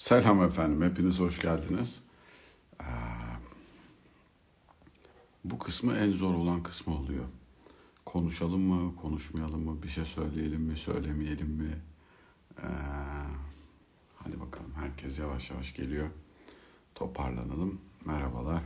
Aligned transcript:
Selam 0.00 0.42
efendim, 0.42 0.82
hepiniz 0.82 1.20
hoş 1.20 1.38
geldiniz. 1.40 2.02
Ee, 2.80 2.84
bu 5.44 5.58
kısmı 5.58 5.96
en 5.96 6.12
zor 6.12 6.34
olan 6.34 6.62
kısmı 6.62 6.94
oluyor. 6.94 7.24
Konuşalım 8.04 8.60
mı, 8.60 8.96
konuşmayalım 8.96 9.64
mı, 9.64 9.82
bir 9.82 9.88
şey 9.88 10.04
söyleyelim 10.04 10.62
mi, 10.62 10.76
söylemeyelim 10.76 11.48
mi? 11.48 11.78
Ee, 12.58 12.66
hadi 14.16 14.40
bakalım, 14.40 14.72
herkes 14.76 15.18
yavaş 15.18 15.50
yavaş 15.50 15.74
geliyor. 15.74 16.10
Toparlanalım. 16.94 17.80
Merhabalar. 18.04 18.62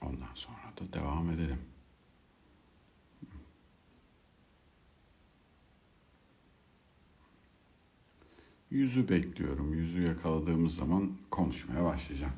Ondan 0.00 0.34
sonra 0.34 0.72
da 0.80 0.92
devam 0.92 1.30
edelim. 1.30 1.77
Yüzü 8.70 9.08
bekliyorum. 9.08 9.74
Yüzü 9.74 10.02
yakaladığımız 10.02 10.76
zaman 10.76 11.12
konuşmaya 11.30 11.84
başlayacağım. 11.84 12.32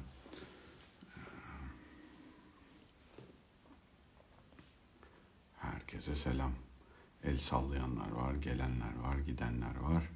Herkese 5.59 6.17
selam. 6.17 6.53
El 7.25 7.39
sallayanlar 7.39 8.11
var, 8.11 8.35
gelenler 8.35 8.99
var, 9.03 9.19
gidenler 9.19 9.77
var. 9.77 10.09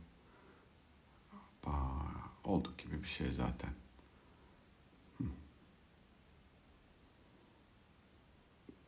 Hoppa, 1.30 2.06
olduk 2.44 2.78
gibi 2.78 3.02
bir 3.02 3.08
şey 3.08 3.32
zaten. 3.32 3.70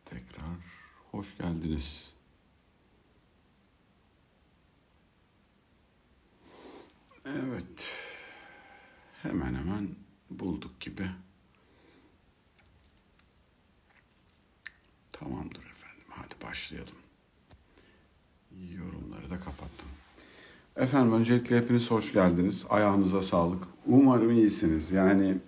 Tekrar 0.05 0.57
hoş 1.11 1.39
geldiniz. 1.39 2.16
Evet. 7.27 7.93
Hemen 9.23 9.55
hemen 9.55 9.89
bulduk 10.31 10.81
gibi. 10.81 11.11
Tamamdır 15.13 15.59
efendim. 15.77 16.05
Hadi 16.09 16.35
başlayalım. 16.49 16.95
Yorumları 18.79 19.31
da 19.31 19.37
kapattım. 19.37 19.89
Efendim 20.77 21.13
öncelikle 21.13 21.57
hepiniz 21.57 21.91
hoş 21.91 22.13
geldiniz. 22.13 22.65
Ayağınıza 22.71 23.23
sağlık. 23.23 23.65
Umarım 23.87 24.31
iyisiniz. 24.31 24.91
Yani 24.91 25.39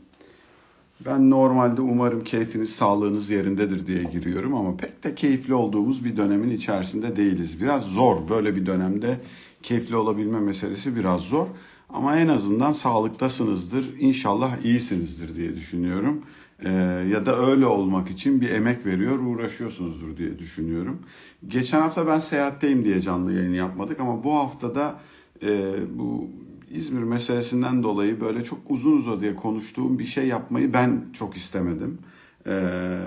ben 1.07 1.31
normalde 1.31 1.81
umarım 1.81 2.25
keyfiniz, 2.25 2.71
sağlığınız 2.71 3.31
yerindedir 3.31 3.87
diye 3.87 4.05
giriyorum 4.05 4.55
ama 4.55 4.77
pek 4.77 5.05
de 5.05 5.15
keyifli 5.15 5.55
olduğumuz 5.55 6.05
bir 6.05 6.17
dönemin 6.17 6.51
içerisinde 6.51 7.17
değiliz. 7.17 7.61
Biraz 7.61 7.83
zor 7.83 8.29
böyle 8.29 8.57
bir 8.57 8.67
dönemde 8.67 9.21
keyifli 9.63 9.97
olabilme 9.97 10.41
meselesi 10.41 10.97
biraz 10.97 11.21
zor. 11.21 11.47
Ama 11.89 12.17
en 12.17 12.29
azından 12.29 12.73
sağlıktasınızdır. 12.73 13.95
İnşallah 13.99 14.65
iyisinizdir 14.65 15.37
diye 15.37 15.57
düşünüyorum. 15.57 16.23
Ee, 16.65 16.71
ya 17.13 17.27
da 17.27 17.47
öyle 17.47 17.67
olmak 17.67 18.11
için 18.11 18.41
bir 18.41 18.51
emek 18.51 18.87
veriyor, 18.87 19.19
uğraşıyorsunuzdur 19.19 20.17
diye 20.17 20.39
düşünüyorum. 20.39 20.99
Geçen 21.47 21.81
hafta 21.81 22.07
ben 22.07 22.19
seyahatteyim 22.19 22.85
diye 22.85 23.01
canlı 23.01 23.33
yayın 23.33 23.55
yapmadık 23.55 24.01
ama 24.01 24.25
bu 24.25 24.35
haftada 24.35 25.01
e, 25.43 25.75
bu 25.99 26.29
İzmir 26.71 27.03
meselesinden 27.03 27.83
dolayı 27.83 28.21
böyle 28.21 28.45
çok 28.45 28.59
uzun 28.69 28.99
uzadıya 28.99 29.37
konuştuğum 29.37 29.99
bir 29.99 30.05
şey 30.05 30.27
yapmayı 30.27 30.73
ben 30.73 31.05
çok 31.13 31.37
istemedim. 31.37 31.99
Ee, 32.47 32.99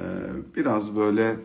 biraz 0.56 0.95
böyle 0.95 1.36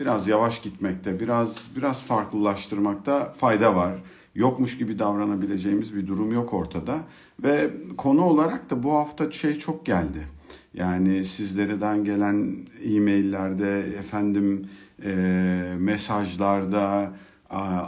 biraz 0.00 0.28
yavaş 0.28 0.62
gitmekte, 0.62 1.20
biraz 1.20 1.70
biraz 1.76 2.02
farklılaştırmakta 2.02 3.32
fayda 3.32 3.76
var 3.76 3.94
yokmuş 4.36 4.78
gibi 4.78 4.98
davranabileceğimiz 4.98 5.96
bir 5.96 6.06
durum 6.06 6.32
yok 6.32 6.54
ortada. 6.54 6.98
Ve 7.42 7.70
konu 7.96 8.24
olarak 8.24 8.70
da 8.70 8.82
bu 8.82 8.92
hafta 8.92 9.30
şey 9.30 9.58
çok 9.58 9.86
geldi. 9.86 10.26
Yani 10.74 11.24
sizlerden 11.24 12.04
gelen 12.04 12.56
e-maillerde, 12.84 13.78
efendim 13.78 14.68
e, 15.04 15.10
mesajlarda, 15.78 17.12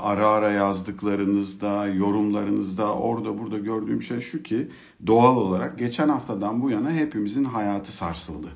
ara 0.03 0.29
ara 0.29 0.51
yazdıklarınızda, 0.51 1.87
yorumlarınızda, 1.87 2.95
orada 2.95 3.39
burada 3.39 3.59
gördüğüm 3.59 4.03
şey 4.03 4.21
şu 4.21 4.43
ki 4.43 4.69
doğal 5.07 5.37
olarak 5.37 5.79
geçen 5.79 6.09
haftadan 6.09 6.63
bu 6.63 6.71
yana 6.71 6.91
hepimizin 6.91 7.45
hayatı 7.45 7.93
sarsıldı. 7.93 8.49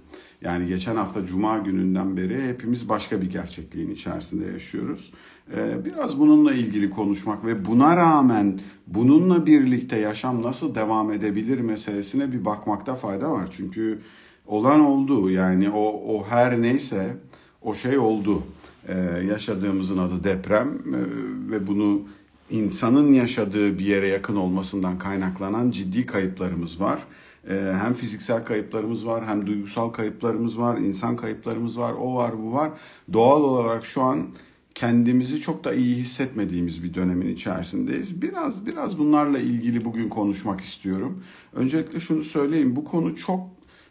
Yani 0.44 0.66
geçen 0.66 0.96
hafta 0.96 1.26
Cuma 1.26 1.58
gününden 1.58 2.16
beri 2.16 2.48
hepimiz 2.48 2.88
başka 2.88 3.22
bir 3.22 3.30
gerçekliğin 3.30 3.90
içerisinde 3.90 4.52
yaşıyoruz. 4.52 5.12
Ee, 5.56 5.84
biraz 5.84 6.18
bununla 6.18 6.52
ilgili 6.52 6.90
konuşmak 6.90 7.44
ve 7.44 7.66
buna 7.66 7.96
rağmen 7.96 8.60
bununla 8.86 9.46
birlikte 9.46 9.98
yaşam 9.98 10.42
nasıl 10.42 10.74
devam 10.74 11.12
edebilir 11.12 11.60
meselesine 11.60 12.32
bir 12.32 12.44
bakmakta 12.44 12.94
fayda 12.94 13.30
var. 13.30 13.48
Çünkü 13.56 13.98
olan 14.46 14.80
oldu 14.80 15.30
yani 15.30 15.70
o, 15.70 16.14
o 16.16 16.26
her 16.28 16.62
neyse 16.62 17.16
o 17.62 17.74
şey 17.74 17.98
oldu. 17.98 18.42
Ee, 18.88 18.94
yaşadığımızın 19.28 19.98
adı 19.98 20.24
deprem 20.24 20.68
ee, 20.68 21.50
ve 21.50 21.66
bunu 21.66 22.02
insanın 22.50 23.12
yaşadığı 23.12 23.78
bir 23.78 23.84
yere 23.84 24.08
yakın 24.08 24.36
olmasından 24.36 24.98
kaynaklanan 24.98 25.70
ciddi 25.70 26.06
kayıplarımız 26.06 26.80
var. 26.80 27.02
Ee, 27.48 27.74
hem 27.82 27.94
fiziksel 27.94 28.44
kayıplarımız 28.44 29.06
var 29.06 29.26
hem 29.26 29.46
duygusal 29.46 29.90
kayıplarımız 29.90 30.58
var, 30.58 30.78
insan 30.78 31.16
kayıplarımız 31.16 31.78
var, 31.78 31.92
o 31.92 32.14
var 32.14 32.38
bu 32.42 32.52
var. 32.52 32.70
Doğal 33.12 33.42
olarak 33.42 33.86
şu 33.86 34.02
an 34.02 34.26
kendimizi 34.74 35.40
çok 35.40 35.64
da 35.64 35.74
iyi 35.74 35.96
hissetmediğimiz 35.96 36.84
bir 36.84 36.94
dönemin 36.94 37.28
içerisindeyiz. 37.28 38.22
Biraz 38.22 38.66
biraz 38.66 38.98
bunlarla 38.98 39.38
ilgili 39.38 39.84
bugün 39.84 40.08
konuşmak 40.08 40.60
istiyorum. 40.60 41.24
Öncelikle 41.52 42.00
şunu 42.00 42.22
söyleyeyim. 42.22 42.76
Bu 42.76 42.84
konu 42.84 43.16
çok 43.16 43.40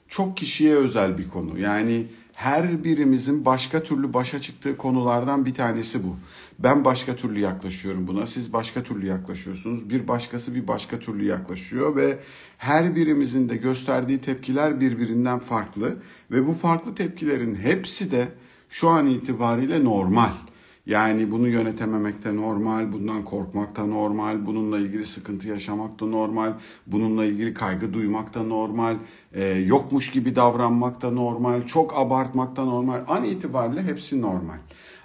çok 0.08 0.38
kişiye 0.38 0.76
özel 0.76 1.18
bir 1.18 1.30
konu. 1.30 1.60
Yani 1.60 2.06
her 2.34 2.84
birimizin 2.84 3.46
başka 3.46 3.84
türlü 3.84 4.14
başa 4.14 4.42
çıktığı 4.42 4.78
konulardan 4.78 5.46
bir 5.46 5.54
tanesi 5.54 6.04
bu. 6.04 6.16
Ben 6.64 6.86
başka 6.86 7.16
türlü 7.16 7.40
yaklaşıyorum 7.40 8.08
buna, 8.08 8.28
siz 8.28 8.54
başka 8.54 8.84
türlü 8.84 9.06
yaklaşıyorsunuz. 9.06 9.90
Bir 9.90 10.08
başkası 10.08 10.56
bir 10.56 10.68
başka 10.68 11.00
türlü 11.00 11.26
yaklaşıyor 11.26 11.96
ve 11.96 12.20
her 12.58 12.96
birimizin 12.96 13.50
de 13.50 13.58
gösterdiği 13.58 14.20
tepkiler 14.20 14.80
birbirinden 14.80 15.40
farklı 15.40 15.96
ve 16.32 16.48
bu 16.48 16.54
farklı 16.54 16.96
tepkilerin 16.96 17.56
hepsi 17.56 18.12
de 18.12 18.28
şu 18.70 18.90
an 18.90 19.08
itibariyle 19.08 19.84
normal. 19.84 20.32
Yani 20.86 21.32
bunu 21.32 21.48
yönetememek 21.48 22.24
de 22.24 22.36
normal, 22.36 22.94
bundan 22.94 23.26
korkmak 23.26 23.76
da 23.76 23.86
normal, 23.86 24.46
bununla 24.46 24.80
ilgili 24.80 25.06
sıkıntı 25.06 25.48
yaşamak 25.48 26.00
da 26.00 26.06
normal, 26.06 26.54
bununla 26.88 27.26
ilgili 27.26 27.54
kaygı 27.54 27.94
duymak 27.94 28.34
da 28.34 28.44
normal, 28.44 28.96
e, 29.34 29.46
yokmuş 29.46 30.12
gibi 30.12 30.36
davranmak 30.36 31.02
da 31.02 31.12
normal, 31.12 31.68
çok 31.68 31.98
abartmak 31.98 32.56
da 32.56 32.66
normal. 32.66 33.02
An 33.08 33.24
itibariyle 33.24 33.84
hepsi 33.84 34.22
normal. 34.22 34.58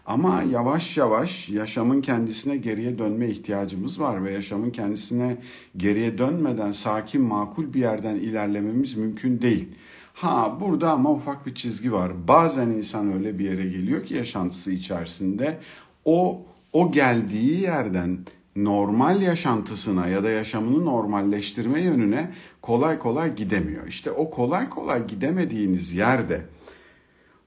Ama 0.06 0.42
yavaş 0.42 0.96
yavaş 0.96 1.48
yaşamın 1.48 2.00
kendisine 2.00 2.56
geriye 2.56 2.98
dönme 2.98 3.28
ihtiyacımız 3.28 4.00
var 4.00 4.24
ve 4.24 4.32
yaşamın 4.32 4.70
kendisine 4.70 5.36
geriye 5.76 6.18
dönmeden 6.18 6.72
sakin, 6.72 7.22
makul 7.22 7.74
bir 7.74 7.80
yerden 7.80 8.14
ilerlememiz 8.14 8.96
mümkün 8.96 9.42
değil. 9.42 9.68
Ha 10.14 10.58
burada 10.60 10.90
ama 10.90 11.12
ufak 11.12 11.46
bir 11.46 11.54
çizgi 11.54 11.92
var. 11.92 12.12
Bazen 12.28 12.66
insan 12.66 13.12
öyle 13.12 13.38
bir 13.38 13.44
yere 13.44 13.64
geliyor 13.64 14.04
ki 14.04 14.14
yaşantısı 14.14 14.72
içerisinde 14.72 15.58
o 16.04 16.42
o 16.72 16.92
geldiği 16.92 17.60
yerden 17.60 18.18
normal 18.56 19.22
yaşantısına 19.22 20.08
ya 20.08 20.24
da 20.24 20.30
yaşamını 20.30 20.84
normalleştirme 20.84 21.80
yönüne 21.80 22.30
kolay 22.62 22.98
kolay 22.98 23.36
gidemiyor. 23.36 23.86
İşte 23.86 24.10
o 24.10 24.30
kolay 24.30 24.68
kolay 24.68 25.06
gidemediğiniz 25.06 25.94
yerde 25.94 26.42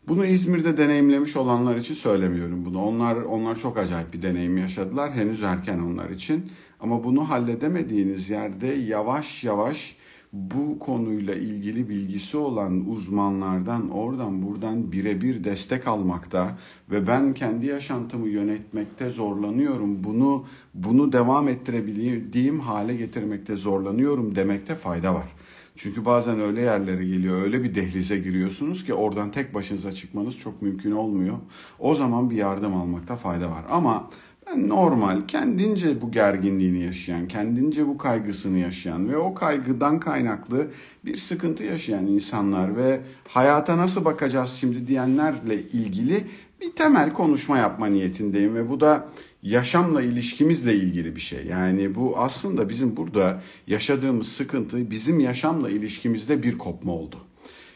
bunu 0.09 0.25
İzmir'de 0.25 0.77
deneyimlemiş 0.77 1.35
olanlar 1.35 1.75
için 1.75 1.93
söylemiyorum 1.93 2.65
bunu. 2.65 2.83
Onlar 2.85 3.15
onlar 3.15 3.55
çok 3.55 3.77
acayip 3.77 4.13
bir 4.13 4.21
deneyim 4.21 4.57
yaşadılar. 4.57 5.11
Henüz 5.11 5.43
erken 5.43 5.79
onlar 5.79 6.09
için. 6.09 6.51
Ama 6.79 7.03
bunu 7.03 7.29
halledemediğiniz 7.29 8.29
yerde 8.29 8.67
yavaş 8.67 9.43
yavaş 9.43 9.95
bu 10.33 10.79
konuyla 10.79 11.35
ilgili 11.35 11.89
bilgisi 11.89 12.37
olan 12.37 12.89
uzmanlardan 12.89 13.89
oradan 13.89 14.41
buradan 14.41 14.91
birebir 14.91 15.43
destek 15.43 15.87
almakta 15.87 16.57
ve 16.91 17.07
ben 17.07 17.33
kendi 17.33 17.65
yaşantımı 17.65 18.27
yönetmekte 18.27 19.09
zorlanıyorum. 19.09 20.03
Bunu 20.03 20.45
bunu 20.73 21.13
devam 21.13 21.47
ettirebildiğim 21.47 22.59
hale 22.59 22.95
getirmekte 22.95 23.55
zorlanıyorum 23.55 24.35
demekte 24.35 24.75
fayda 24.75 25.13
var. 25.13 25.38
Çünkü 25.81 26.05
bazen 26.05 26.39
öyle 26.39 26.61
yerlere 26.61 27.05
geliyor, 27.05 27.41
öyle 27.41 27.63
bir 27.63 27.75
dehlize 27.75 28.17
giriyorsunuz 28.17 28.85
ki 28.85 28.93
oradan 28.93 29.31
tek 29.31 29.53
başınıza 29.53 29.91
çıkmanız 29.91 30.37
çok 30.37 30.61
mümkün 30.61 30.91
olmuyor. 30.91 31.37
O 31.79 31.95
zaman 31.95 32.29
bir 32.29 32.35
yardım 32.35 32.75
almakta 32.75 33.15
fayda 33.15 33.49
var. 33.49 33.63
Ama 33.69 34.09
normal, 34.57 35.21
kendince 35.27 36.01
bu 36.01 36.11
gerginliğini 36.11 36.79
yaşayan, 36.79 37.27
kendince 37.27 37.87
bu 37.87 37.97
kaygısını 37.97 38.57
yaşayan 38.57 39.09
ve 39.09 39.17
o 39.17 39.33
kaygıdan 39.33 39.99
kaynaklı 39.99 40.67
bir 41.05 41.17
sıkıntı 41.17 41.63
yaşayan 41.63 42.07
insanlar 42.07 42.75
ve 42.75 43.01
hayata 43.27 43.77
nasıl 43.77 44.05
bakacağız 44.05 44.49
şimdi 44.49 44.87
diyenlerle 44.87 45.61
ilgili 45.61 46.23
bir 46.61 46.71
temel 46.71 47.13
konuşma 47.13 47.57
yapma 47.57 47.87
niyetindeyim 47.87 48.55
ve 48.55 48.69
bu 48.69 48.79
da 48.79 49.07
yaşamla 49.43 50.01
ilişkimizle 50.01 50.75
ilgili 50.75 51.15
bir 51.15 51.21
şey. 51.21 51.45
Yani 51.45 51.95
bu 51.95 52.17
aslında 52.17 52.69
bizim 52.69 52.95
burada 52.95 53.43
yaşadığımız 53.67 54.27
sıkıntı 54.27 54.91
bizim 54.91 55.19
yaşamla 55.19 55.69
ilişkimizde 55.69 56.43
bir 56.43 56.57
kopma 56.57 56.93
oldu. 56.93 57.15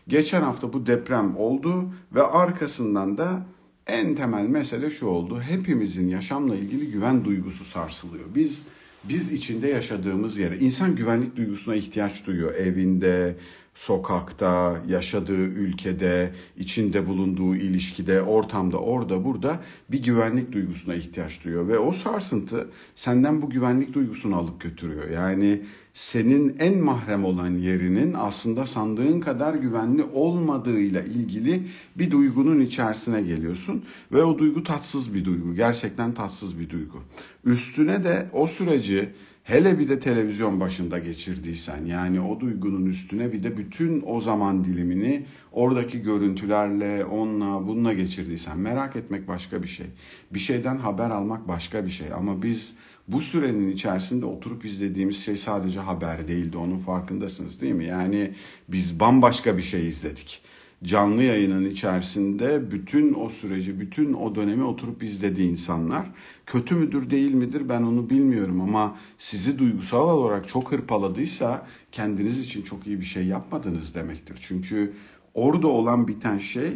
Geçen 0.08 0.42
hafta 0.42 0.74
bu 0.74 0.86
deprem 0.86 1.38
oldu 1.38 1.94
ve 2.16 2.24
arkasından 2.24 3.18
da 3.18 3.46
en 3.88 4.16
temel 4.16 4.46
mesele 4.46 4.90
şu 4.90 5.06
oldu. 5.06 5.42
Hepimizin 5.42 6.08
yaşamla 6.08 6.56
ilgili 6.56 6.92
güven 6.92 7.26
duygusu 7.26 7.66
sarsılıyor. 7.66 8.26
Biz 8.36 8.66
biz 9.04 9.34
içinde 9.34 9.68
yaşadığımız 9.68 10.38
yere 10.38 10.58
insan 10.58 10.96
güvenlik 10.96 11.36
duygusuna 11.36 11.76
ihtiyaç 11.76 12.26
duyuyor. 12.26 12.54
Evinde, 12.54 13.36
sokakta, 13.76 14.82
yaşadığı 14.88 15.44
ülkede, 15.44 16.34
içinde 16.58 17.08
bulunduğu 17.08 17.56
ilişkide, 17.56 18.22
ortamda, 18.22 18.78
orada, 18.78 19.26
burada 19.26 19.60
bir 19.92 20.04
güvenlik 20.04 20.52
duygusuna 20.52 20.96
ihtiyaç 20.96 21.44
duyuyor. 21.44 21.68
Ve 21.68 21.78
o 21.78 21.92
sarsıntı 21.92 22.70
senden 22.96 23.42
bu 23.42 23.50
güvenlik 23.50 23.94
duygusunu 23.94 24.36
alıp 24.36 24.62
götürüyor. 24.62 25.10
Yani 25.10 25.62
senin 25.94 26.56
en 26.60 26.78
mahrem 26.78 27.26
olan 27.26 27.52
yerinin 27.52 28.14
aslında 28.18 28.66
sandığın 28.66 29.20
kadar 29.20 29.54
güvenli 29.54 30.04
olmadığıyla 30.04 31.02
ilgili 31.02 31.68
bir 31.96 32.12
duygunun 32.12 32.60
içerisine 32.60 33.22
geliyorsun 33.22 33.86
ve 34.12 34.24
o 34.24 34.38
duygu 34.38 34.64
tatsız 34.64 35.14
bir 35.14 35.26
duygu. 35.26 35.56
Gerçekten 35.56 36.14
tatsız 36.14 36.60
bir 36.60 36.70
duygu. 36.70 36.98
Üstüne 37.46 38.04
de 38.04 38.30
o 38.34 38.48
süreci 38.48 39.10
hele 39.44 39.80
bir 39.80 39.90
de 39.90 40.00
televizyon 40.00 40.60
başında 40.60 41.00
geçirdiysen 41.00 41.86
yani 41.86 42.22
o 42.22 42.40
duygunun 42.40 42.86
üstüne 42.86 43.34
bir 43.34 43.44
de 43.44 43.58
bütün 43.58 44.04
o 44.06 44.22
zaman 44.22 44.66
dilimini 44.66 45.26
oradaki 45.52 46.02
görüntülerle 46.02 47.06
onunla 47.06 47.68
bununla 47.68 47.94
geçirdiysen 47.94 48.58
merak 48.58 48.96
etmek 48.96 49.28
başka 49.28 49.64
bir 49.64 49.68
şey. 49.68 49.88
Bir 50.32 50.40
şeyden 50.40 50.78
haber 50.78 51.10
almak 51.10 51.48
başka 51.48 51.86
bir 51.86 51.92
şey 51.92 52.08
ama 52.14 52.44
biz 52.44 52.76
bu 53.08 53.22
sürenin 53.22 53.72
içerisinde 53.72 54.26
oturup 54.26 54.66
izlediğimiz 54.66 55.24
şey 55.24 55.38
sadece 55.38 55.80
haber 55.80 56.28
değildi. 56.28 56.58
Onun 56.58 56.78
farkındasınız 56.78 57.62
değil 57.62 57.74
mi? 57.74 57.86
Yani 57.86 58.34
biz 58.68 59.00
bambaşka 59.00 59.58
bir 59.58 59.62
şey 59.62 59.88
izledik. 59.88 60.42
Canlı 60.84 61.24
yayının 61.24 61.70
içerisinde 61.70 62.72
bütün 62.72 63.14
o 63.14 63.30
süreci, 63.30 63.80
bütün 63.80 64.14
o 64.14 64.36
dönemi 64.36 64.64
oturup 64.64 65.04
izledi 65.04 65.44
insanlar. 65.44 66.12
Kötü 66.46 66.76
müdür 66.76 67.10
değil 67.10 67.34
midir 67.34 67.70
ben 67.70 67.82
onu 67.82 68.10
bilmiyorum 68.10 68.62
ama 68.62 68.98
sizi 69.18 69.60
duygusal 69.60 70.10
olarak 70.10 70.48
çok 70.48 70.72
hırpaladıysa 70.72 71.68
kendiniz 71.92 72.40
için 72.40 72.62
çok 72.62 72.88
iyi 72.88 73.00
bir 73.00 73.06
şey 73.06 73.26
yapmadınız 73.26 73.96
demektir. 73.96 74.38
Çünkü 74.42 74.94
orada 75.34 75.68
olan 75.68 76.08
biten 76.08 76.38
şey 76.38 76.72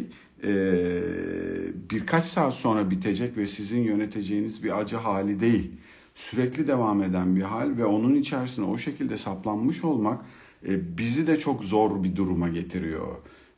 birkaç 1.90 2.24
saat 2.24 2.54
sonra 2.54 2.90
bitecek 2.90 3.36
ve 3.36 3.46
sizin 3.46 3.82
yöneteceğiniz 3.82 4.64
bir 4.64 4.80
acı 4.80 4.96
hali 4.96 5.40
değil 5.40 5.72
sürekli 6.14 6.68
devam 6.68 7.02
eden 7.02 7.36
bir 7.36 7.42
hal 7.42 7.76
ve 7.76 7.84
onun 7.84 8.14
içerisine 8.14 8.64
o 8.64 8.78
şekilde 8.78 9.18
saplanmış 9.18 9.84
olmak 9.84 10.24
e, 10.66 10.98
bizi 10.98 11.26
de 11.26 11.38
çok 11.38 11.64
zor 11.64 12.04
bir 12.04 12.16
duruma 12.16 12.48
getiriyor. 12.48 13.16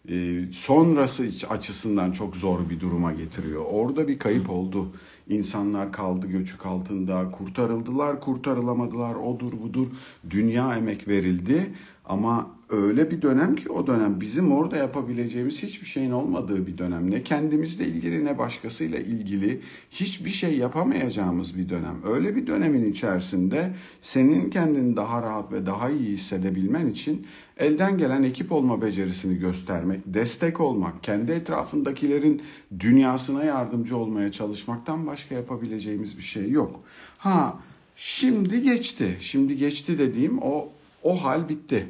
E, 0.08 0.44
sonrası 0.52 1.28
açısından 1.50 2.12
çok 2.12 2.36
zor 2.36 2.70
bir 2.70 2.80
duruma 2.80 3.12
getiriyor. 3.12 3.64
Orada 3.70 4.08
bir 4.08 4.18
kayıp 4.18 4.50
oldu. 4.50 4.92
İnsanlar 5.28 5.92
kaldı 5.92 6.26
göçük 6.26 6.66
altında, 6.66 7.30
kurtarıldılar, 7.30 8.20
kurtarılamadılar, 8.20 9.14
odur 9.14 9.52
budur. 9.52 9.86
Dünya 10.30 10.76
emek 10.76 11.08
verildi 11.08 11.74
ama 12.10 12.50
öyle 12.70 13.10
bir 13.10 13.22
dönem 13.22 13.56
ki 13.56 13.72
o 13.72 13.86
dönem 13.86 14.20
bizim 14.20 14.52
orada 14.52 14.76
yapabileceğimiz 14.76 15.62
hiçbir 15.62 15.86
şeyin 15.86 16.10
olmadığı 16.10 16.66
bir 16.66 16.78
dönem. 16.78 17.10
Ne 17.10 17.22
kendimizle 17.22 17.86
ilgili 17.86 18.24
ne 18.24 18.38
başkasıyla 18.38 18.98
ilgili 18.98 19.60
hiçbir 19.90 20.30
şey 20.30 20.56
yapamayacağımız 20.56 21.58
bir 21.58 21.68
dönem. 21.68 21.96
Öyle 22.06 22.36
bir 22.36 22.46
dönemin 22.46 22.92
içerisinde 22.92 23.74
senin 24.02 24.50
kendini 24.50 24.96
daha 24.96 25.22
rahat 25.22 25.52
ve 25.52 25.66
daha 25.66 25.90
iyi 25.90 26.12
hissedebilmen 26.12 26.86
için 26.88 27.26
elden 27.58 27.98
gelen 27.98 28.22
ekip 28.22 28.52
olma 28.52 28.82
becerisini 28.82 29.38
göstermek, 29.38 30.00
destek 30.06 30.60
olmak, 30.60 31.02
kendi 31.02 31.32
etrafındakilerin 31.32 32.42
dünyasına 32.80 33.44
yardımcı 33.44 33.96
olmaya 33.96 34.32
çalışmaktan 34.32 35.06
başka 35.06 35.34
yapabileceğimiz 35.34 36.18
bir 36.18 36.22
şey 36.22 36.50
yok. 36.50 36.80
Ha 37.18 37.58
şimdi 37.96 38.62
geçti. 38.62 39.16
Şimdi 39.20 39.56
geçti 39.56 39.98
dediğim 39.98 40.38
o 40.42 40.68
o 41.02 41.24
hal 41.24 41.48
bitti. 41.48 41.86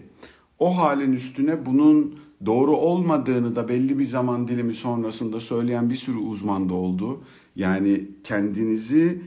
O 0.60 0.76
halin 0.76 1.12
üstüne 1.12 1.66
bunun 1.66 2.18
doğru 2.46 2.76
olmadığını 2.76 3.56
da 3.56 3.68
belli 3.68 3.98
bir 3.98 4.04
zaman 4.04 4.48
dilimi 4.48 4.74
sonrasında 4.74 5.40
söyleyen 5.40 5.90
bir 5.90 5.94
sürü 5.94 6.18
uzman 6.18 6.68
da 6.68 6.74
oldu. 6.74 7.24
Yani 7.56 8.08
kendinizi 8.24 9.22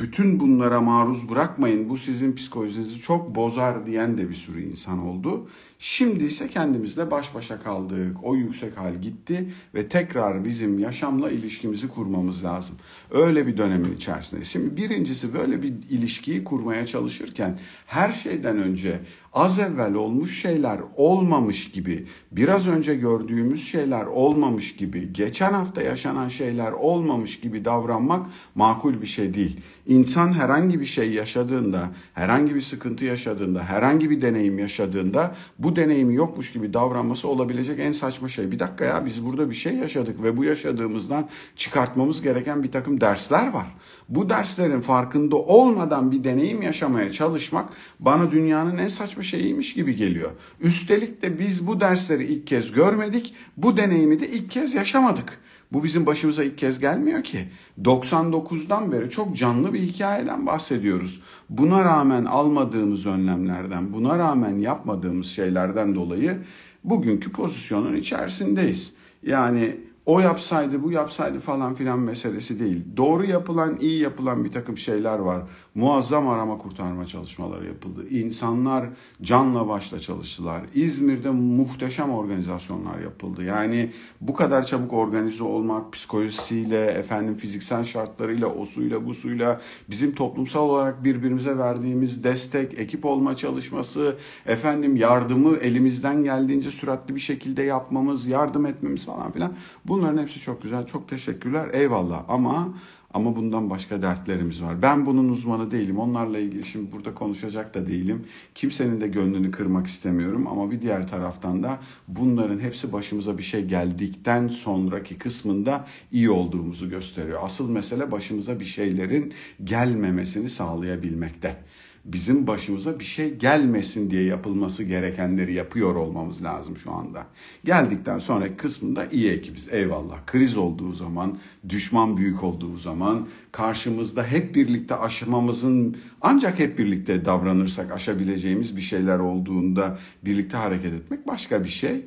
bütün 0.00 0.40
bunlara 0.40 0.80
maruz 0.80 1.30
bırakmayın 1.30 1.88
bu 1.88 1.96
sizin 1.96 2.34
psikolojinizi 2.34 3.00
çok 3.00 3.34
bozar 3.34 3.86
diyen 3.86 4.18
de 4.18 4.28
bir 4.28 4.34
sürü 4.34 4.62
insan 4.62 4.98
oldu. 4.98 5.48
Şimdi 5.86 6.24
ise 6.24 6.48
kendimizle 6.48 7.10
baş 7.10 7.34
başa 7.34 7.62
kaldık. 7.62 8.16
O 8.22 8.36
yüksek 8.36 8.76
hal 8.76 8.94
gitti 8.94 9.50
ve 9.74 9.88
tekrar 9.88 10.44
bizim 10.44 10.78
yaşamla 10.78 11.30
ilişkimizi 11.30 11.88
kurmamız 11.88 12.44
lazım. 12.44 12.76
Öyle 13.10 13.46
bir 13.46 13.56
dönemin 13.56 13.96
içerisinde. 13.96 14.44
Şimdi 14.44 14.76
birincisi 14.76 15.34
böyle 15.34 15.62
bir 15.62 15.72
ilişkiyi 15.90 16.44
kurmaya 16.44 16.86
çalışırken 16.86 17.58
her 17.86 18.12
şeyden 18.12 18.56
önce 18.56 19.00
az 19.34 19.58
evvel 19.58 19.94
olmuş 19.94 20.42
şeyler 20.42 20.80
olmamış 20.96 21.70
gibi, 21.70 22.06
biraz 22.32 22.68
önce 22.68 22.94
gördüğümüz 22.94 23.68
şeyler 23.68 24.06
olmamış 24.06 24.76
gibi, 24.76 25.12
geçen 25.12 25.52
hafta 25.52 25.82
yaşanan 25.82 26.28
şeyler 26.28 26.72
olmamış 26.72 27.40
gibi 27.40 27.64
davranmak 27.64 28.26
makul 28.54 29.02
bir 29.02 29.06
şey 29.06 29.34
değil. 29.34 29.60
İnsan 29.86 30.32
herhangi 30.32 30.80
bir 30.80 30.86
şey 30.86 31.12
yaşadığında, 31.12 31.90
herhangi 32.14 32.54
bir 32.54 32.60
sıkıntı 32.60 33.04
yaşadığında, 33.04 33.64
herhangi 33.64 34.10
bir 34.10 34.22
deneyim 34.22 34.58
yaşadığında 34.58 35.34
bu 35.58 35.73
deneyimi 35.76 36.14
yokmuş 36.14 36.52
gibi 36.52 36.74
davranması 36.74 37.28
olabilecek 37.28 37.80
en 37.80 37.92
saçma 37.92 38.28
şey. 38.28 38.50
Bir 38.50 38.58
dakika 38.58 38.84
ya 38.84 39.06
biz 39.06 39.24
burada 39.24 39.50
bir 39.50 39.54
şey 39.54 39.74
yaşadık 39.74 40.22
ve 40.22 40.36
bu 40.36 40.44
yaşadığımızdan 40.44 41.28
çıkartmamız 41.56 42.22
gereken 42.22 42.62
bir 42.62 42.72
takım 42.72 43.00
dersler 43.00 43.50
var. 43.52 43.66
Bu 44.08 44.30
derslerin 44.30 44.80
farkında 44.80 45.36
olmadan 45.36 46.12
bir 46.12 46.24
deneyim 46.24 46.62
yaşamaya 46.62 47.12
çalışmak 47.12 47.68
bana 48.00 48.30
dünyanın 48.30 48.78
en 48.78 48.88
saçma 48.88 49.22
şeyiymiş 49.22 49.74
gibi 49.74 49.96
geliyor. 49.96 50.30
Üstelik 50.60 51.22
de 51.22 51.38
biz 51.38 51.66
bu 51.66 51.80
dersleri 51.80 52.24
ilk 52.24 52.46
kez 52.46 52.72
görmedik, 52.72 53.34
bu 53.56 53.76
deneyimi 53.76 54.20
de 54.20 54.28
ilk 54.30 54.50
kez 54.50 54.74
yaşamadık. 54.74 55.38
Bu 55.74 55.84
bizim 55.84 56.06
başımıza 56.06 56.44
ilk 56.44 56.58
kez 56.58 56.78
gelmiyor 56.78 57.24
ki. 57.24 57.48
99'dan 57.82 58.92
beri 58.92 59.10
çok 59.10 59.36
canlı 59.36 59.72
bir 59.72 59.80
hikayeden 59.80 60.46
bahsediyoruz. 60.46 61.22
Buna 61.50 61.84
rağmen 61.84 62.24
almadığımız 62.24 63.06
önlemlerden, 63.06 63.92
buna 63.92 64.18
rağmen 64.18 64.56
yapmadığımız 64.56 65.26
şeylerden 65.26 65.94
dolayı 65.94 66.38
bugünkü 66.84 67.32
pozisyonun 67.32 67.96
içerisindeyiz. 67.96 68.94
Yani 69.22 69.76
o 70.06 70.20
yapsaydı 70.20 70.82
bu 70.82 70.92
yapsaydı 70.92 71.40
falan 71.40 71.74
filan 71.74 71.98
meselesi 71.98 72.60
değil. 72.60 72.84
Doğru 72.96 73.24
yapılan 73.24 73.76
iyi 73.80 74.00
yapılan 74.00 74.44
bir 74.44 74.52
takım 74.52 74.78
şeyler 74.78 75.18
var. 75.18 75.42
Muazzam 75.74 76.28
arama 76.28 76.58
kurtarma 76.58 77.06
çalışmaları 77.06 77.66
yapıldı. 77.66 78.08
İnsanlar 78.08 78.86
canla 79.22 79.68
başla 79.68 80.00
çalıştılar. 80.00 80.62
İzmir'de 80.74 81.30
muhteşem 81.30 82.10
organizasyonlar 82.10 83.00
yapıldı. 83.00 83.44
Yani 83.44 83.90
bu 84.20 84.34
kadar 84.34 84.66
çabuk 84.66 84.92
organize 84.92 85.44
olmak 85.44 85.92
psikolojisiyle, 85.92 86.84
efendim 86.84 87.34
fiziksel 87.34 87.84
şartlarıyla, 87.84 88.46
osuyla, 88.46 89.06
busuyla 89.06 89.60
bizim 89.90 90.14
toplumsal 90.14 90.68
olarak 90.68 91.04
birbirimize 91.04 91.58
verdiğimiz 91.58 92.24
destek, 92.24 92.78
ekip 92.78 93.04
olma 93.04 93.36
çalışması, 93.36 94.16
efendim 94.46 94.96
yardımı 94.96 95.56
elimizden 95.56 96.24
geldiğince 96.24 96.70
süratli 96.70 97.14
bir 97.14 97.20
şekilde 97.20 97.62
yapmamız, 97.62 98.26
yardım 98.26 98.66
etmemiz 98.66 99.06
falan 99.06 99.32
filan. 99.32 99.52
Bunların 99.94 100.22
hepsi 100.22 100.40
çok 100.40 100.62
güzel. 100.62 100.86
Çok 100.86 101.08
teşekkürler. 101.08 101.68
Eyvallah. 101.72 102.24
Ama 102.28 102.74
ama 103.14 103.36
bundan 103.36 103.70
başka 103.70 104.02
dertlerimiz 104.02 104.62
var. 104.62 104.82
Ben 104.82 105.06
bunun 105.06 105.28
uzmanı 105.28 105.70
değilim. 105.70 105.98
Onlarla 105.98 106.38
ilgili 106.38 106.64
şimdi 106.64 106.92
burada 106.92 107.14
konuşacak 107.14 107.74
da 107.74 107.86
değilim. 107.86 108.24
Kimsenin 108.54 109.00
de 109.00 109.08
gönlünü 109.08 109.50
kırmak 109.50 109.86
istemiyorum. 109.86 110.46
Ama 110.46 110.70
bir 110.70 110.82
diğer 110.82 111.08
taraftan 111.08 111.62
da 111.62 111.78
bunların 112.08 112.60
hepsi 112.60 112.92
başımıza 112.92 113.38
bir 113.38 113.42
şey 113.42 113.64
geldikten 113.64 114.48
sonraki 114.48 115.18
kısmında 115.18 115.86
iyi 116.12 116.30
olduğumuzu 116.30 116.90
gösteriyor. 116.90 117.40
Asıl 117.42 117.70
mesele 117.70 118.10
başımıza 118.10 118.60
bir 118.60 118.64
şeylerin 118.64 119.34
gelmemesini 119.64 120.48
sağlayabilmekte 120.48 121.56
bizim 122.04 122.46
başımıza 122.46 122.98
bir 122.98 123.04
şey 123.04 123.34
gelmesin 123.34 124.10
diye 124.10 124.24
yapılması 124.24 124.84
gerekenleri 124.84 125.54
yapıyor 125.54 125.96
olmamız 125.96 126.44
lazım 126.44 126.76
şu 126.76 126.92
anda. 126.92 127.26
Geldikten 127.64 128.18
sonraki 128.18 128.56
kısmında 128.56 129.06
iyi 129.06 129.30
ekibiz 129.30 129.72
eyvallah. 129.72 130.26
Kriz 130.26 130.56
olduğu 130.56 130.92
zaman, 130.92 131.38
düşman 131.68 132.16
büyük 132.16 132.44
olduğu 132.44 132.78
zaman 132.78 133.26
karşımızda 133.52 134.24
hep 134.24 134.54
birlikte 134.54 134.94
aşmamızın 134.94 135.96
ancak 136.20 136.58
hep 136.58 136.78
birlikte 136.78 137.24
davranırsak 137.24 137.92
aşabileceğimiz 137.92 138.76
bir 138.76 138.82
şeyler 138.82 139.18
olduğunda 139.18 139.98
birlikte 140.24 140.56
hareket 140.56 140.92
etmek 140.92 141.26
başka 141.26 141.64
bir 141.64 141.68
şey. 141.68 142.04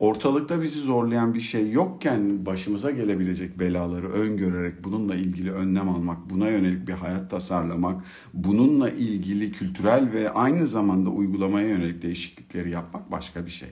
Ortalıkta 0.00 0.62
bizi 0.62 0.80
zorlayan 0.80 1.34
bir 1.34 1.40
şey 1.40 1.70
yokken 1.70 2.46
başımıza 2.46 2.90
gelebilecek 2.90 3.58
belaları 3.58 4.12
öngörerek 4.12 4.84
bununla 4.84 5.14
ilgili 5.14 5.52
önlem 5.52 5.88
almak, 5.88 6.30
buna 6.30 6.48
yönelik 6.48 6.88
bir 6.88 6.92
hayat 6.92 7.30
tasarlamak, 7.30 8.04
bununla 8.34 8.90
ilgili 8.90 9.52
kültürel 9.52 10.12
ve 10.12 10.30
aynı 10.30 10.66
zamanda 10.66 11.10
uygulamaya 11.10 11.68
yönelik 11.68 12.02
değişiklikleri 12.02 12.70
yapmak 12.70 13.10
başka 13.12 13.46
bir 13.46 13.50
şey. 13.50 13.68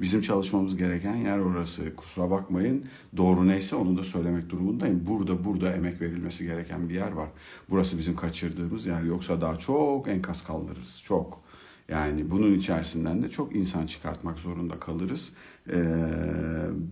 Bizim 0.00 0.20
çalışmamız 0.20 0.76
gereken 0.76 1.16
yer 1.16 1.38
orası. 1.38 1.96
Kusura 1.96 2.30
bakmayın. 2.30 2.84
Doğru 3.16 3.48
neyse 3.48 3.76
onu 3.76 3.98
da 3.98 4.04
söylemek 4.04 4.50
durumundayım. 4.50 5.06
Burada 5.06 5.44
burada 5.44 5.72
emek 5.72 6.00
verilmesi 6.00 6.44
gereken 6.44 6.88
bir 6.88 6.94
yer 6.94 7.12
var. 7.12 7.28
Burası 7.70 7.98
bizim 7.98 8.16
kaçırdığımız 8.16 8.86
yer. 8.86 9.02
Yoksa 9.02 9.40
daha 9.40 9.58
çok 9.58 10.08
enkaz 10.08 10.44
kaldırırız. 10.44 11.02
Çok. 11.04 11.46
Yani 11.88 12.30
bunun 12.30 12.54
içerisinden 12.54 13.22
de 13.22 13.28
çok 13.28 13.56
insan 13.56 13.86
çıkartmak 13.86 14.38
zorunda 14.38 14.78
kalırız. 14.80 15.32
Ee, 15.70 15.84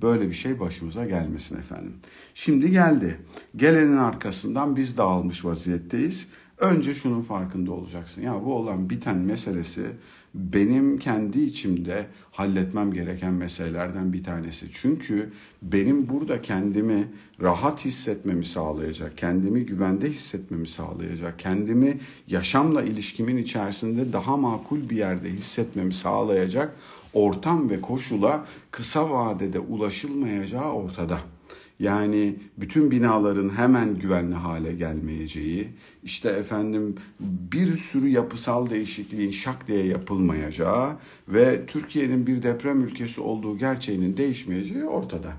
böyle 0.02 0.28
bir 0.28 0.34
şey 0.34 0.60
başımıza 0.60 1.04
gelmesin 1.04 1.56
efendim. 1.56 1.94
Şimdi 2.34 2.70
geldi. 2.70 3.18
Gelenin 3.56 3.96
arkasından 3.96 4.76
biz 4.76 4.96
dağılmış 4.96 5.44
vaziyetteyiz. 5.44 6.28
Önce 6.58 6.94
şunun 6.94 7.20
farkında 7.20 7.72
olacaksın. 7.72 8.22
Ya 8.22 8.44
bu 8.44 8.54
olan 8.54 8.90
biten 8.90 9.16
meselesi 9.16 9.86
benim 10.34 10.98
kendi 10.98 11.40
içimde 11.40 12.06
halletmem 12.30 12.92
gereken 12.92 13.34
meselelerden 13.34 14.12
bir 14.12 14.24
tanesi. 14.24 14.66
Çünkü 14.72 15.32
benim 15.62 16.08
burada 16.08 16.42
kendimi 16.42 17.08
rahat 17.42 17.84
hissetmemi 17.84 18.44
sağlayacak, 18.44 19.18
kendimi 19.18 19.66
güvende 19.66 20.10
hissetmemi 20.10 20.68
sağlayacak, 20.68 21.38
kendimi 21.38 21.98
yaşamla 22.28 22.82
ilişkimin 22.82 23.36
içerisinde 23.36 24.12
daha 24.12 24.36
makul 24.36 24.90
bir 24.90 24.96
yerde 24.96 25.30
hissetmemi 25.30 25.94
sağlayacak 25.94 26.76
ortam 27.12 27.70
ve 27.70 27.80
koşula 27.80 28.46
kısa 28.70 29.10
vadede 29.10 29.58
ulaşılmayacağı 29.58 30.72
ortada. 30.72 31.33
Yani 31.78 32.36
bütün 32.58 32.90
binaların 32.90 33.48
hemen 33.48 33.98
güvenli 33.98 34.34
hale 34.34 34.74
gelmeyeceği, 34.74 35.68
işte 36.02 36.28
efendim 36.28 36.96
bir 37.20 37.76
sürü 37.76 38.08
yapısal 38.08 38.70
değişikliğin 38.70 39.30
şak 39.30 39.68
diye 39.68 39.86
yapılmayacağı 39.86 40.96
ve 41.28 41.66
Türkiye'nin 41.66 42.26
bir 42.26 42.42
deprem 42.42 42.82
ülkesi 42.82 43.20
olduğu 43.20 43.58
gerçeğinin 43.58 44.16
değişmeyeceği 44.16 44.84
ortada. 44.84 45.32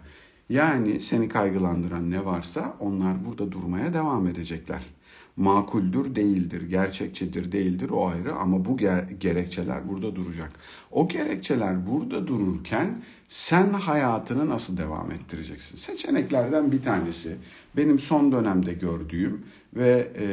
Yani 0.50 1.01
seni 1.01 1.30
kaygılandıran 1.30 2.12
ne 2.12 2.25
varsa 2.25 2.77
onlar 2.80 3.25
burada 3.25 3.51
durmaya 3.51 3.94
devam 3.94 4.27
edecekler 4.27 4.82
makuldür 5.36 6.15
değildir, 6.15 6.62
gerçekçidir 6.62 7.51
değildir 7.51 7.89
o 7.89 8.08
ayrı 8.08 8.36
ama 8.36 8.65
bu 8.65 8.77
ger- 8.77 9.13
gerekçeler 9.13 9.89
burada 9.89 10.15
duracak. 10.15 10.51
O 10.92 11.08
gerekçeler 11.08 11.88
burada 11.88 12.27
dururken 12.27 13.01
sen 13.27 13.70
hayatını 13.74 14.50
nasıl 14.50 14.77
devam 14.77 15.12
ettireceksin? 15.12 15.77
Seçeneklerden 15.77 16.72
bir 16.72 16.82
tanesi 16.82 17.36
benim 17.77 18.00
son 18.00 18.32
dönemde 18.32 18.74
gördüğüm 18.74 19.46
ve 19.75 20.12
e, 20.20 20.27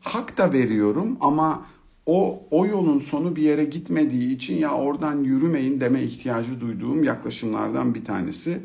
hak 0.00 0.38
da 0.38 0.52
veriyorum 0.52 1.16
ama 1.20 1.66
o, 2.06 2.42
o 2.50 2.66
yolun 2.66 2.98
sonu 2.98 3.36
bir 3.36 3.42
yere 3.42 3.64
gitmediği 3.64 4.34
için 4.34 4.58
ya 4.58 4.72
oradan 4.74 5.24
yürümeyin 5.24 5.80
deme 5.80 6.02
ihtiyacı 6.02 6.60
duyduğum 6.60 7.04
yaklaşımlardan 7.04 7.94
bir 7.94 8.04
tanesi. 8.04 8.60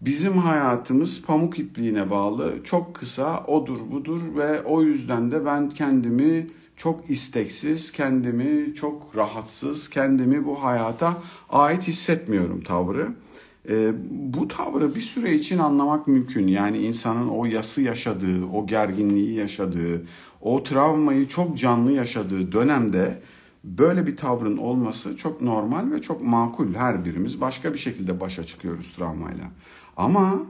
Bizim 0.00 0.38
hayatımız 0.38 1.22
pamuk 1.22 1.58
ipliğine 1.58 2.10
bağlı, 2.10 2.54
çok 2.64 2.94
kısa, 2.94 3.44
odur 3.46 3.90
budur 3.90 4.20
ve 4.36 4.62
o 4.62 4.82
yüzden 4.82 5.30
de 5.30 5.44
ben 5.44 5.70
kendimi 5.70 6.46
çok 6.82 7.10
isteksiz, 7.10 7.92
kendimi 7.92 8.74
çok 8.74 9.16
rahatsız, 9.16 9.90
kendimi 9.90 10.44
bu 10.44 10.64
hayata 10.64 11.22
ait 11.50 11.88
hissetmiyorum 11.88 12.60
tavrı. 12.60 13.08
E, 13.68 13.92
bu 14.10 14.48
tavrı 14.48 14.94
bir 14.94 15.00
süre 15.00 15.34
için 15.34 15.58
anlamak 15.58 16.06
mümkün. 16.06 16.46
Yani 16.46 16.78
insanın 16.78 17.28
o 17.28 17.44
yası 17.44 17.82
yaşadığı, 17.82 18.46
o 18.46 18.66
gerginliği 18.66 19.34
yaşadığı, 19.34 20.06
o 20.40 20.62
travmayı 20.62 21.28
çok 21.28 21.58
canlı 21.58 21.92
yaşadığı 21.92 22.52
dönemde 22.52 23.22
böyle 23.64 24.06
bir 24.06 24.16
tavrın 24.16 24.56
olması 24.56 25.16
çok 25.16 25.42
normal 25.42 25.90
ve 25.90 26.00
çok 26.00 26.22
makul. 26.22 26.74
Her 26.74 27.04
birimiz 27.04 27.40
başka 27.40 27.72
bir 27.72 27.78
şekilde 27.78 28.20
başa 28.20 28.44
çıkıyoruz 28.44 28.96
travmayla. 28.96 29.44
Ama 29.96 30.42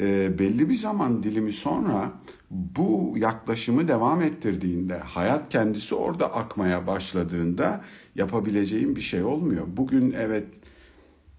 e, 0.00 0.38
belli 0.38 0.68
bir 0.68 0.74
zaman 0.74 1.22
dilimi 1.22 1.52
sonra 1.52 2.12
bu 2.50 3.14
yaklaşımı 3.18 3.88
devam 3.88 4.22
ettirdiğinde, 4.22 4.98
hayat 4.98 5.48
kendisi 5.48 5.94
orada 5.94 6.34
akmaya 6.34 6.86
başladığında 6.86 7.84
yapabileceğim 8.14 8.96
bir 8.96 9.00
şey 9.00 9.22
olmuyor. 9.22 9.66
Bugün 9.76 10.14
evet 10.18 10.46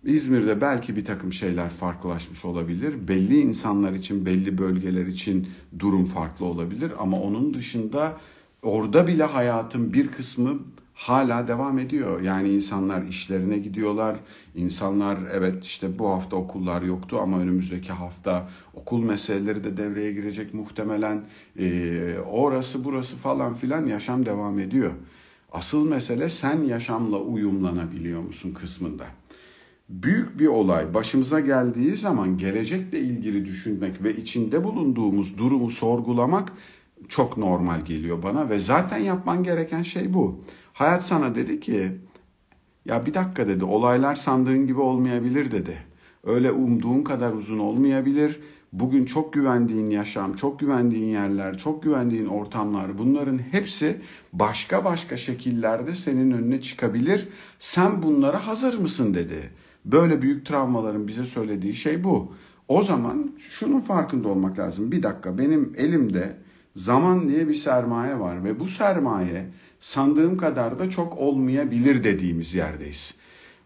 İzmir'de 0.03 0.61
belki 0.61 0.95
bir 0.95 1.05
takım 1.05 1.33
şeyler 1.33 1.69
farklılaşmış 1.69 2.45
olabilir. 2.45 3.07
Belli 3.07 3.39
insanlar 3.39 3.93
için, 3.93 4.25
belli 4.25 4.57
bölgeler 4.57 5.05
için 5.05 5.47
durum 5.79 6.05
farklı 6.05 6.45
olabilir. 6.45 6.91
Ama 6.99 7.21
onun 7.21 7.53
dışında 7.53 8.17
orada 8.61 9.07
bile 9.07 9.23
hayatın 9.23 9.93
bir 9.93 10.07
kısmı 10.07 10.59
hala 10.99 11.47
devam 11.47 11.79
ediyor. 11.79 12.21
Yani 12.21 12.49
insanlar 12.49 13.03
işlerine 13.03 13.57
gidiyorlar. 13.57 14.15
İnsanlar 14.55 15.17
evet 15.33 15.63
işte 15.63 15.99
bu 15.99 16.09
hafta 16.09 16.35
okullar 16.35 16.81
yoktu 16.81 17.19
ama 17.21 17.39
önümüzdeki 17.39 17.93
hafta 17.93 18.49
okul 18.73 19.03
meseleleri 19.03 19.63
de 19.63 19.77
devreye 19.77 20.13
girecek 20.13 20.53
muhtemelen. 20.53 21.21
Ee, 21.59 22.15
orası 22.31 22.85
burası 22.85 23.17
falan 23.17 23.53
filan 23.53 23.85
yaşam 23.85 24.25
devam 24.25 24.59
ediyor. 24.59 24.91
Asıl 25.51 25.89
mesele 25.89 26.29
sen 26.29 26.63
yaşamla 26.63 27.19
uyumlanabiliyor 27.19 28.21
musun 28.21 28.53
kısmında. 28.53 29.05
Büyük 29.89 30.39
bir 30.39 30.47
olay 30.47 30.93
başımıza 30.93 31.39
geldiği 31.39 31.95
zaman 31.95 32.37
gelecekle 32.37 32.99
ilgili 32.99 33.45
düşünmek 33.45 34.03
ve 34.03 34.15
içinde 34.15 34.63
bulunduğumuz 34.63 35.37
durumu 35.37 35.71
sorgulamak 35.71 36.53
çok 37.07 37.37
normal 37.37 37.85
geliyor 37.85 38.23
bana 38.23 38.49
ve 38.49 38.59
zaten 38.59 38.97
yapman 38.97 39.43
gereken 39.43 39.83
şey 39.83 40.13
bu. 40.13 40.43
Hayat 40.79 41.03
sana 41.03 41.35
dedi 41.35 41.59
ki 41.59 41.91
ya 42.85 43.05
bir 43.05 43.13
dakika 43.13 43.47
dedi 43.47 43.63
olaylar 43.63 44.15
sandığın 44.15 44.67
gibi 44.67 44.79
olmayabilir 44.79 45.51
dedi. 45.51 45.77
Öyle 46.23 46.51
umduğun 46.51 47.03
kadar 47.03 47.33
uzun 47.33 47.59
olmayabilir. 47.59 48.39
Bugün 48.73 49.05
çok 49.05 49.33
güvendiğin 49.33 49.89
yaşam, 49.89 50.35
çok 50.35 50.59
güvendiğin 50.59 51.05
yerler, 51.05 51.57
çok 51.57 51.83
güvendiğin 51.83 52.25
ortamlar 52.25 52.97
bunların 52.97 53.37
hepsi 53.51 54.01
başka 54.33 54.85
başka 54.85 55.17
şekillerde 55.17 55.95
senin 55.95 56.31
önüne 56.31 56.61
çıkabilir. 56.61 57.27
Sen 57.59 58.03
bunlara 58.03 58.47
hazır 58.47 58.79
mısın 58.79 59.13
dedi. 59.13 59.49
Böyle 59.85 60.21
büyük 60.21 60.45
travmaların 60.45 61.07
bize 61.07 61.25
söylediği 61.25 61.73
şey 61.73 62.03
bu. 62.03 62.33
O 62.67 62.83
zaman 62.83 63.31
şunun 63.37 63.81
farkında 63.81 64.27
olmak 64.27 64.59
lazım. 64.59 64.91
Bir 64.91 65.03
dakika 65.03 65.37
benim 65.37 65.73
elimde 65.77 66.35
zaman 66.79 67.29
diye 67.29 67.47
bir 67.47 67.53
sermaye 67.53 68.19
var 68.19 68.43
ve 68.43 68.59
bu 68.59 68.67
sermaye 68.67 69.45
sandığım 69.79 70.37
kadar 70.37 70.79
da 70.79 70.89
çok 70.89 71.17
olmayabilir 71.17 72.03
dediğimiz 72.03 72.55
yerdeyiz. 72.55 73.15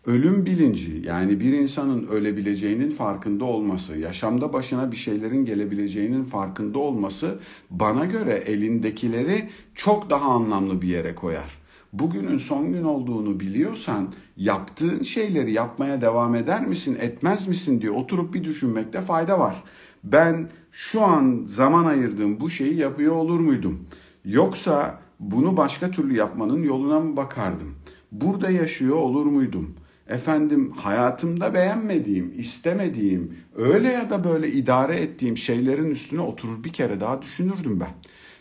Ölüm 0.06 0.46
bilinci 0.46 1.02
yani 1.06 1.40
bir 1.40 1.54
insanın 1.54 2.08
ölebileceğinin 2.08 2.90
farkında 2.90 3.46
olması, 3.46 3.98
yaşamda 3.98 4.54
başına 4.54 4.92
bir 4.92 4.98
şeylerin 4.98 5.46
gelebileceğinin 5.46 6.24
farkında 6.24 6.80
olması 6.80 7.40
bana 7.70 8.06
göre 8.06 8.34
elindekileri 8.34 9.50
çok 9.76 10.10
daha 10.10 10.26
anlamlı 10.26 10.82
bir 10.82 10.88
yere 10.88 11.16
koyar. 11.16 11.58
Bugünün 11.94 12.38
son 12.38 12.74
gün 12.74 12.84
olduğunu 12.84 13.40
biliyorsan 13.40 14.14
yaptığın 14.38 15.04
şeyleri 15.04 15.52
yapmaya 15.52 16.02
devam 16.02 16.36
eder 16.36 16.66
misin, 16.68 16.98
etmez 17.02 17.48
misin 17.48 17.82
diye 17.82 17.92
oturup 17.92 18.34
bir 18.34 18.44
düşünmekte 18.44 19.02
fayda 19.02 19.40
var. 19.40 19.64
Ben 20.04 20.50
şu 20.74 21.02
an 21.02 21.44
zaman 21.46 21.86
ayırdığım 21.86 22.40
bu 22.40 22.50
şeyi 22.50 22.76
yapıyor 22.76 23.16
olur 23.16 23.40
muydum? 23.40 23.88
Yoksa 24.26 25.00
bunu 25.20 25.58
başka 25.58 25.92
türlü 25.92 26.16
yapmanın 26.16 26.64
yoluna 26.64 27.00
mı 27.00 27.18
bakardım? 27.18 27.76
Burada 28.12 28.50
yaşıyor 28.50 28.96
olur 28.96 29.26
muydum? 29.26 29.76
Efendim 30.08 30.72
hayatımda 30.72 31.54
beğenmediğim, 31.54 32.34
istemediğim, 32.38 33.38
öyle 33.56 33.92
ya 33.92 34.10
da 34.10 34.24
böyle 34.24 34.52
idare 34.52 34.96
ettiğim 34.96 35.38
şeylerin 35.38 35.90
üstüne 35.90 36.22
oturur 36.22 36.64
bir 36.64 36.74
kere 36.74 37.00
daha 37.00 37.22
düşünürdüm 37.22 37.80
ben. 37.80 37.94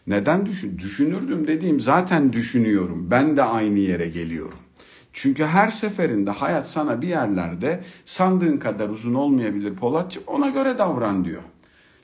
Neden 0.06 0.46
düşün? 0.46 0.78
Düşünürdüm 0.78 1.46
dediğim 1.46 1.80
zaten 1.80 2.32
düşünüyorum. 2.32 3.08
Ben 3.10 3.36
de 3.36 3.42
aynı 3.42 3.78
yere 3.78 4.08
geliyorum. 4.08 4.58
Çünkü 5.12 5.44
her 5.44 5.70
seferinde 5.70 6.30
hayat 6.30 6.68
sana 6.68 7.02
bir 7.02 7.08
yerlerde 7.08 7.84
sandığın 8.04 8.58
kadar 8.58 8.88
uzun 8.88 9.14
olmayabilir 9.14 9.74
Polatçım 9.74 10.22
ona 10.26 10.50
göre 10.50 10.78
davran 10.78 11.24
diyor. 11.24 11.42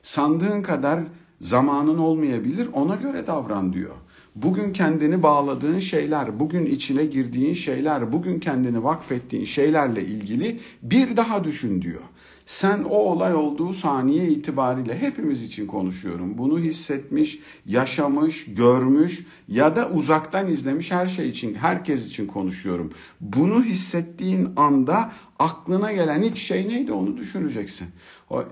Sandığın 0.02 0.62
kadar 0.62 1.00
zamanın 1.40 1.99
olmayabilir 1.99 2.69
ona 2.73 2.95
göre 2.95 3.26
davran 3.26 3.73
diyor. 3.73 3.95
Bugün 4.35 4.73
kendini 4.73 5.23
bağladığın 5.23 5.78
şeyler, 5.78 6.40
bugün 6.40 6.67
içine 6.67 7.05
girdiğin 7.05 7.55
şeyler, 7.55 8.12
bugün 8.12 8.40
kendini 8.40 8.85
vakfettiğin 8.85 9.45
şeylerle 9.45 10.05
ilgili 10.05 10.61
bir 10.83 11.17
daha 11.17 11.45
düşün 11.45 11.83
diyor. 11.83 12.02
Sen 12.47 12.85
o 12.85 12.95
olay 12.95 13.35
olduğu 13.35 13.73
saniye 13.73 14.28
itibariyle 14.28 14.99
hepimiz 14.99 15.43
için 15.43 15.67
konuşuyorum. 15.67 16.38
Bunu 16.38 16.59
hissetmiş, 16.59 17.38
yaşamış, 17.67 18.45
görmüş 18.55 19.26
ya 19.49 19.76
da 19.76 19.88
uzaktan 19.90 20.49
izlemiş 20.49 20.93
her 20.93 21.07
şey 21.07 21.28
için, 21.28 21.55
herkes 21.55 22.07
için 22.07 22.26
konuşuyorum. 22.26 22.93
Bunu 23.21 23.64
hissettiğin 23.64 24.49
anda 24.57 25.11
Aklına 25.38 25.93
gelen 25.93 26.23
ilk 26.23 26.37
şey 26.37 26.69
neydi 26.69 26.93
onu 26.93 27.17
düşüneceksin. 27.17 27.88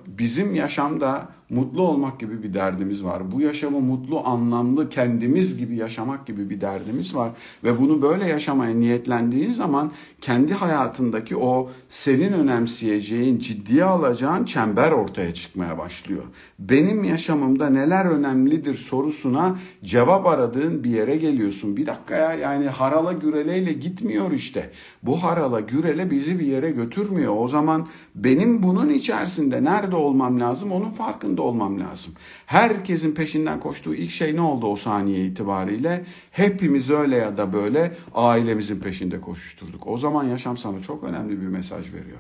Bizim 0.07 0.55
yaşamda 0.55 1.29
mutlu 1.51 1.83
olmak 1.83 2.21
gibi 2.21 2.43
bir 2.43 2.55
derdimiz 2.55 3.05
var. 3.05 3.33
Bu 3.33 3.41
yaşamı 3.41 3.81
mutlu, 3.81 4.27
anlamlı, 4.27 4.89
kendimiz 4.89 5.59
gibi 5.59 5.77
yaşamak 5.77 6.27
gibi 6.27 6.51
bir 6.51 6.61
derdimiz 6.61 7.15
var. 7.15 7.33
Ve 7.65 7.81
bunu 7.81 8.03
böyle 8.03 8.27
yaşamaya 8.27 8.75
niyetlendiğin 8.75 9.51
zaman 9.51 9.93
kendi 10.21 10.55
hayatındaki 10.55 11.37
o 11.37 11.71
senin 11.89 12.33
önemseyeceğin, 12.33 13.39
ciddiye 13.39 13.85
alacağın 13.85 14.45
çember 14.45 14.91
ortaya 14.91 15.35
çıkmaya 15.35 15.79
başlıyor. 15.79 16.23
Benim 16.59 17.05
yaşamımda 17.05 17.71
neler 17.71 18.05
önemlidir 18.05 18.77
sorusuna 18.77 19.59
cevap 19.85 20.27
aradığın 20.27 20.85
bir 20.87 20.91
yere 20.91 21.17
geliyorsun. 21.17 21.77
Bir 21.77 21.87
dakika 21.87 22.17
ya 22.17 22.35
yani 22.35 22.69
harala 22.69 23.13
güreleyle 23.13 23.73
gitmiyor 23.73 24.33
işte. 24.33 24.71
Bu 25.03 25.23
harala 25.23 25.61
gürele 25.61 26.11
bizi 26.11 26.39
bir 26.39 26.47
yere 26.47 26.71
götürmüyor. 26.71 27.35
O 27.37 27.49
zaman 27.49 27.89
benim 28.15 28.63
bunun 28.63 28.91
içerisinde 28.91 29.65
nerede 29.65 29.97
olmam 29.97 30.41
lazım 30.41 30.73
onun 30.73 30.91
farkında 30.91 31.43
olmam 31.43 31.81
lazım. 31.81 32.13
Herkesin 32.47 33.13
peşinden 33.13 33.61
koştuğu 33.61 33.95
ilk 33.95 34.11
şey 34.11 34.37
ne 34.37 34.41
oldu 34.41 34.67
o 34.67 34.77
saniye 34.77 35.25
itibariyle? 35.25 36.05
Hepimiz 36.31 36.91
öyle 36.91 37.17
ya 37.17 37.37
da 37.37 37.53
böyle 37.53 37.97
ailemizin 38.15 38.81
peşinde 38.81 39.21
koşuşturduk. 39.21 39.87
O 39.87 39.99
zaman 39.99 40.25
yaşam 40.25 40.57
sana 40.57 40.81
çok 40.81 41.05
önemli 41.05 41.41
bir 41.41 41.47
mesaj 41.47 41.93
veriyor 41.93 42.19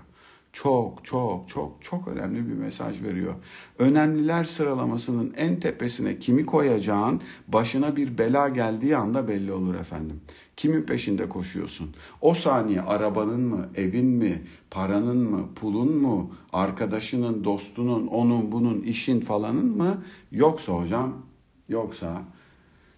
çok 0.62 1.04
çok 1.04 1.48
çok 1.48 1.72
çok 1.80 2.08
önemli 2.08 2.48
bir 2.48 2.54
mesaj 2.54 3.02
veriyor. 3.02 3.34
Önemliler 3.78 4.44
sıralamasının 4.44 5.34
en 5.36 5.60
tepesine 5.60 6.18
kimi 6.18 6.46
koyacağın 6.46 7.20
başına 7.48 7.96
bir 7.96 8.18
bela 8.18 8.48
geldiği 8.48 8.96
anda 8.96 9.28
belli 9.28 9.52
olur 9.52 9.74
efendim. 9.74 10.20
Kimin 10.56 10.82
peşinde 10.82 11.28
koşuyorsun? 11.28 11.90
O 12.20 12.34
saniye 12.34 12.80
arabanın 12.80 13.40
mı, 13.40 13.68
evin 13.74 14.06
mi, 14.06 14.42
paranın 14.70 15.30
mı, 15.30 15.54
pulun 15.54 15.96
mu, 15.96 16.34
arkadaşının, 16.52 17.44
dostunun, 17.44 18.06
onun, 18.06 18.52
bunun, 18.52 18.80
işin 18.80 19.20
falanın 19.20 19.76
mı? 19.76 20.02
Yoksa 20.32 20.72
hocam, 20.72 21.16
yoksa 21.68 22.22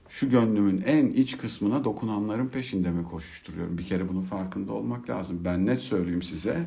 şu 0.08 0.30
gönlümün 0.30 0.82
en 0.86 1.06
iç 1.06 1.38
kısmına 1.38 1.84
dokunanların 1.84 2.48
peşinde 2.48 2.90
mi 2.90 3.04
koşuşturuyorum? 3.04 3.78
Bir 3.78 3.84
kere 3.84 4.08
bunun 4.08 4.22
farkında 4.22 4.72
olmak 4.72 5.10
lazım. 5.10 5.40
Ben 5.44 5.66
net 5.66 5.80
söyleyeyim 5.80 6.22
size 6.22 6.66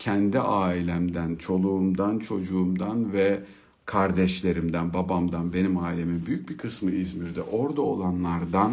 kendi 0.00 0.40
ailemden, 0.40 1.36
çoluğumdan, 1.36 2.18
çocuğumdan 2.18 3.12
ve 3.12 3.40
kardeşlerimden, 3.86 4.94
babamdan, 4.94 5.52
benim 5.52 5.78
ailemin 5.78 6.26
büyük 6.26 6.48
bir 6.48 6.58
kısmı 6.58 6.90
İzmir'de. 6.90 7.42
Orada 7.42 7.82
olanlardan 7.82 8.72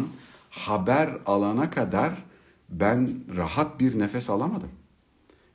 haber 0.50 1.10
alana 1.26 1.70
kadar 1.70 2.12
ben 2.68 3.10
rahat 3.36 3.80
bir 3.80 3.98
nefes 3.98 4.30
alamadım. 4.30 4.70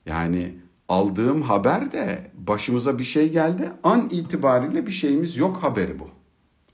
Yani 0.06 0.56
aldığım 0.90 1.42
haber 1.42 1.92
de 1.92 2.32
başımıza 2.48 3.00
bir 3.00 3.04
şey 3.04 3.32
geldi. 3.32 3.72
An 3.84 4.10
itibariyle 4.12 4.88
bir 4.88 4.92
şeyimiz 4.92 5.38
yok 5.38 5.58
haberi 5.58 6.00
bu. 6.00 6.08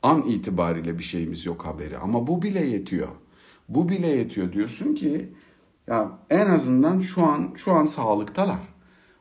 An 0.04 0.22
itibariyle 0.22 0.98
bir 0.98 1.04
şeyimiz 1.04 1.46
yok 1.46 1.66
haberi 1.66 1.98
ama 1.98 2.28
bu 2.28 2.42
bile 2.42 2.66
yetiyor. 2.66 3.08
Bu 3.70 3.90
bile 3.90 4.08
yetiyor 4.08 4.54
diyorsun 4.54 4.96
ki 4.96 5.30
ya 5.88 6.12
en 6.30 6.46
azından 6.46 7.00
şu 7.00 7.24
an 7.26 7.54
şu 7.56 7.74
an 7.74 7.86
sağlıktalar 7.86 8.60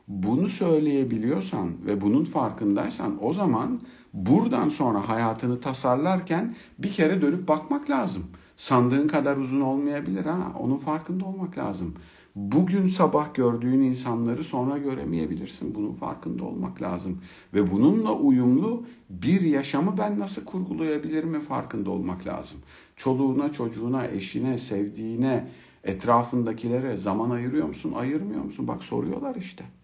bunu 0.09 0.47
söyleyebiliyorsan 0.47 1.69
ve 1.85 2.01
bunun 2.01 2.23
farkındaysan 2.23 3.25
o 3.25 3.33
zaman 3.33 3.81
buradan 4.13 4.69
sonra 4.69 5.09
hayatını 5.09 5.61
tasarlarken 5.61 6.55
bir 6.79 6.91
kere 6.91 7.21
dönüp 7.21 7.47
bakmak 7.47 7.89
lazım. 7.89 8.23
Sandığın 8.57 9.07
kadar 9.07 9.37
uzun 9.37 9.61
olmayabilir 9.61 10.25
ha. 10.25 10.53
Onun 10.59 10.77
farkında 10.77 11.25
olmak 11.25 11.57
lazım. 11.57 11.93
Bugün 12.35 12.85
sabah 12.85 13.33
gördüğün 13.33 13.81
insanları 13.81 14.43
sonra 14.43 14.77
göremeyebilirsin. 14.77 15.75
Bunun 15.75 15.93
farkında 15.93 16.43
olmak 16.43 16.81
lazım. 16.81 17.21
Ve 17.53 17.71
bununla 17.71 18.13
uyumlu 18.13 18.85
bir 19.09 19.41
yaşamı 19.41 19.97
ben 19.97 20.19
nasıl 20.19 20.45
kurgulayabilirim 20.45 21.39
farkında 21.39 21.91
olmak 21.91 22.27
lazım. 22.27 22.59
Çoluğuna, 22.95 23.51
çocuğuna, 23.51 24.07
eşine, 24.07 24.57
sevdiğine, 24.57 25.47
etrafındakilere 25.83 26.95
zaman 26.95 27.29
ayırıyor 27.29 27.67
musun, 27.67 27.93
ayırmıyor 27.93 28.43
musun? 28.43 28.67
Bak 28.67 28.83
soruyorlar 28.83 29.35
işte. 29.35 29.78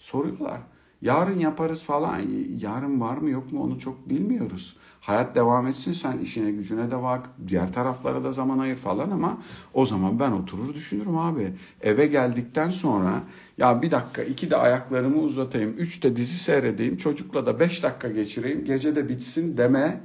Soruyorlar. 0.00 0.60
Yarın 1.02 1.38
yaparız 1.38 1.82
falan. 1.82 2.20
Yarın 2.58 3.00
var 3.00 3.16
mı 3.16 3.30
yok 3.30 3.52
mu 3.52 3.62
onu 3.62 3.78
çok 3.78 4.08
bilmiyoruz. 4.08 4.76
Hayat 5.00 5.34
devam 5.34 5.66
etsin 5.66 5.92
sen 5.92 6.18
işine 6.18 6.50
gücüne 6.50 6.90
de 6.90 7.02
bak. 7.02 7.30
Diğer 7.48 7.72
taraflara 7.72 8.24
da 8.24 8.32
zaman 8.32 8.58
ayır 8.58 8.76
falan 8.76 9.10
ama 9.10 9.38
o 9.74 9.86
zaman 9.86 10.20
ben 10.20 10.32
oturur 10.32 10.74
düşünürüm 10.74 11.18
abi. 11.18 11.52
Eve 11.80 12.06
geldikten 12.06 12.70
sonra 12.70 13.22
ya 13.58 13.82
bir 13.82 13.90
dakika 13.90 14.22
iki 14.22 14.50
de 14.50 14.56
ayaklarımı 14.56 15.18
uzatayım. 15.18 15.74
Üç 15.78 16.02
de 16.02 16.16
dizi 16.16 16.38
seyredeyim. 16.38 16.96
Çocukla 16.96 17.46
da 17.46 17.60
beş 17.60 17.82
dakika 17.82 18.08
geçireyim. 18.08 18.64
Gece 18.64 18.96
de 18.96 19.08
bitsin 19.08 19.56
deme 19.56 20.00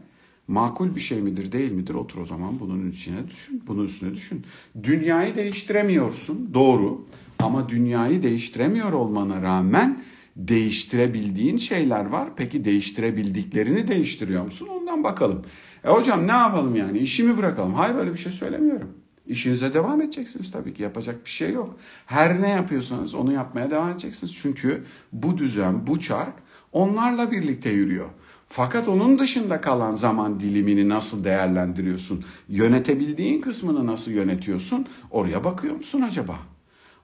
makul 0.47 0.95
bir 0.95 1.01
şey 1.01 1.21
midir 1.21 1.51
değil 1.51 1.71
midir 1.71 1.93
otur 1.93 2.21
o 2.21 2.25
zaman 2.25 2.59
bunun 2.59 2.89
içine 2.89 3.27
düşün. 3.27 3.63
Bunun 3.67 3.85
üstüne 3.85 4.13
düşün. 4.13 4.45
Dünyayı 4.83 5.35
değiştiremiyorsun 5.35 6.53
doğru. 6.53 7.05
Ama 7.39 7.69
dünyayı 7.69 8.23
değiştiremiyor 8.23 8.93
olmana 8.93 9.41
rağmen 9.41 10.03
değiştirebildiğin 10.35 11.57
şeyler 11.57 12.05
var. 12.05 12.29
Peki 12.35 12.65
değiştirebildiklerini 12.65 13.87
değiştiriyor 13.87 14.45
musun? 14.45 14.67
Ondan 14.79 15.03
bakalım. 15.03 15.45
E 15.83 15.89
hocam 15.89 16.27
ne 16.27 16.31
yapalım 16.31 16.75
yani? 16.75 16.97
İşimi 16.97 17.37
bırakalım. 17.37 17.73
Hayır 17.73 17.95
böyle 17.95 18.13
bir 18.13 18.17
şey 18.17 18.31
söylemiyorum. 18.31 18.89
İşinize 19.27 19.73
devam 19.73 20.01
edeceksiniz 20.01 20.51
tabii 20.51 20.73
ki. 20.73 20.83
Yapacak 20.83 21.25
bir 21.25 21.29
şey 21.29 21.53
yok. 21.53 21.77
Her 22.05 22.41
ne 22.41 22.49
yapıyorsanız 22.49 23.15
onu 23.15 23.33
yapmaya 23.33 23.71
devam 23.71 23.89
edeceksiniz. 23.89 24.35
Çünkü 24.41 24.83
bu 25.13 25.37
düzen, 25.37 25.87
bu 25.87 25.99
çark 25.99 26.33
onlarla 26.71 27.31
birlikte 27.31 27.69
yürüyor. 27.69 28.09
Fakat 28.49 28.87
onun 28.87 29.19
dışında 29.19 29.61
kalan 29.61 29.95
zaman 29.95 30.39
dilimini 30.39 30.89
nasıl 30.89 31.23
değerlendiriyorsun? 31.23 32.25
Yönetebildiğin 32.49 33.41
kısmını 33.41 33.87
nasıl 33.87 34.11
yönetiyorsun? 34.11 34.85
Oraya 35.11 35.43
bakıyor 35.43 35.75
musun 35.75 36.01
acaba? 36.01 36.39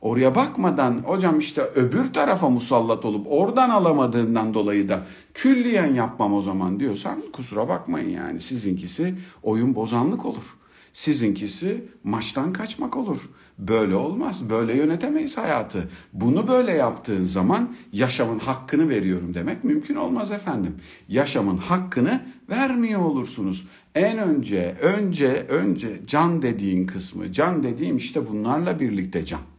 Oraya 0.02 0.36
bakmadan 0.36 0.94
hocam 1.06 1.40
işte 1.40 1.62
öbür 1.62 2.14
tarafa 2.14 2.50
musallat 2.50 3.06
olup 3.06 3.28
oradan 3.30 3.70
alamadığından 3.70 4.54
dolayı 4.54 4.90
da 4.90 5.06
külliyen 5.34 5.94
yapmam 5.94 6.34
o 6.34 6.42
zaman 6.42 6.80
diyorsan 6.80 7.24
kusura 7.34 7.68
bakmayın 7.68 8.10
yani 8.10 8.42
sizinkisi 8.42 9.16
oyun 9.44 9.76
bozanlık 9.76 10.26
olur. 10.26 10.58
Sizinkisi 10.94 11.86
maçtan 12.04 12.54
kaçmak 12.54 12.98
olur. 12.98 13.30
Böyle 13.60 13.96
olmaz. 13.96 14.50
Böyle 14.50 14.78
yönetemeyiz 14.78 15.38
hayatı. 15.38 15.90
Bunu 16.14 16.48
böyle 16.48 16.72
yaptığın 16.72 17.26
zaman 17.26 17.76
yaşamın 17.94 18.40
hakkını 18.40 18.90
veriyorum 18.90 19.34
demek 19.34 19.64
mümkün 19.64 19.96
olmaz 19.96 20.32
efendim. 20.32 20.76
Yaşamın 21.10 21.58
hakkını 21.58 22.22
vermiyor 22.50 23.02
olursunuz. 23.02 23.68
En 23.96 24.18
önce, 24.18 24.76
önce, 24.82 25.46
önce 25.50 26.02
can 26.08 26.42
dediğin 26.42 26.88
kısmı, 26.88 27.32
can 27.32 27.64
dediğim 27.64 27.98
işte 27.98 28.30
bunlarla 28.30 28.80
birlikte 28.80 29.26
can. 29.26 29.51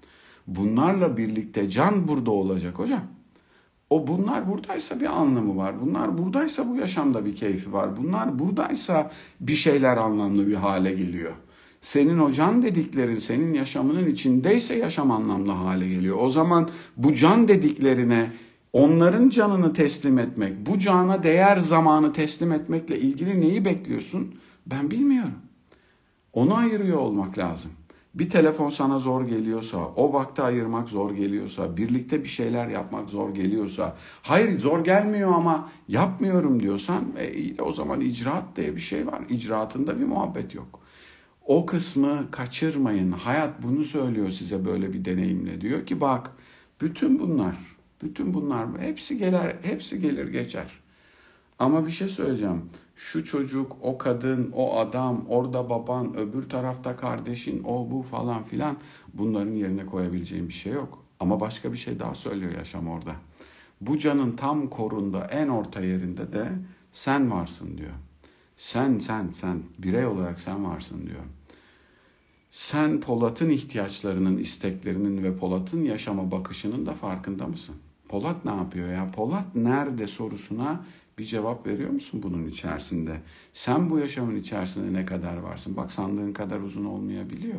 Bunlarla 0.46 1.16
birlikte 1.16 1.70
can 1.70 2.08
burada 2.08 2.30
olacak 2.30 2.78
hocam. 2.78 3.02
O 3.90 4.06
bunlar 4.06 4.48
buradaysa 4.48 5.00
bir 5.00 5.20
anlamı 5.20 5.56
var. 5.56 5.80
Bunlar 5.80 6.18
buradaysa 6.18 6.68
bu 6.68 6.76
yaşamda 6.76 7.24
bir 7.24 7.36
keyfi 7.36 7.72
var. 7.72 7.96
Bunlar 7.96 8.38
buradaysa 8.38 9.10
bir 9.40 9.54
şeyler 9.54 9.96
anlamlı 9.96 10.46
bir 10.46 10.54
hale 10.54 10.92
geliyor. 10.92 11.32
Senin 11.80 12.18
o 12.18 12.32
can 12.32 12.62
dediklerin 12.62 13.18
senin 13.18 13.54
yaşamının 13.54 14.06
içindeyse 14.06 14.76
yaşam 14.76 15.10
anlamlı 15.10 15.52
hale 15.52 15.88
geliyor. 15.88 16.16
O 16.20 16.28
zaman 16.28 16.68
bu 16.96 17.14
can 17.14 17.48
dediklerine 17.48 18.30
onların 18.72 19.28
canını 19.28 19.72
teslim 19.72 20.18
etmek, 20.18 20.66
bu 20.66 20.78
cana 20.78 21.22
değer 21.22 21.56
zamanı 21.56 22.12
teslim 22.12 22.52
etmekle 22.52 23.00
ilgili 23.00 23.40
neyi 23.40 23.64
bekliyorsun? 23.64 24.34
Ben 24.66 24.90
bilmiyorum. 24.90 25.38
Onu 26.32 26.54
ayırıyor 26.54 26.98
olmak 26.98 27.38
lazım 27.38 27.70
bir 28.14 28.30
telefon 28.30 28.68
sana 28.68 28.98
zor 28.98 29.24
geliyorsa, 29.24 29.78
o 29.78 30.12
vakti 30.12 30.42
ayırmak 30.42 30.88
zor 30.88 31.10
geliyorsa, 31.10 31.76
birlikte 31.76 32.22
bir 32.22 32.28
şeyler 32.28 32.68
yapmak 32.68 33.10
zor 33.10 33.34
geliyorsa, 33.34 33.96
hayır 34.22 34.58
zor 34.58 34.84
gelmiyor 34.84 35.32
ama 35.32 35.68
yapmıyorum 35.88 36.60
diyorsan 36.60 37.04
e, 37.18 37.62
o 37.62 37.72
zaman 37.72 38.00
icraat 38.00 38.56
diye 38.56 38.76
bir 38.76 38.80
şey 38.80 39.06
var. 39.06 39.22
İcraatında 39.28 40.00
bir 40.00 40.04
muhabbet 40.04 40.54
yok. 40.54 40.80
O 41.46 41.66
kısmı 41.66 42.30
kaçırmayın. 42.30 43.12
Hayat 43.12 43.62
bunu 43.62 43.84
söylüyor 43.84 44.30
size 44.30 44.64
böyle 44.64 44.92
bir 44.92 45.04
deneyimle. 45.04 45.60
Diyor 45.60 45.86
ki 45.86 46.00
bak 46.00 46.30
bütün 46.80 47.18
bunlar, 47.18 47.54
bütün 48.02 48.34
bunlar 48.34 48.66
hepsi 48.80 49.18
gelir, 49.18 49.56
hepsi 49.62 50.00
gelir 50.00 50.28
geçer. 50.28 50.66
Ama 51.58 51.86
bir 51.86 51.90
şey 51.90 52.08
söyleyeceğim 52.08 52.62
şu 53.02 53.24
çocuk, 53.24 53.76
o 53.82 53.98
kadın, 53.98 54.52
o 54.54 54.78
adam, 54.78 55.24
orada 55.28 55.70
baban, 55.70 56.16
öbür 56.16 56.48
tarafta 56.48 56.96
kardeşin, 56.96 57.64
o 57.64 57.90
bu 57.90 58.02
falan 58.02 58.42
filan 58.42 58.76
bunların 59.14 59.52
yerine 59.52 59.86
koyabileceğim 59.86 60.48
bir 60.48 60.52
şey 60.52 60.72
yok. 60.72 61.04
Ama 61.20 61.40
başka 61.40 61.72
bir 61.72 61.76
şey 61.76 61.98
daha 61.98 62.14
söylüyor 62.14 62.52
yaşam 62.52 62.88
orada. 62.88 63.14
Bu 63.80 63.98
canın 63.98 64.32
tam 64.32 64.68
korunda, 64.68 65.26
en 65.26 65.48
orta 65.48 65.80
yerinde 65.80 66.32
de 66.32 66.48
sen 66.92 67.30
varsın 67.30 67.78
diyor. 67.78 67.92
Sen, 68.56 68.98
sen, 68.98 69.30
sen, 69.30 69.62
birey 69.78 70.06
olarak 70.06 70.40
sen 70.40 70.64
varsın 70.64 71.06
diyor. 71.06 71.22
Sen 72.50 73.00
Polat'ın 73.00 73.50
ihtiyaçlarının, 73.50 74.36
isteklerinin 74.36 75.22
ve 75.22 75.36
Polat'ın 75.36 75.84
yaşama 75.84 76.30
bakışının 76.30 76.86
da 76.86 76.94
farkında 76.94 77.46
mısın? 77.46 77.76
Polat 78.08 78.44
ne 78.44 78.54
yapıyor 78.54 78.88
ya? 78.88 79.06
Polat 79.06 79.54
nerede 79.54 80.06
sorusuna 80.06 80.80
bir 81.18 81.24
cevap 81.24 81.66
veriyor 81.66 81.90
musun 81.90 82.20
bunun 82.22 82.46
içerisinde? 82.46 83.20
Sen 83.52 83.90
bu 83.90 83.98
yaşamın 83.98 84.36
içerisinde 84.36 85.00
ne 85.00 85.04
kadar 85.04 85.36
varsın? 85.36 85.76
Bak 85.76 85.92
sandığın 85.92 86.32
kadar 86.32 86.60
uzun 86.60 86.84
olmayabiliyor. 86.84 87.58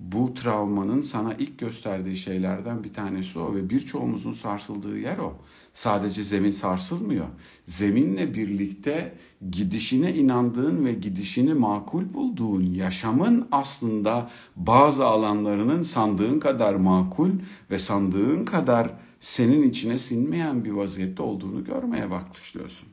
Bu 0.00 0.34
travmanın 0.34 1.00
sana 1.00 1.34
ilk 1.34 1.58
gösterdiği 1.58 2.16
şeylerden 2.16 2.84
bir 2.84 2.92
tanesi 2.92 3.38
o 3.38 3.54
ve 3.54 3.70
birçoğumuzun 3.70 4.32
sarsıldığı 4.32 4.98
yer 4.98 5.18
o. 5.18 5.32
Sadece 5.72 6.24
zemin 6.24 6.50
sarsılmıyor. 6.50 7.26
Zeminle 7.66 8.34
birlikte 8.34 9.14
gidişine 9.50 10.14
inandığın 10.14 10.84
ve 10.84 10.92
gidişini 10.92 11.54
makul 11.54 12.14
bulduğun 12.14 12.62
yaşamın 12.62 13.48
aslında 13.52 14.30
bazı 14.56 15.06
alanlarının 15.06 15.82
sandığın 15.82 16.40
kadar 16.40 16.74
makul 16.74 17.30
ve 17.70 17.78
sandığın 17.78 18.44
kadar 18.44 18.90
senin 19.20 19.62
içine 19.62 19.98
sinmeyen 19.98 20.64
bir 20.64 20.70
vaziyette 20.70 21.22
olduğunu 21.22 21.64
görmeye 21.64 22.10
başlıyorsun. 22.10 22.88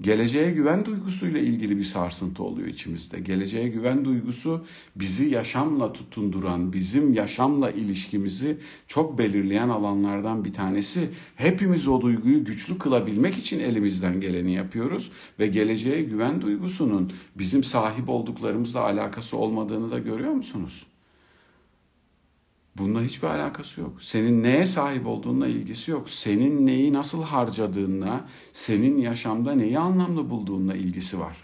Geleceğe 0.00 0.50
güven 0.50 0.84
duygusuyla 0.84 1.40
ilgili 1.40 1.78
bir 1.78 1.84
sarsıntı 1.84 2.42
oluyor 2.42 2.68
içimizde. 2.68 3.20
Geleceğe 3.20 3.68
güven 3.68 4.04
duygusu 4.04 4.64
bizi 4.96 5.30
yaşamla 5.30 5.92
tutunduran, 5.92 6.72
bizim 6.72 7.12
yaşamla 7.12 7.70
ilişkimizi 7.70 8.58
çok 8.88 9.18
belirleyen 9.18 9.68
alanlardan 9.68 10.44
bir 10.44 10.52
tanesi. 10.52 11.10
Hepimiz 11.36 11.88
o 11.88 12.00
duyguyu 12.00 12.44
güçlü 12.44 12.78
kılabilmek 12.78 13.38
için 13.38 13.60
elimizden 13.60 14.20
geleni 14.20 14.54
yapıyoruz 14.54 15.12
ve 15.38 15.46
geleceğe 15.46 16.02
güven 16.02 16.42
duygusunun 16.42 17.12
bizim 17.34 17.64
sahip 17.64 18.08
olduklarımızla 18.08 18.80
alakası 18.80 19.36
olmadığını 19.36 19.90
da 19.90 19.98
görüyor 19.98 20.32
musunuz? 20.32 20.86
Bununla 22.78 23.02
hiçbir 23.02 23.28
alakası 23.28 23.80
yok. 23.80 24.02
Senin 24.02 24.42
neye 24.42 24.66
sahip 24.66 25.06
olduğunla 25.06 25.46
ilgisi 25.46 25.90
yok. 25.90 26.10
Senin 26.10 26.66
neyi 26.66 26.92
nasıl 26.92 27.22
harcadığınla, 27.22 28.24
senin 28.52 28.98
yaşamda 28.98 29.52
neyi 29.54 29.78
anlamlı 29.78 30.30
bulduğunla 30.30 30.74
ilgisi 30.74 31.20
var. 31.20 31.36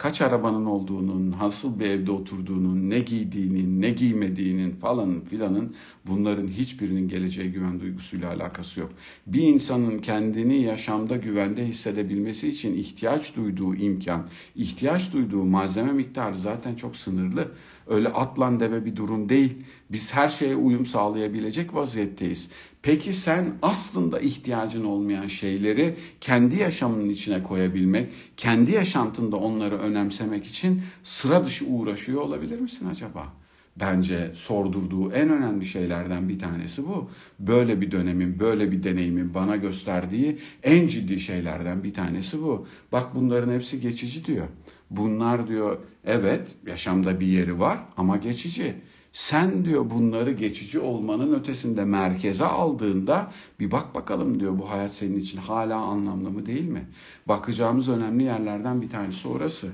Kaç 0.00 0.20
arabanın 0.20 0.66
olduğunun, 0.66 1.34
nasıl 1.40 1.80
bir 1.80 1.86
evde 1.86 2.10
oturduğunun, 2.10 2.90
ne 2.90 2.98
giydiğinin, 2.98 3.82
ne 3.82 3.90
giymediğinin 3.90 4.70
falan 4.70 5.20
filanın 5.20 5.74
bunların 6.06 6.48
hiçbirinin 6.48 7.08
geleceğe 7.08 7.48
güven 7.48 7.80
duygusuyla 7.80 8.28
alakası 8.30 8.80
yok. 8.80 8.90
Bir 9.26 9.42
insanın 9.42 9.98
kendini 9.98 10.62
yaşamda 10.62 11.16
güvende 11.16 11.66
hissedebilmesi 11.66 12.48
için 12.48 12.76
ihtiyaç 12.76 13.36
duyduğu 13.36 13.74
imkan, 13.74 14.26
ihtiyaç 14.56 15.12
duyduğu 15.12 15.44
malzeme 15.44 15.92
miktarı 15.92 16.38
zaten 16.38 16.74
çok 16.74 16.96
sınırlı. 16.96 17.48
Öyle 17.90 18.08
atlan 18.08 18.60
deve 18.60 18.84
bir 18.84 18.96
durum 18.96 19.28
değil. 19.28 19.54
Biz 19.90 20.14
her 20.14 20.28
şeye 20.28 20.56
uyum 20.56 20.86
sağlayabilecek 20.86 21.74
vaziyetteyiz. 21.74 22.50
Peki 22.82 23.12
sen 23.12 23.46
aslında 23.62 24.20
ihtiyacın 24.20 24.84
olmayan 24.84 25.26
şeyleri 25.26 25.96
kendi 26.20 26.56
yaşamının 26.56 27.08
içine 27.08 27.42
koyabilmek, 27.42 28.12
kendi 28.36 28.72
yaşantında 28.72 29.36
onları 29.36 29.78
önemsemek 29.78 30.46
için 30.46 30.82
sıra 31.02 31.44
dışı 31.44 31.66
uğraşıyor 31.66 32.20
olabilir 32.20 32.60
misin 32.60 32.88
acaba? 32.90 33.32
Bence 33.76 34.30
sordurduğu 34.34 35.12
en 35.12 35.30
önemli 35.30 35.64
şeylerden 35.64 36.28
bir 36.28 36.38
tanesi 36.38 36.86
bu. 36.86 37.10
Böyle 37.38 37.80
bir 37.80 37.90
dönemin, 37.90 38.38
böyle 38.40 38.72
bir 38.72 38.82
deneyimin 38.82 39.34
bana 39.34 39.56
gösterdiği 39.56 40.38
en 40.62 40.88
ciddi 40.88 41.20
şeylerden 41.20 41.84
bir 41.84 41.94
tanesi 41.94 42.42
bu. 42.42 42.66
Bak 42.92 43.14
bunların 43.14 43.54
hepsi 43.54 43.80
geçici 43.80 44.24
diyor. 44.24 44.46
Bunlar 44.90 45.48
diyor 45.48 45.78
evet 46.04 46.54
yaşamda 46.66 47.20
bir 47.20 47.26
yeri 47.26 47.60
var 47.60 47.78
ama 47.96 48.16
geçici. 48.16 48.74
Sen 49.12 49.64
diyor 49.64 49.90
bunları 49.90 50.32
geçici 50.32 50.78
olmanın 50.80 51.34
ötesinde 51.34 51.84
merkeze 51.84 52.44
aldığında 52.44 53.32
bir 53.60 53.70
bak 53.70 53.94
bakalım 53.94 54.40
diyor 54.40 54.58
bu 54.58 54.70
hayat 54.70 54.92
senin 54.92 55.18
için 55.18 55.38
hala 55.38 55.76
anlamlı 55.76 56.30
mı 56.30 56.46
değil 56.46 56.68
mi? 56.68 56.88
Bakacağımız 57.26 57.88
önemli 57.88 58.22
yerlerden 58.24 58.82
bir 58.82 58.90
tanesi 58.90 59.28
orası. 59.28 59.68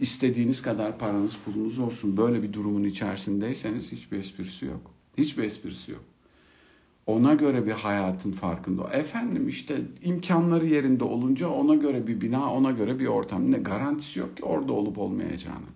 İstediğiniz 0.00 0.62
kadar 0.62 0.98
paranız 0.98 1.36
pulunuz 1.44 1.78
olsun 1.78 2.16
böyle 2.16 2.42
bir 2.42 2.52
durumun 2.52 2.84
içerisindeyseniz 2.84 3.92
hiçbir 3.92 4.18
esprisi 4.18 4.66
yok. 4.66 4.90
Hiçbir 5.18 5.44
esprisi 5.44 5.92
yok. 5.92 6.13
Ona 7.06 7.34
göre 7.34 7.66
bir 7.66 7.72
hayatın 7.72 8.32
farkında. 8.32 8.90
Efendim 8.92 9.48
işte 9.48 9.76
imkanları 10.02 10.66
yerinde 10.66 11.04
olunca 11.04 11.48
ona 11.48 11.74
göre 11.74 12.06
bir 12.06 12.20
bina, 12.20 12.52
ona 12.52 12.70
göre 12.70 12.98
bir 12.98 13.06
ortam. 13.06 13.50
Ne 13.50 13.58
garantisi 13.58 14.20
yok 14.20 14.36
ki 14.36 14.44
orada 14.44 14.72
olup 14.72 14.98
olmayacağının. 14.98 15.74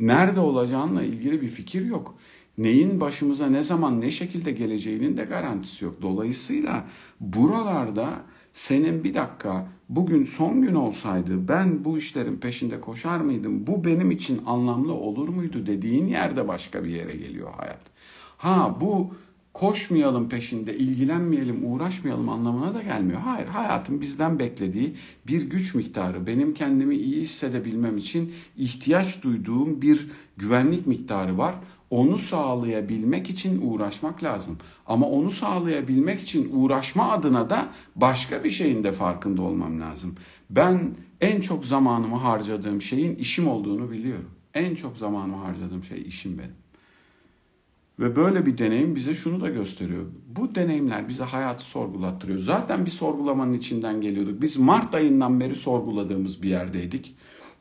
Nerede 0.00 0.40
olacağınla 0.40 1.02
ilgili 1.02 1.42
bir 1.42 1.48
fikir 1.48 1.84
yok. 1.84 2.14
Neyin 2.58 3.00
başımıza 3.00 3.46
ne 3.46 3.62
zaman 3.62 4.00
ne 4.00 4.10
şekilde 4.10 4.52
geleceğinin 4.52 5.16
de 5.16 5.24
garantisi 5.24 5.84
yok. 5.84 6.02
Dolayısıyla 6.02 6.84
buralarda 7.20 8.22
senin 8.52 9.04
bir 9.04 9.14
dakika 9.14 9.68
bugün 9.88 10.24
son 10.24 10.62
gün 10.62 10.74
olsaydı 10.74 11.48
ben 11.48 11.84
bu 11.84 11.98
işlerin 11.98 12.36
peşinde 12.36 12.80
koşar 12.80 13.20
mıydım? 13.20 13.66
Bu 13.66 13.84
benim 13.84 14.10
için 14.10 14.42
anlamlı 14.46 14.92
olur 14.92 15.28
muydu 15.28 15.66
dediğin 15.66 16.06
yerde 16.06 16.48
başka 16.48 16.84
bir 16.84 16.90
yere 16.90 17.12
geliyor 17.12 17.50
hayat. 17.56 17.82
Ha 18.36 18.76
bu 18.80 19.14
koşmayalım 19.60 20.28
peşinde, 20.28 20.76
ilgilenmeyelim, 20.76 21.72
uğraşmayalım 21.72 22.28
anlamına 22.28 22.74
da 22.74 22.82
gelmiyor. 22.82 23.20
Hayır, 23.20 23.46
hayatın 23.46 24.00
bizden 24.00 24.38
beklediği 24.38 24.96
bir 25.26 25.42
güç 25.42 25.74
miktarı, 25.74 26.26
benim 26.26 26.54
kendimi 26.54 26.96
iyi 26.96 27.22
hissedebilmem 27.22 27.96
için 27.96 28.32
ihtiyaç 28.56 29.22
duyduğum 29.22 29.82
bir 29.82 30.08
güvenlik 30.36 30.86
miktarı 30.86 31.38
var. 31.38 31.54
Onu 31.90 32.18
sağlayabilmek 32.18 33.30
için 33.30 33.60
uğraşmak 33.62 34.22
lazım. 34.22 34.58
Ama 34.86 35.08
onu 35.08 35.30
sağlayabilmek 35.30 36.22
için 36.22 36.50
uğraşma 36.52 37.12
adına 37.12 37.50
da 37.50 37.68
başka 37.96 38.44
bir 38.44 38.50
şeyin 38.50 38.84
de 38.84 38.92
farkında 38.92 39.42
olmam 39.42 39.80
lazım. 39.80 40.14
Ben 40.50 40.94
en 41.20 41.40
çok 41.40 41.66
zamanımı 41.66 42.16
harcadığım 42.16 42.82
şeyin 42.82 43.16
işim 43.16 43.48
olduğunu 43.48 43.90
biliyorum. 43.90 44.30
En 44.54 44.74
çok 44.74 44.96
zamanımı 44.96 45.36
harcadığım 45.36 45.84
şey 45.84 46.02
işim 46.02 46.38
benim. 46.38 46.67
Ve 47.98 48.16
böyle 48.16 48.46
bir 48.46 48.58
deneyim 48.58 48.94
bize 48.94 49.14
şunu 49.14 49.40
da 49.40 49.48
gösteriyor. 49.48 50.02
Bu 50.36 50.54
deneyimler 50.54 51.08
bize 51.08 51.24
hayatı 51.24 51.64
sorgulattırıyor. 51.64 52.38
Zaten 52.38 52.86
bir 52.86 52.90
sorgulamanın 52.90 53.54
içinden 53.54 54.00
geliyorduk. 54.00 54.42
Biz 54.42 54.56
Mart 54.56 54.94
ayından 54.94 55.40
beri 55.40 55.54
sorguladığımız 55.54 56.42
bir 56.42 56.48
yerdeydik. 56.48 57.14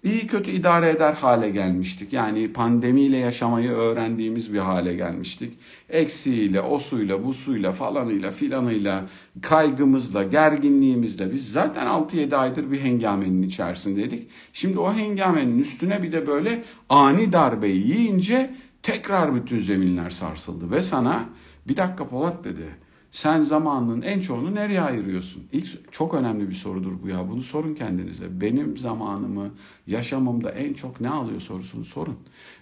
İyi 0.04 0.28
kötü 0.28 0.52
idare 0.52 0.90
eder 0.90 1.14
hale 1.14 1.50
gelmiştik. 1.50 2.14
Yani 2.14 2.54
pandemiyle 2.54 3.18
yaşamayı 3.18 3.72
öğrendiğimiz 3.72 4.54
bir 4.54 4.60
hale 4.60 4.94
gelmiştik. 4.96 5.54
Eksiğiyle, 5.90 6.62
osuyla, 6.62 7.26
busuyla, 7.26 7.72
falanıyla, 7.72 8.32
filanıyla, 8.32 9.06
kaygımızla, 9.42 10.24
gerginliğimizle 10.24 11.34
biz 11.34 11.52
zaten 11.52 11.88
6-7 11.88 12.36
aydır 12.36 12.72
bir 12.72 12.82
hengamenin 12.82 13.42
içerisindeydik. 13.42 14.28
Şimdi 14.54 14.80
o 14.80 14.94
hengamenin 14.94 15.60
üstüne 15.60 16.04
bir 16.04 16.12
de 16.12 16.28
böyle 16.28 16.64
ani 16.90 17.34
darbeyi 17.34 17.88
yiyince 17.88 18.56
Tekrar 18.88 19.36
bütün 19.36 19.60
zeminler 19.60 20.10
sarsıldı 20.10 20.72
ve 20.72 20.82
sana 20.82 21.30
bir 21.68 21.78
dakika 21.78 22.08
Polat 22.08 22.44
dedi. 22.44 22.76
Sen 23.12 23.40
zamanının 23.40 24.02
en 24.02 24.20
çoğunu 24.20 24.56
nereye 24.56 24.82
ayırıyorsun? 24.82 25.44
İlk 25.52 25.92
çok 25.94 26.14
önemli 26.14 26.50
bir 26.50 26.54
sorudur 26.54 26.94
bu 27.04 27.08
ya. 27.08 27.30
Bunu 27.30 27.42
sorun 27.42 27.76
kendinize. 27.76 28.42
Benim 28.42 28.78
zamanımı 28.78 29.52
yaşamımda 29.88 30.52
en 30.52 30.74
çok 30.74 31.02
ne 31.02 31.10
alıyor 31.10 31.40
sorusunu 31.40 31.86
sorun. 31.86 32.16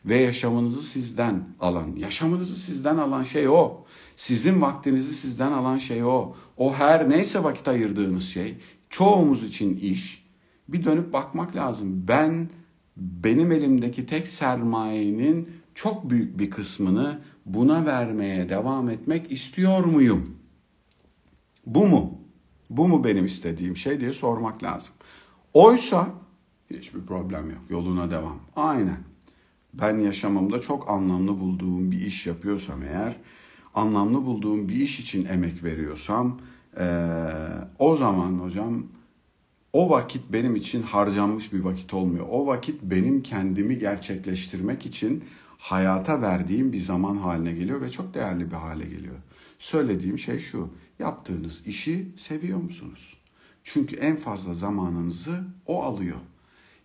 Ve 0.06 0.18
yaşamınızı 0.18 0.84
sizden 0.84 1.44
alan, 1.60 1.96
yaşamınızı 1.96 2.60
sizden 2.60 2.98
alan 2.98 3.24
şey 3.24 3.48
o. 3.48 3.86
Sizin 4.16 4.62
vaktinizi 4.62 5.14
sizden 5.16 5.52
alan 5.52 5.78
şey 5.78 6.04
o. 6.04 6.36
O 6.58 6.74
her 6.74 7.10
neyse 7.10 7.44
vakit 7.44 7.68
ayırdığınız 7.68 8.24
şey. 8.24 8.58
Çoğumuz 8.90 9.44
için 9.44 9.78
iş. 9.78 10.26
Bir 10.68 10.84
dönüp 10.84 11.14
bakmak 11.14 11.56
lazım. 11.56 12.06
Ben 12.08 12.50
benim 12.98 13.52
elimdeki 13.52 14.06
tek 14.06 14.28
sermayenin 14.28 15.65
çok 15.76 16.10
büyük 16.10 16.40
bir 16.40 16.50
kısmını 16.50 17.22
buna 17.46 17.86
vermeye 17.86 18.50
devam 18.50 18.90
etmek 18.90 19.32
istiyor 19.32 19.86
muyum? 19.86 20.38
Bu 21.66 21.88
mu? 21.88 22.20
Bu 22.70 22.88
mu 22.88 23.04
benim 23.04 23.26
istediğim 23.26 23.78
şey 23.78 24.00
diye 24.00 24.14
sormak 24.14 24.64
lazım. 24.64 24.96
Oysa 25.54 26.10
hiçbir 26.70 27.02
problem 27.02 27.50
yok. 27.50 27.62
Yoluna 27.70 28.12
devam. 28.12 28.40
Aynen. 28.56 28.98
Ben 29.74 30.00
yaşamımda 30.00 30.62
çok 30.62 30.90
anlamlı 30.90 31.40
bulduğum 31.40 31.92
bir 31.92 32.02
iş 32.02 32.28
yapıyorsam 32.28 32.84
eğer, 32.84 33.16
anlamlı 33.74 34.26
bulduğum 34.26 34.70
bir 34.70 34.76
iş 34.76 35.00
için 35.00 35.26
emek 35.26 35.64
veriyorsam, 35.64 36.40
ee, 36.80 36.86
o 37.80 37.96
zaman 37.96 38.40
hocam 38.40 38.84
o 39.74 39.90
vakit 39.90 40.22
benim 40.30 40.56
için 40.56 40.82
harcanmış 40.82 41.54
bir 41.54 41.60
vakit 41.60 41.94
olmuyor. 41.94 42.26
O 42.30 42.48
vakit 42.48 42.84
benim 42.84 43.24
kendimi 43.24 43.80
gerçekleştirmek 43.80 44.86
için 44.86 45.24
hayata 45.66 46.22
verdiğim 46.22 46.74
bir 46.74 46.78
zaman 46.78 47.16
haline 47.16 47.52
geliyor 47.52 47.82
ve 47.82 47.92
çok 47.92 48.14
değerli 48.14 48.52
bir 48.52 48.56
hale 48.56 48.84
geliyor. 48.84 49.16
Söylediğim 49.60 50.20
şey 50.20 50.40
şu. 50.40 50.70
Yaptığınız 51.00 51.68
işi 51.68 52.08
seviyor 52.18 52.58
musunuz? 52.58 53.18
Çünkü 53.64 53.96
en 53.96 54.16
fazla 54.16 54.54
zamanınızı 54.54 55.44
o 55.66 55.84
alıyor. 55.84 56.18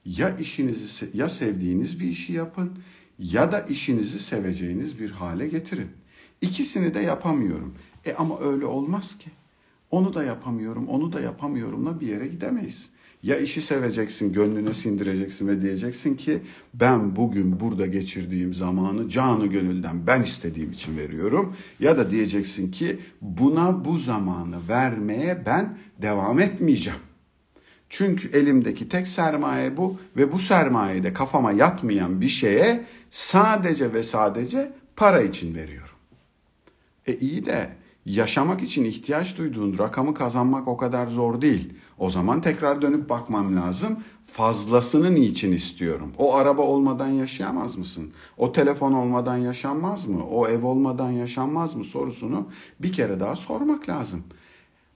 Ya 0.05 0.37
işinizi 0.37 1.11
ya 1.14 1.29
sevdiğiniz 1.29 2.01
bir 2.01 2.09
işi 2.09 2.33
yapın 2.33 2.79
ya 3.19 3.53
da 3.53 3.61
işinizi 3.61 4.19
seveceğiniz 4.19 5.01
bir 5.01 5.11
hale 5.11 5.49
getirin. 5.49 5.90
İkisini 6.40 6.95
de 6.95 7.01
yapamıyorum. 7.01 7.75
E 8.05 8.14
ama 8.14 8.40
öyle 8.40 8.66
olmaz 8.66 9.19
ki. 9.19 9.31
Onu 9.90 10.14
da 10.14 10.25
yapamıyorum, 10.25 10.88
onu 10.88 11.12
da 11.12 11.21
yapamıyorumla 11.21 12.01
bir 12.01 12.07
yere 12.07 12.27
gidemeyiz. 12.27 12.90
Ya 13.22 13.37
işi 13.37 13.62
seveceksin, 13.62 14.33
gönlüne 14.33 14.74
sindireceksin 14.74 15.48
ve 15.48 15.62
diyeceksin 15.62 16.16
ki 16.16 16.42
ben 16.74 17.16
bugün 17.16 17.61
burada 17.61 17.87
geçirdiğim 17.87 18.54
zamanı 18.54 19.09
canı 19.09 19.46
gönülden 19.46 20.06
ben 20.06 20.22
istediğim 20.22 20.72
için 20.72 20.98
veriyorum. 20.98 21.56
Ya 21.80 21.98
da 21.98 22.11
diyeceksin 22.11 22.70
ki 22.70 22.98
buna 23.20 23.85
bu 23.85 23.96
zamanı 23.96 24.68
vermeye 24.68 25.42
ben 25.46 25.78
devam 26.02 26.40
etmeyeceğim. 26.40 26.98
Çünkü 27.88 28.38
elimdeki 28.38 28.88
tek 28.88 29.06
sermaye 29.06 29.76
bu 29.76 29.98
ve 30.16 30.33
bu 30.33 30.38
sermayede 30.38 31.12
kafama 31.12 31.52
yatmayan 31.52 32.20
bir 32.20 32.28
şeye 32.28 32.85
sadece 33.11 33.94
ve 33.94 34.02
sadece 34.02 34.72
para 34.96 35.22
için 35.22 35.54
veriyorum. 35.54 35.94
E 37.06 37.14
iyi 37.14 37.46
de 37.46 37.70
yaşamak 38.06 38.62
için 38.62 38.84
ihtiyaç 38.84 39.38
duyduğun 39.38 39.78
rakamı 39.78 40.14
kazanmak 40.14 40.68
o 40.68 40.76
kadar 40.76 41.06
zor 41.06 41.40
değil. 41.40 41.74
O 41.98 42.10
zaman 42.10 42.40
tekrar 42.40 42.82
dönüp 42.82 43.08
bakmam 43.08 43.56
lazım. 43.56 43.98
Fazlasını 44.32 45.14
niçin 45.14 45.52
istiyorum? 45.52 46.12
O 46.18 46.34
araba 46.34 46.62
olmadan 46.62 47.08
yaşayamaz 47.08 47.76
mısın? 47.76 48.12
O 48.36 48.52
telefon 48.52 48.92
olmadan 48.92 49.36
yaşanmaz 49.36 50.06
mı? 50.06 50.26
O 50.30 50.48
ev 50.48 50.64
olmadan 50.66 51.10
yaşanmaz 51.10 51.74
mı 51.74 51.84
sorusunu 51.84 52.48
bir 52.80 52.92
kere 52.92 53.20
daha 53.20 53.36
sormak 53.36 53.88
lazım. 53.88 54.22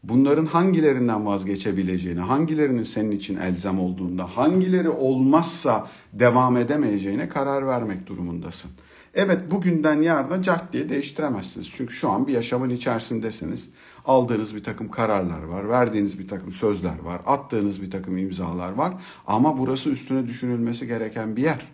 Bunların 0.05 0.47
hangilerinden 0.47 1.27
vazgeçebileceğini, 1.27 2.21
hangilerinin 2.21 2.83
senin 2.83 3.11
için 3.11 3.37
elzem 3.37 3.81
olduğunda, 3.81 4.37
hangileri 4.37 4.89
olmazsa 4.89 5.89
devam 6.13 6.57
edemeyeceğine 6.57 7.29
karar 7.29 7.67
vermek 7.67 8.07
durumundasın. 8.07 8.71
Evet 9.15 9.51
bugünden 9.51 10.03
yarına 10.03 10.43
cart 10.43 10.73
diye 10.73 10.89
değiştiremezsiniz. 10.89 11.71
Çünkü 11.71 11.95
şu 11.95 12.11
an 12.11 12.27
bir 12.27 12.33
yaşamın 12.33 12.71
içerisindesiniz. 12.71 13.71
Aldığınız 14.05 14.55
bir 14.55 14.65
takım 14.65 14.91
kararlar 14.91 15.43
var, 15.43 15.69
verdiğiniz 15.69 16.19
bir 16.19 16.29
takım 16.29 16.53
sözler 16.53 16.99
var, 16.99 17.21
attığınız 17.27 17.83
bir 17.83 17.91
takım 17.91 18.19
imzalar 18.19 18.73
var. 18.73 18.95
Ama 19.27 19.59
burası 19.59 19.91
üstüne 19.91 20.27
düşünülmesi 20.27 20.87
gereken 20.87 21.37
bir 21.37 21.43
yer. 21.43 21.67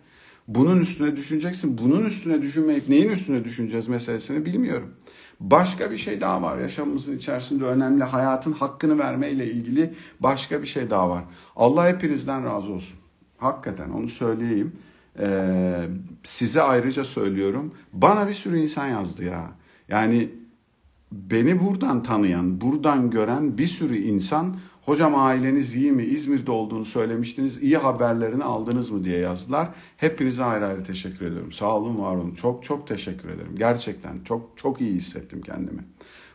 Bunun 0.48 0.80
üstüne 0.80 1.16
düşüneceksin. 1.16 1.78
Bunun 1.78 2.04
üstüne 2.04 2.42
düşünmeyip 2.42 2.88
neyin 2.88 3.08
üstüne 3.08 3.44
düşüneceğiz 3.44 3.88
meselesini 3.88 4.44
bilmiyorum. 4.44 4.94
Başka 5.40 5.90
bir 5.90 5.96
şey 5.96 6.20
daha 6.20 6.42
var. 6.42 6.58
Yaşamımızın 6.58 7.16
içerisinde 7.16 7.64
önemli 7.64 8.04
hayatın 8.04 8.52
hakkını 8.52 8.98
vermeyle 8.98 9.46
ilgili 9.46 9.94
başka 10.20 10.62
bir 10.62 10.66
şey 10.66 10.90
daha 10.90 11.10
var. 11.10 11.24
Allah 11.56 11.88
hepinizden 11.88 12.44
razı 12.44 12.72
olsun. 12.72 12.98
Hakikaten 13.38 13.90
onu 13.90 14.08
söyleyeyim. 14.08 14.72
Ee, 15.18 15.88
size 16.24 16.62
ayrıca 16.62 17.04
söylüyorum. 17.04 17.74
Bana 17.92 18.28
bir 18.28 18.32
sürü 18.32 18.58
insan 18.58 18.86
yazdı 18.86 19.24
ya. 19.24 19.50
Yani 19.88 20.30
beni 21.12 21.60
buradan 21.60 22.02
tanıyan, 22.02 22.60
buradan 22.60 23.10
gören 23.10 23.58
bir 23.58 23.66
sürü 23.66 23.96
insan 23.96 24.56
hocam 24.82 25.14
aileniz 25.14 25.74
iyi 25.74 25.92
mi, 25.92 26.02
İzmir'de 26.02 26.50
olduğunu 26.50 26.84
söylemiştiniz, 26.84 27.62
iyi 27.62 27.76
haberlerini 27.76 28.44
aldınız 28.44 28.90
mı 28.90 29.04
diye 29.04 29.18
yazdılar. 29.18 29.68
Hepinize 29.96 30.44
ayrı 30.44 30.66
ayrı 30.66 30.84
teşekkür 30.84 31.26
ediyorum. 31.26 31.52
Sağ 31.52 31.76
olun, 31.76 31.98
var 31.98 32.16
olun. 32.16 32.34
Çok 32.34 32.64
çok 32.64 32.88
teşekkür 32.88 33.28
ederim. 33.28 33.54
Gerçekten 33.58 34.24
çok 34.24 34.50
çok 34.56 34.80
iyi 34.80 34.94
hissettim 34.94 35.40
kendimi. 35.42 35.84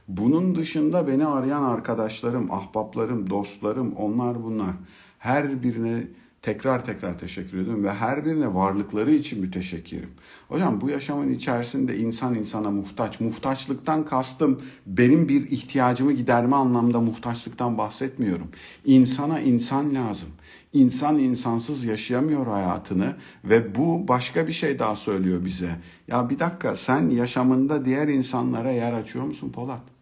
Bunun 0.08 0.56
dışında 0.56 1.08
beni 1.08 1.26
arayan 1.26 1.64
arkadaşlarım, 1.64 2.52
ahbaplarım, 2.52 3.30
dostlarım, 3.30 3.94
onlar 3.94 4.44
bunlar. 4.44 4.72
Her 5.20 5.64
birine 5.64 6.08
tekrar 6.46 6.86
tekrar 6.86 7.20
teşekkür 7.20 7.58
ediyorum 7.58 7.84
ve 7.84 7.94
her 7.94 8.26
birine 8.26 8.54
varlıkları 8.54 9.12
için 9.12 9.42
müteşekkirim. 9.42 10.10
Hocam 10.48 10.82
bu 10.82 10.90
yaşamın 10.90 11.34
içerisinde 11.34 11.98
insan 11.98 12.36
insana 12.36 12.72
muhtaç. 12.72 13.20
Muhtaçlıktan 13.20 14.06
kastım 14.06 14.62
benim 14.86 15.30
bir 15.30 15.52
ihtiyacımı 15.52 16.12
giderme 16.12 16.56
anlamda 16.56 17.02
muhtaçlıktan 17.02 17.78
bahsetmiyorum. 17.78 18.48
İnsana 18.86 19.40
insan 19.40 19.96
lazım. 19.96 20.30
İnsan 20.74 21.20
insansız 21.20 21.86
yaşayamıyor 21.86 22.48
hayatını 22.48 23.16
ve 23.46 23.76
bu 23.76 24.08
başka 24.08 24.48
bir 24.48 24.54
şey 24.54 24.80
daha 24.80 24.96
söylüyor 24.96 25.46
bize. 25.46 25.70
Ya 26.08 26.30
bir 26.30 26.40
dakika 26.40 26.76
sen 26.76 27.10
yaşamında 27.10 27.86
diğer 27.86 28.08
insanlara 28.08 28.72
yer 28.72 28.94
açıyor 28.94 29.26
musun 29.26 29.52
Polat? 29.52 29.95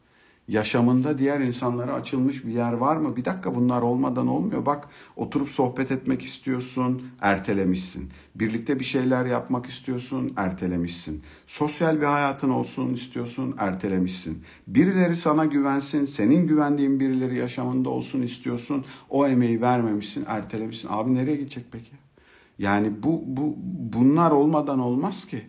Yaşamında 0.47 1.17
diğer 1.17 1.39
insanlara 1.39 1.93
açılmış 1.93 2.45
bir 2.45 2.51
yer 2.51 2.73
var 2.73 2.95
mı? 2.95 3.15
Bir 3.15 3.25
dakika 3.25 3.55
bunlar 3.55 3.81
olmadan 3.81 4.27
olmuyor. 4.27 4.65
Bak 4.65 4.87
oturup 5.15 5.49
sohbet 5.49 5.91
etmek 5.91 6.21
istiyorsun, 6.23 7.01
ertelemişsin. 7.21 8.09
Birlikte 8.35 8.79
bir 8.79 8.83
şeyler 8.83 9.25
yapmak 9.25 9.65
istiyorsun, 9.65 10.33
ertelemişsin. 10.37 11.23
Sosyal 11.45 12.01
bir 12.01 12.05
hayatın 12.05 12.49
olsun 12.49 12.93
istiyorsun, 12.93 13.55
ertelemişsin. 13.57 14.43
Birileri 14.67 15.15
sana 15.15 15.45
güvensin, 15.45 16.05
senin 16.05 16.47
güvendiğin 16.47 16.99
birileri 16.99 17.37
yaşamında 17.37 17.89
olsun 17.89 18.21
istiyorsun. 18.21 18.85
O 19.09 19.27
emeği 19.27 19.61
vermemişsin, 19.61 20.25
ertelemişsin. 20.27 20.87
Abi 20.91 21.13
nereye 21.13 21.35
gidecek 21.35 21.65
peki? 21.71 21.91
Yani 22.59 23.03
bu, 23.03 23.23
bu 23.25 23.55
bunlar 23.93 24.31
olmadan 24.31 24.79
olmaz 24.79 25.25
ki. 25.25 25.41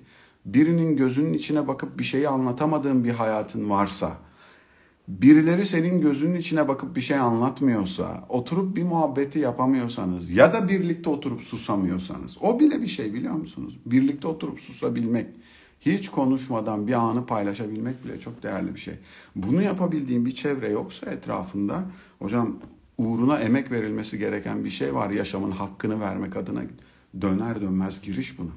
Birinin 0.44 0.96
gözünün 0.96 1.33
içine 1.33 1.68
bakıp 1.68 1.98
bir 1.98 2.04
şeyi 2.04 2.28
anlatamadığın 2.28 3.04
bir 3.04 3.12
hayatın 3.12 3.70
varsa 3.70 4.24
birileri 5.09 5.64
senin 5.64 6.01
gözünün 6.01 6.35
içine 6.35 6.69
bakıp 6.69 6.97
bir 6.97 7.01
şey 7.01 7.17
anlatmıyorsa, 7.17 8.27
oturup 8.29 8.77
bir 8.77 8.83
muhabbeti 8.83 9.38
yapamıyorsanız 9.38 10.31
ya 10.31 10.53
da 10.53 10.69
birlikte 10.69 11.11
oturup 11.11 11.40
susamıyorsanız 11.43 12.37
o 12.40 12.61
bile 12.61 12.83
bir 12.83 12.87
şey 12.87 13.14
biliyor 13.14 13.35
musunuz? 13.35 13.79
Birlikte 13.87 14.29
oturup 14.29 14.61
susabilmek, 14.61 15.27
hiç 15.81 16.09
konuşmadan 16.09 16.87
bir 16.87 16.93
anı 16.93 17.27
paylaşabilmek 17.27 18.05
bile 18.05 18.21
çok 18.21 18.43
değerli 18.43 18.75
bir 18.75 18.81
şey. 18.81 18.95
Bunu 19.37 19.62
yapabildiğin 19.62 20.27
bir 20.27 20.35
çevre 20.35 20.69
yoksa 20.69 21.11
etrafında 21.11 21.85
hocam 22.19 22.57
uğruna 22.99 23.38
emek 23.38 23.71
verilmesi 23.71 24.19
gereken 24.19 24.64
bir 24.64 24.71
şey 24.71 24.95
var 24.95 25.11
yaşamın 25.11 25.51
hakkını 25.51 26.01
vermek 26.01 26.37
adına 26.37 26.62
döner 27.21 27.61
dönmez 27.61 28.03
giriş 28.03 28.38
buna. 28.38 28.51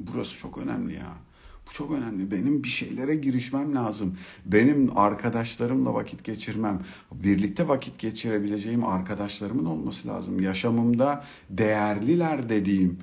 Burası 0.00 0.38
çok 0.38 0.58
önemli 0.58 0.94
ya. 0.94 1.25
Bu 1.66 1.72
çok 1.72 1.90
önemli. 1.90 2.30
Benim 2.30 2.62
bir 2.62 2.68
şeylere 2.68 3.16
girişmem 3.16 3.74
lazım. 3.74 4.16
Benim 4.46 4.98
arkadaşlarımla 4.98 5.94
vakit 5.94 6.24
geçirmem, 6.24 6.80
birlikte 7.12 7.68
vakit 7.68 7.98
geçirebileceğim 7.98 8.84
arkadaşlarımın 8.84 9.64
olması 9.64 10.08
lazım. 10.08 10.40
Yaşamımda 10.40 11.24
değerliler 11.50 12.48
dediğim, 12.48 12.98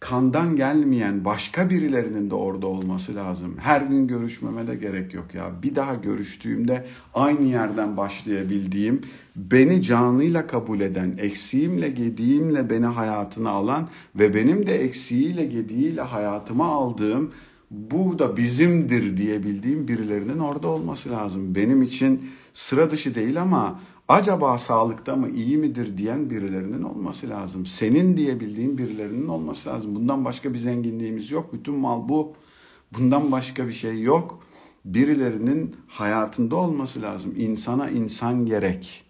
kandan 0.00 0.56
gelmeyen 0.56 1.24
başka 1.24 1.70
birilerinin 1.70 2.30
de 2.30 2.34
orada 2.34 2.66
olması 2.66 3.14
lazım. 3.14 3.56
Her 3.58 3.80
gün 3.80 4.06
görüşmeme 4.06 4.66
de 4.66 4.74
gerek 4.74 5.14
yok 5.14 5.34
ya. 5.34 5.62
Bir 5.62 5.74
daha 5.74 5.94
görüştüğümde 5.94 6.86
aynı 7.14 7.46
yerden 7.46 7.96
başlayabildiğim, 7.96 9.00
beni 9.36 9.82
canlıyla 9.82 10.46
kabul 10.46 10.80
eden, 10.80 11.14
eksiğimle 11.18 11.88
gediğimle 11.88 12.70
beni 12.70 12.86
hayatına 12.86 13.50
alan 13.50 13.88
ve 14.16 14.34
benim 14.34 14.66
de 14.66 14.84
eksiğiyle 14.84 15.44
gediğiyle 15.44 16.00
hayatıma 16.00 16.66
aldığım 16.66 17.32
bu 17.72 18.18
da 18.18 18.36
bizimdir 18.36 19.16
diyebildiğim 19.16 19.88
birilerinin 19.88 20.38
orada 20.38 20.68
olması 20.68 21.10
lazım. 21.10 21.54
Benim 21.54 21.82
için 21.82 22.30
sıra 22.54 22.90
dışı 22.90 23.14
değil 23.14 23.42
ama 23.42 23.80
acaba 24.08 24.58
sağlıkta 24.58 25.16
mı 25.16 25.28
iyi 25.28 25.58
midir 25.58 25.98
diyen 25.98 26.30
birilerinin 26.30 26.82
olması 26.82 27.28
lazım. 27.28 27.66
Senin 27.66 28.16
diyebildiğin 28.16 28.78
birilerinin 28.78 29.28
olması 29.28 29.68
lazım. 29.68 29.96
Bundan 29.96 30.24
başka 30.24 30.52
bir 30.52 30.58
zenginliğimiz 30.58 31.30
yok. 31.30 31.52
Bütün 31.52 31.74
mal 31.74 32.08
bu. 32.08 32.32
Bundan 32.98 33.32
başka 33.32 33.66
bir 33.66 33.72
şey 33.72 34.02
yok. 34.02 34.38
Birilerinin 34.84 35.76
hayatında 35.88 36.56
olması 36.56 37.02
lazım. 37.02 37.34
İnsana 37.36 37.90
insan 37.90 38.46
gerek. 38.46 39.04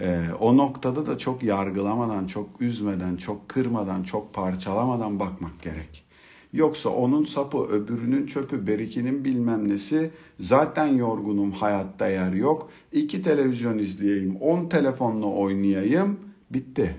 Ee, 0.00 0.20
o 0.40 0.56
noktada 0.56 1.06
da 1.06 1.18
çok 1.18 1.42
yargılamadan, 1.42 2.26
çok 2.26 2.60
üzmeden, 2.60 3.16
çok 3.16 3.48
kırmadan, 3.48 4.02
çok 4.02 4.34
parçalamadan 4.34 5.20
bakmak 5.20 5.62
gerek. 5.62 6.05
Yoksa 6.52 6.88
onun 6.88 7.24
sapı, 7.24 7.58
öbürünün 7.58 8.26
çöpü, 8.26 8.66
berikinin 8.66 9.24
bilmem 9.24 9.68
nesi. 9.68 10.10
Zaten 10.38 10.86
yorgunum, 10.86 11.52
hayatta 11.52 12.08
yer 12.08 12.32
yok. 12.32 12.70
İki 12.92 13.22
televizyon 13.22 13.78
izleyeyim, 13.78 14.36
on 14.36 14.68
telefonla 14.68 15.26
oynayayım. 15.26 16.20
Bitti. 16.50 16.96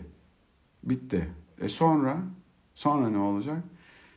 Bitti. 0.84 1.30
E 1.62 1.70
sonra? 1.70 2.18
Sonra 2.76 3.10
ne 3.10 3.18
olacak? 3.18 3.64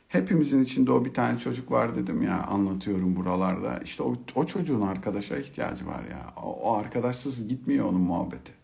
Hepimizin 0.07 0.63
içinde 0.63 0.91
o 0.91 1.05
bir 1.05 1.13
tane 1.13 1.37
çocuk 1.37 1.71
var 1.71 1.95
dedim 1.95 2.23
ya 2.23 2.43
anlatıyorum 2.43 3.15
buralarda. 3.15 3.79
İşte 3.83 4.03
o, 4.03 4.15
o 4.35 4.45
çocuğun 4.45 4.81
arkadaşa 4.81 5.37
ihtiyacı 5.37 5.87
var 5.87 6.03
ya. 6.11 6.33
O, 6.43 6.71
o 6.71 6.75
arkadaşsız 6.75 7.47
gitmiyor 7.47 7.85
onun 7.85 8.01
muhabbeti 8.01 8.61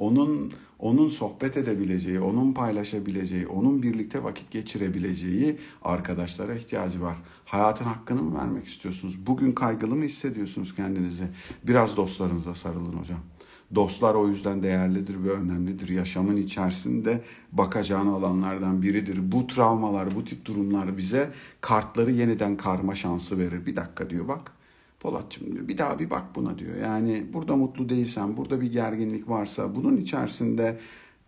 onun 0.00 0.52
onun 0.80 1.08
sohbet 1.08 1.56
edebileceği, 1.56 2.20
onun 2.20 2.52
paylaşabileceği, 2.52 3.46
onun 3.46 3.82
birlikte 3.82 4.24
vakit 4.24 4.50
geçirebileceği 4.50 5.58
arkadaşlara 5.82 6.54
ihtiyacı 6.54 7.02
var. 7.02 7.16
Hayatın 7.44 7.84
hakkını 7.84 8.22
mı 8.22 8.38
vermek 8.38 8.66
istiyorsunuz? 8.66 9.26
Bugün 9.26 9.52
kaygılı 9.52 9.96
mı 9.96 10.04
hissediyorsunuz 10.04 10.74
kendinizi? 10.74 11.24
Biraz 11.64 11.96
dostlarınıza 11.96 12.54
sarılın 12.54 12.92
hocam. 12.92 13.20
Dostlar 13.74 14.14
o 14.14 14.28
yüzden 14.28 14.62
değerlidir 14.62 15.24
ve 15.24 15.30
önemlidir. 15.30 15.88
Yaşamın 15.88 16.36
içerisinde 16.36 17.24
bakacağın 17.52 18.06
alanlardan 18.06 18.82
biridir. 18.82 19.32
Bu 19.32 19.46
travmalar, 19.46 20.14
bu 20.14 20.24
tip 20.24 20.44
durumlar 20.44 20.96
bize 20.98 21.30
kartları 21.60 22.10
yeniden 22.10 22.56
karma 22.56 22.94
şansı 22.94 23.38
verir. 23.38 23.66
Bir 23.66 23.76
dakika 23.76 24.10
diyor 24.10 24.28
bak. 24.28 24.59
Polatçım 25.00 25.52
diyor 25.52 25.68
bir 25.68 25.78
daha 25.78 25.98
bir 25.98 26.10
bak 26.10 26.24
buna 26.34 26.58
diyor. 26.58 26.76
Yani 26.76 27.26
burada 27.32 27.56
mutlu 27.56 27.88
değilsen, 27.88 28.36
burada 28.36 28.60
bir 28.60 28.72
gerginlik 28.72 29.28
varsa, 29.28 29.74
bunun 29.74 29.96
içerisinde 29.96 30.78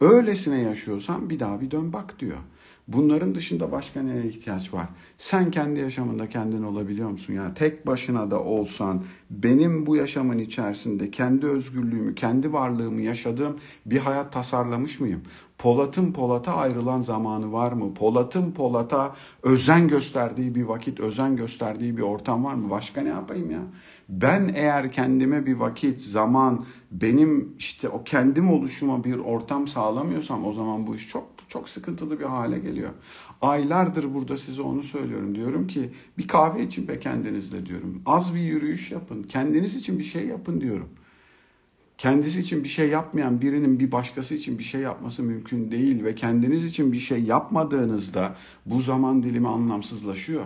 öylesine 0.00 0.60
yaşıyorsan 0.60 1.30
bir 1.30 1.40
daha 1.40 1.60
bir 1.60 1.70
dön 1.70 1.92
bak 1.92 2.20
diyor. 2.20 2.38
Bunların 2.88 3.34
dışında 3.34 3.72
başka 3.72 4.02
neye 4.02 4.26
ihtiyaç 4.26 4.74
var? 4.74 4.88
Sen 5.18 5.50
kendi 5.50 5.80
yaşamında 5.80 6.28
kendin 6.28 6.62
olabiliyor 6.62 7.10
musun? 7.10 7.34
Ya 7.34 7.54
tek 7.54 7.86
başına 7.86 8.30
da 8.30 8.40
olsan 8.40 9.04
benim 9.30 9.86
bu 9.86 9.96
yaşamın 9.96 10.38
içerisinde 10.38 11.10
kendi 11.10 11.46
özgürlüğümü, 11.46 12.14
kendi 12.14 12.52
varlığımı 12.52 13.00
yaşadığım 13.00 13.56
bir 13.86 13.98
hayat 13.98 14.32
tasarlamış 14.32 15.00
mıyım? 15.00 15.22
Polat'ın 15.58 16.12
Polat'a 16.12 16.54
ayrılan 16.54 17.00
zamanı 17.00 17.52
var 17.52 17.72
mı? 17.72 17.94
Polat'ın 17.94 18.52
Polat'a 18.52 19.14
özen 19.42 19.88
gösterdiği 19.88 20.54
bir 20.54 20.62
vakit, 20.62 21.00
özen 21.00 21.36
gösterdiği 21.36 21.96
bir 21.96 22.02
ortam 22.02 22.44
var 22.44 22.54
mı? 22.54 22.70
Başka 22.70 23.00
ne 23.00 23.08
yapayım 23.08 23.50
ya? 23.50 23.62
Ben 24.08 24.52
eğer 24.54 24.92
kendime 24.92 25.46
bir 25.46 25.54
vakit, 25.54 26.00
zaman, 26.00 26.64
benim 26.90 27.54
işte 27.58 27.88
o 27.88 28.04
kendim 28.04 28.50
oluşuma 28.50 29.04
bir 29.04 29.16
ortam 29.16 29.68
sağlamıyorsam 29.68 30.46
o 30.46 30.52
zaman 30.52 30.86
bu 30.86 30.94
iş 30.94 31.08
çok 31.08 31.31
çok 31.52 31.68
sıkıntılı 31.68 32.20
bir 32.20 32.24
hale 32.24 32.58
geliyor. 32.58 32.90
Aylardır 33.42 34.14
burada 34.14 34.36
size 34.36 34.62
onu 34.62 34.82
söylüyorum. 34.82 35.34
Diyorum 35.34 35.66
ki 35.66 35.90
bir 36.18 36.28
kahve 36.28 36.62
için 36.62 36.88
be 36.88 37.00
kendinizle 37.00 37.66
diyorum. 37.66 38.02
Az 38.06 38.34
bir 38.34 38.40
yürüyüş 38.40 38.92
yapın. 38.92 39.22
Kendiniz 39.22 39.76
için 39.76 39.98
bir 39.98 40.04
şey 40.04 40.26
yapın 40.26 40.60
diyorum. 40.60 40.88
Kendisi 41.98 42.40
için 42.40 42.64
bir 42.64 42.68
şey 42.68 42.88
yapmayan 42.88 43.40
birinin 43.40 43.80
bir 43.80 43.92
başkası 43.92 44.34
için 44.34 44.58
bir 44.58 44.64
şey 44.64 44.80
yapması 44.80 45.22
mümkün 45.22 45.70
değil 45.70 46.04
ve 46.04 46.14
kendiniz 46.14 46.64
için 46.64 46.92
bir 46.92 46.98
şey 46.98 47.22
yapmadığınızda 47.22 48.36
bu 48.66 48.80
zaman 48.80 49.22
dilimi 49.22 49.48
anlamsızlaşıyor. 49.48 50.44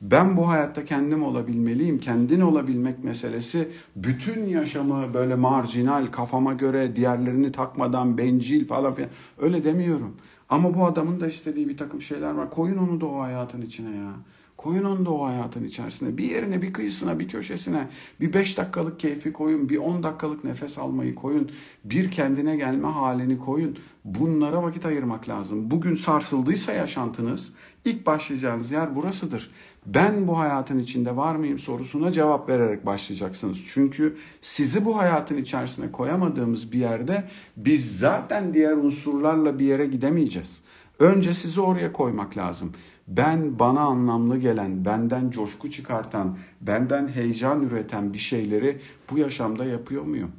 Ben 0.00 0.36
bu 0.36 0.48
hayatta 0.48 0.84
kendim 0.84 1.22
olabilmeliyim. 1.22 1.98
Kendin 1.98 2.40
olabilmek 2.40 3.04
meselesi 3.04 3.68
bütün 3.96 4.48
yaşamı 4.48 5.14
böyle 5.14 5.34
marjinal, 5.34 6.06
kafama 6.06 6.52
göre 6.52 6.96
diğerlerini 6.96 7.52
takmadan 7.52 8.18
bencil 8.18 8.68
falan 8.68 8.94
filan 8.94 9.10
öyle 9.38 9.64
demiyorum. 9.64 10.16
Ama 10.48 10.74
bu 10.74 10.86
adamın 10.86 11.20
da 11.20 11.26
istediği 11.26 11.68
bir 11.68 11.76
takım 11.76 12.02
şeyler 12.02 12.30
var. 12.30 12.50
Koyun 12.50 12.76
onu 12.76 13.00
da 13.00 13.06
o 13.06 13.20
hayatın 13.20 13.62
içine 13.62 13.96
ya. 13.96 14.12
Koyun 14.56 14.84
onu 14.84 15.06
da 15.06 15.10
o 15.10 15.26
hayatın 15.26 15.64
içerisine. 15.64 16.18
Bir 16.18 16.24
yerine, 16.24 16.62
bir 16.62 16.72
kıyısına, 16.72 17.18
bir 17.18 17.28
köşesine. 17.28 17.88
Bir 18.20 18.32
beş 18.32 18.58
dakikalık 18.58 19.00
keyfi 19.00 19.32
koyun. 19.32 19.68
Bir 19.68 19.76
on 19.76 20.02
dakikalık 20.02 20.44
nefes 20.44 20.78
almayı 20.78 21.14
koyun. 21.14 21.50
Bir 21.84 22.10
kendine 22.10 22.56
gelme 22.56 22.88
halini 22.88 23.38
koyun. 23.38 23.78
Bunlara 24.04 24.62
vakit 24.62 24.86
ayırmak 24.86 25.28
lazım. 25.28 25.70
Bugün 25.70 25.94
sarsıldıysa 25.94 26.72
yaşantınız 26.72 27.52
ilk 27.84 28.06
başlayacağınız 28.06 28.70
yer 28.72 28.96
burasıdır. 28.96 29.50
Ben 29.86 30.28
bu 30.28 30.38
hayatın 30.38 30.78
içinde 30.78 31.16
var 31.16 31.36
mıyım 31.36 31.58
sorusuna 31.58 32.12
cevap 32.12 32.48
vererek 32.48 32.86
başlayacaksınız. 32.86 33.64
Çünkü 33.74 34.16
sizi 34.40 34.84
bu 34.84 34.96
hayatın 34.96 35.36
içerisine 35.36 35.92
koyamadığımız 35.92 36.72
bir 36.72 36.78
yerde 36.78 37.24
biz 37.56 37.98
zaten 37.98 38.54
diğer 38.54 38.72
unsurlarla 38.72 39.58
bir 39.58 39.64
yere 39.64 39.86
gidemeyeceğiz. 39.86 40.62
Önce 40.98 41.34
sizi 41.34 41.60
oraya 41.60 41.92
koymak 41.92 42.36
lazım. 42.36 42.72
Ben 43.08 43.58
bana 43.58 43.80
anlamlı 43.80 44.38
gelen, 44.38 44.84
benden 44.84 45.30
coşku 45.30 45.70
çıkartan, 45.70 46.38
benden 46.60 47.08
heyecan 47.08 47.62
üreten 47.62 48.12
bir 48.12 48.18
şeyleri 48.18 48.80
bu 49.10 49.18
yaşamda 49.18 49.64
yapıyor 49.64 50.02
muyum? 50.02 50.32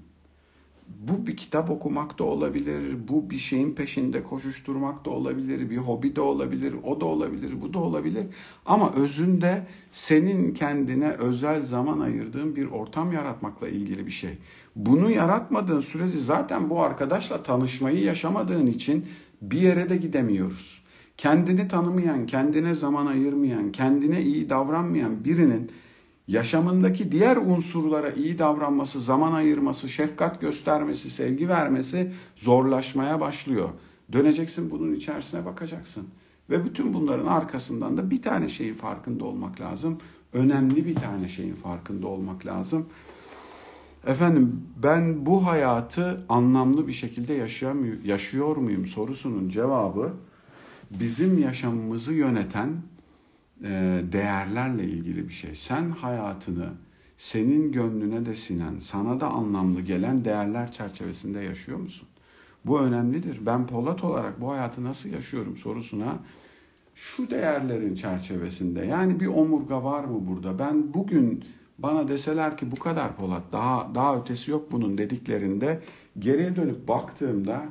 Bu 0.99 1.27
bir 1.27 1.38
kitap 1.38 1.69
okumak 1.69 2.19
da 2.19 2.23
olabilir, 2.23 2.81
bu 3.07 3.29
bir 3.29 3.38
şeyin 3.38 3.73
peşinde 3.73 4.23
koşuşturmak 4.23 5.05
da 5.05 5.10
olabilir, 5.10 5.69
bir 5.69 5.77
hobi 5.77 6.15
de 6.15 6.21
olabilir, 6.21 6.73
o 6.83 7.01
da 7.01 7.05
olabilir, 7.05 7.53
bu 7.62 7.73
da 7.73 7.79
olabilir. 7.79 8.25
Ama 8.65 8.93
özünde 8.93 9.67
senin 9.91 10.53
kendine 10.53 11.10
özel 11.10 11.65
zaman 11.65 11.99
ayırdığın 11.99 12.55
bir 12.55 12.65
ortam 12.65 13.12
yaratmakla 13.12 13.69
ilgili 13.69 14.05
bir 14.05 14.12
şey. 14.12 14.38
Bunu 14.75 15.12
yaratmadığın 15.12 15.79
sürece 15.79 16.17
zaten 16.17 16.69
bu 16.69 16.81
arkadaşla 16.81 17.43
tanışmayı 17.43 18.03
yaşamadığın 18.03 18.67
için 18.67 19.05
bir 19.41 19.62
yere 19.62 19.89
de 19.89 19.97
gidemiyoruz. 19.97 20.81
Kendini 21.17 21.67
tanımayan, 21.67 22.25
kendine 22.25 22.75
zaman 22.75 23.05
ayırmayan, 23.05 23.71
kendine 23.71 24.21
iyi 24.21 24.49
davranmayan 24.49 25.25
birinin 25.25 25.71
yaşamındaki 26.28 27.12
diğer 27.12 27.38
unsurlara 27.38 28.12
iyi 28.12 28.40
davranması, 28.40 29.02
zaman 29.02 29.32
ayırması, 29.32 29.90
şefkat 29.90 30.42
göstermesi, 30.42 31.10
sevgi 31.10 31.50
vermesi 31.50 32.12
zorlaşmaya 32.36 33.20
başlıyor. 33.20 33.70
Döneceksin 34.13 34.72
bunun 34.72 34.94
içerisine 34.94 35.46
bakacaksın. 35.46 36.08
Ve 36.50 36.66
bütün 36.66 36.94
bunların 36.94 37.26
arkasından 37.26 37.98
da 37.98 38.10
bir 38.10 38.22
tane 38.22 38.50
şeyin 38.50 38.74
farkında 38.74 39.26
olmak 39.26 39.62
lazım. 39.62 39.98
Önemli 40.34 40.86
bir 40.86 40.96
tane 40.96 41.28
şeyin 41.28 41.56
farkında 41.56 42.08
olmak 42.08 42.46
lazım. 42.46 42.86
Efendim 44.08 44.62
ben 44.84 45.26
bu 45.26 45.46
hayatı 45.46 46.26
anlamlı 46.30 46.88
bir 46.88 46.94
şekilde 46.94 47.34
yaşayamıyor, 47.34 48.04
yaşıyor 48.04 48.58
muyum 48.58 48.86
sorusunun 48.86 49.50
cevabı 49.50 50.13
bizim 50.92 51.42
yaşamımızı 51.42 52.13
yöneten 52.13 52.70
değerlerle 54.12 54.84
ilgili 54.84 55.28
bir 55.28 55.34
şey. 55.34 55.56
Sen 55.56 55.89
hayatını 55.89 56.70
senin 57.17 57.72
gönlüne 57.72 58.26
de 58.26 58.36
sinen, 58.36 58.80
sana 58.80 59.20
da 59.20 59.28
anlamlı 59.28 59.82
gelen 59.82 60.26
değerler 60.26 60.72
çerçevesinde 60.72 61.39
yaşıyor 61.39 61.78
musun? 61.78 62.08
Bu 62.65 62.80
önemlidir. 62.80 63.46
Ben 63.46 63.67
Polat 63.67 64.04
olarak 64.04 64.41
bu 64.41 64.52
hayatı 64.52 64.84
nasıl 64.84 65.10
yaşıyorum 65.10 65.58
sorusuna 65.58 66.20
şu 66.96 67.30
değerlerin 67.30 67.96
çerçevesinde 67.96 68.86
yani 68.86 69.20
bir 69.20 69.28
omurga 69.28 69.84
var 69.84 70.04
mı 70.04 70.28
burada? 70.28 70.60
Ben 70.60 70.93
bugün 70.93 71.46
bana 71.78 72.08
deseler 72.08 72.58
ki 72.58 72.72
bu 72.72 72.80
kadar 72.80 73.15
Polat 73.15 73.43
daha 73.52 73.96
daha 73.96 74.20
ötesi 74.20 74.52
yok 74.52 74.72
bunun 74.72 74.98
dediklerinde 74.98 75.82
geriye 76.20 76.56
dönüp 76.56 76.88
baktığımda 76.88 77.65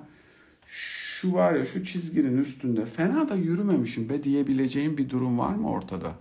şu 1.20 1.33
var 1.33 1.55
ya 1.55 1.64
şu 1.64 1.85
çizginin 1.85 2.38
üstünde 2.38 2.85
fena 2.85 3.29
da 3.29 3.35
yürümemişim 3.35 4.09
be 4.09 4.22
diyebileceğim 4.22 4.98
bir 4.98 5.11
durum 5.11 5.38
var 5.38 5.55
mı 5.55 5.70
ortada? 5.70 6.12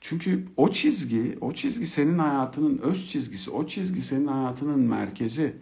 Çünkü 0.00 0.44
o 0.56 0.70
çizgi, 0.70 1.38
o 1.40 1.52
çizgi 1.52 1.86
senin 1.86 2.18
hayatının 2.18 2.78
öz 2.78 3.10
çizgisi, 3.10 3.50
o 3.50 3.66
çizgi 3.66 4.02
senin 4.02 4.26
hayatının 4.26 4.80
merkezi. 4.80 5.56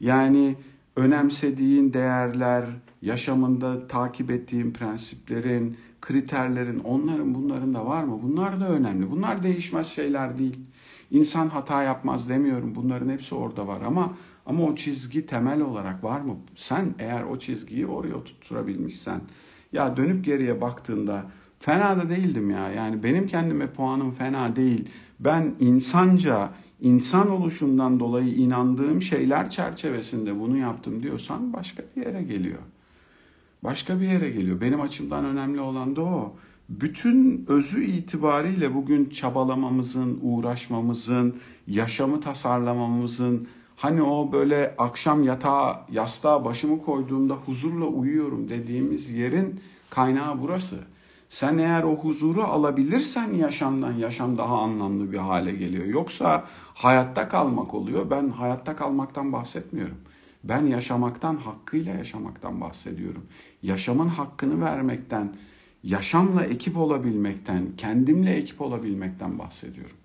Yani 0.00 0.56
önemsediğin 0.96 1.92
değerler, 1.92 2.64
yaşamında 3.02 3.88
takip 3.88 4.30
ettiğin 4.30 4.70
prensiplerin, 4.70 5.76
kriterlerin, 6.00 6.78
onların 6.78 7.34
bunların 7.34 7.74
da 7.74 7.86
var 7.86 8.04
mı? 8.04 8.20
Bunlar 8.22 8.60
da 8.60 8.68
önemli. 8.68 9.10
Bunlar 9.10 9.42
değişmez 9.42 9.86
şeyler 9.86 10.38
değil. 10.38 10.58
İnsan 11.10 11.48
hata 11.48 11.82
yapmaz 11.82 12.28
demiyorum. 12.28 12.74
Bunların 12.74 13.08
hepsi 13.08 13.34
orada 13.34 13.66
var 13.66 13.80
ama 13.86 14.14
ama 14.48 14.64
o 14.64 14.74
çizgi 14.74 15.26
temel 15.26 15.60
olarak 15.60 16.04
var 16.04 16.20
mı? 16.20 16.36
Sen 16.56 16.94
eğer 16.98 17.22
o 17.22 17.38
çizgiyi 17.38 17.86
oraya 17.86 18.24
tutturabilmişsen 18.24 19.20
ya 19.72 19.96
dönüp 19.96 20.24
geriye 20.24 20.60
baktığında 20.60 21.24
fena 21.60 21.96
da 21.96 22.10
değildim 22.10 22.50
ya. 22.50 22.70
Yani 22.70 23.02
benim 23.02 23.26
kendime 23.26 23.66
puanım 23.66 24.12
fena 24.12 24.56
değil. 24.56 24.88
Ben 25.20 25.54
insanca 25.60 26.50
insan 26.80 27.30
oluşundan 27.30 28.00
dolayı 28.00 28.34
inandığım 28.34 29.02
şeyler 29.02 29.50
çerçevesinde 29.50 30.40
bunu 30.40 30.56
yaptım 30.56 31.02
diyorsan 31.02 31.52
başka 31.52 31.82
bir 31.96 32.06
yere 32.06 32.22
geliyor. 32.22 32.58
Başka 33.64 34.00
bir 34.00 34.06
yere 34.06 34.30
geliyor. 34.30 34.60
Benim 34.60 34.80
açımdan 34.80 35.24
önemli 35.24 35.60
olan 35.60 35.96
da 35.96 36.02
o. 36.02 36.36
Bütün 36.68 37.44
özü 37.48 37.84
itibariyle 37.84 38.74
bugün 38.74 39.04
çabalamamızın, 39.04 40.18
uğraşmamızın, 40.22 41.36
yaşamı 41.66 42.20
tasarlamamızın, 42.20 43.48
Hani 43.78 44.02
o 44.02 44.32
böyle 44.32 44.74
akşam 44.78 45.24
yatağa, 45.24 45.86
yastığa 45.90 46.44
başımı 46.44 46.82
koyduğumda 46.82 47.34
huzurla 47.34 47.84
uyuyorum 47.84 48.48
dediğimiz 48.48 49.10
yerin 49.10 49.60
kaynağı 49.90 50.42
burası. 50.42 50.78
Sen 51.28 51.58
eğer 51.58 51.82
o 51.82 51.96
huzuru 51.96 52.42
alabilirsen 52.42 53.32
yaşamdan 53.32 53.92
yaşam 53.92 54.38
daha 54.38 54.58
anlamlı 54.58 55.12
bir 55.12 55.18
hale 55.18 55.52
geliyor. 55.52 55.84
Yoksa 55.84 56.44
hayatta 56.74 57.28
kalmak 57.28 57.74
oluyor. 57.74 58.10
Ben 58.10 58.28
hayatta 58.28 58.76
kalmaktan 58.76 59.32
bahsetmiyorum. 59.32 59.98
Ben 60.44 60.66
yaşamaktan, 60.66 61.36
hakkıyla 61.36 61.94
yaşamaktan 61.94 62.60
bahsediyorum. 62.60 63.24
Yaşamın 63.62 64.08
hakkını 64.08 64.60
vermekten, 64.60 65.32
yaşamla 65.82 66.44
ekip 66.44 66.76
olabilmekten, 66.76 67.68
kendimle 67.76 68.34
ekip 68.34 68.60
olabilmekten 68.60 69.38
bahsediyorum. 69.38 69.96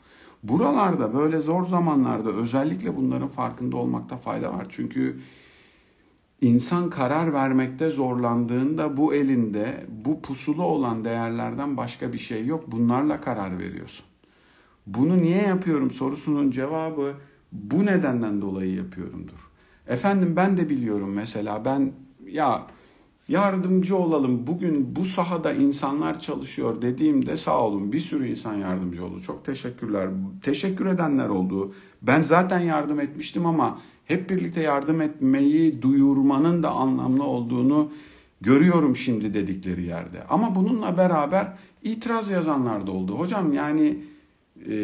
Buralarda 0.44 1.14
böyle 1.14 1.42
zor 1.42 1.66
zamanlarda 1.66 2.30
özellikle 2.30 2.96
bunların 2.96 3.28
farkında 3.28 3.78
olmakta 3.78 4.18
fayda 4.18 4.54
var. 4.54 4.66
Çünkü 4.70 5.20
insan 6.42 6.90
karar 6.90 7.34
vermekte 7.34 7.90
zorlandığında 7.90 8.98
bu 8.98 9.14
elinde 9.14 9.86
bu 10.06 10.22
pusulu 10.22 10.64
olan 10.64 11.06
değerlerden 11.06 11.78
başka 11.78 12.14
bir 12.14 12.18
şey 12.18 12.46
yok. 12.46 12.64
Bunlarla 12.68 13.22
karar 13.22 13.60
veriyorsun. 13.60 14.06
Bunu 14.88 15.18
niye 15.18 15.42
yapıyorum 15.42 15.92
sorusunun 15.92 16.52
cevabı 16.52 17.14
bu 17.52 17.86
nedenden 17.86 18.42
dolayı 18.42 18.76
yapıyorumdur. 18.76 19.50
Efendim 19.88 20.36
ben 20.36 20.58
de 20.58 20.70
biliyorum 20.70 21.14
mesela 21.14 21.66
ben 21.66 21.94
ya 22.26 22.68
yardımcı 23.28 23.96
olalım 23.96 24.48
bugün 24.48 24.96
bu 24.96 25.06
sahada 25.06 25.54
insanlar 25.54 26.20
çalışıyor 26.20 26.82
dediğimde 26.82 27.38
sağ 27.38 27.62
olun 27.62 27.92
bir 27.92 28.00
sürü 28.00 28.28
insan 28.28 28.54
yardımcı 28.54 29.06
oldu. 29.06 29.20
Çok 29.20 29.46
teşekkürler. 29.46 30.10
Teşekkür 30.42 30.86
edenler 30.86 31.30
oldu. 31.30 31.74
Ben 32.02 32.22
zaten 32.22 32.60
yardım 32.60 33.00
etmiştim 33.00 33.46
ama 33.46 33.80
hep 34.06 34.30
birlikte 34.30 34.62
yardım 34.62 35.02
etmeyi 35.02 35.82
duyurmanın 35.82 36.64
da 36.64 36.72
anlamlı 36.72 37.24
olduğunu 37.24 37.92
görüyorum 38.42 38.96
şimdi 38.96 39.34
dedikleri 39.34 39.84
yerde. 39.84 40.24
Ama 40.30 40.56
bununla 40.56 40.98
beraber 40.98 41.54
itiraz 41.84 42.30
yazanlar 42.30 42.88
da 42.88 42.92
oldu. 42.92 43.20
Hocam 43.20 43.54
yani 43.54 43.98
e, 44.70 44.76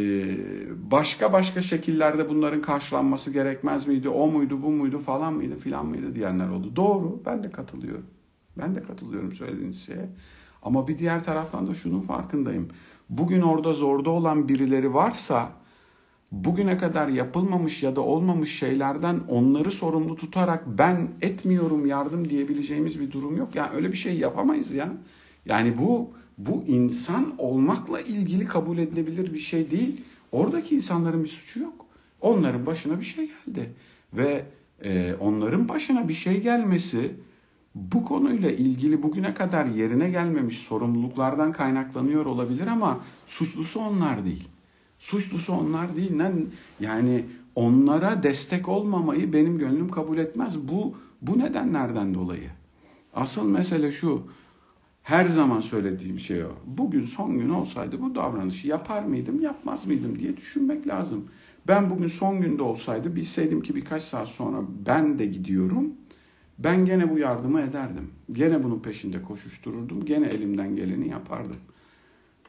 başka 0.91 1.33
başka 1.33 1.61
şekillerde 1.61 2.29
bunların 2.29 2.61
karşılanması 2.61 3.31
gerekmez 3.31 3.87
miydi? 3.87 4.09
O 4.09 4.27
muydu, 4.27 4.61
bu 4.63 4.71
muydu, 4.71 4.99
falan 4.99 5.33
mıydı, 5.33 5.57
filan 5.57 5.85
mıydı 5.85 6.15
diyenler 6.15 6.49
oldu. 6.49 6.75
Doğru, 6.75 7.21
ben 7.25 7.43
de 7.43 7.51
katılıyorum. 7.51 8.05
Ben 8.57 8.75
de 8.75 8.81
katılıyorum 8.81 9.33
söylediğiniz 9.33 9.85
şeye. 9.85 10.09
Ama 10.63 10.87
bir 10.87 10.97
diğer 10.97 11.23
taraftan 11.23 11.67
da 11.67 11.73
şunun 11.73 12.01
farkındayım. 12.01 12.69
Bugün 13.09 13.41
orada 13.41 13.73
zorda 13.73 14.09
olan 14.09 14.47
birileri 14.47 14.93
varsa 14.93 15.51
bugüne 16.31 16.77
kadar 16.77 17.07
yapılmamış 17.07 17.83
ya 17.83 17.95
da 17.95 18.01
olmamış 18.01 18.59
şeylerden 18.59 19.19
onları 19.27 19.71
sorumlu 19.71 20.15
tutarak 20.15 20.63
ben 20.77 21.07
etmiyorum 21.21 21.85
yardım 21.85 22.29
diyebileceğimiz 22.29 22.99
bir 22.99 23.11
durum 23.11 23.37
yok. 23.37 23.55
Yani 23.55 23.75
öyle 23.75 23.91
bir 23.91 23.97
şey 23.97 24.17
yapamayız 24.17 24.73
ya. 24.73 24.93
Yani 25.45 25.77
bu 25.77 26.09
bu 26.37 26.63
insan 26.67 27.33
olmakla 27.37 28.01
ilgili 28.01 28.45
kabul 28.45 28.77
edilebilir 28.77 29.33
bir 29.33 29.39
şey 29.39 29.71
değil. 29.71 30.01
Oradaki 30.31 30.75
insanların 30.75 31.23
bir 31.23 31.29
suçu 31.29 31.59
yok. 31.59 31.85
Onların 32.21 32.65
başına 32.65 32.99
bir 32.99 33.05
şey 33.05 33.31
geldi 33.45 33.73
ve 34.13 34.45
e, 34.83 35.15
onların 35.19 35.69
başına 35.69 36.07
bir 36.07 36.13
şey 36.13 36.41
gelmesi 36.41 37.11
bu 37.75 38.05
konuyla 38.05 38.51
ilgili 38.51 39.03
bugüne 39.03 39.33
kadar 39.33 39.65
yerine 39.65 40.09
gelmemiş 40.09 40.57
sorumluluklardan 40.57 41.51
kaynaklanıyor 41.51 42.25
olabilir 42.25 42.67
ama 42.67 42.99
suçlusu 43.25 43.79
onlar 43.79 44.25
değil. 44.25 44.47
Suçlusu 44.99 45.53
onlar 45.53 45.95
değil. 45.95 46.11
Yani 46.79 47.25
onlara 47.55 48.23
destek 48.23 48.69
olmamayı 48.69 49.33
benim 49.33 49.57
gönlüm 49.57 49.89
kabul 49.89 50.17
etmez. 50.17 50.57
Bu 50.67 50.95
bu 51.21 51.39
nedenlerden 51.39 52.13
dolayı. 52.13 52.49
Asıl 53.13 53.49
mesele 53.49 53.91
şu. 53.91 54.23
Her 55.03 55.25
zaman 55.25 55.61
söylediğim 55.61 56.19
şey 56.19 56.43
o. 56.43 56.49
Bugün 56.65 57.03
son 57.03 57.37
gün 57.39 57.49
olsaydı 57.49 58.01
bu 58.01 58.15
davranışı 58.15 58.67
yapar 58.67 59.03
mıydım, 59.03 59.41
yapmaz 59.41 59.87
mıydım 59.87 60.19
diye 60.19 60.37
düşünmek 60.37 60.87
lazım. 60.87 61.25
Ben 61.67 61.89
bugün 61.89 62.07
son 62.07 62.41
günde 62.41 62.63
olsaydı 62.63 63.15
bilseydim 63.15 63.61
ki 63.61 63.75
birkaç 63.75 64.03
saat 64.03 64.27
sonra 64.27 64.57
ben 64.85 65.19
de 65.19 65.25
gidiyorum. 65.25 65.93
Ben 66.59 66.85
gene 66.85 67.09
bu 67.09 67.19
yardımı 67.19 67.61
ederdim. 67.61 68.11
Gene 68.31 68.63
bunun 68.63 68.79
peşinde 68.79 69.21
koşuştururdum. 69.21 70.05
Gene 70.05 70.27
elimden 70.27 70.75
geleni 70.75 71.09
yapardım. 71.09 71.55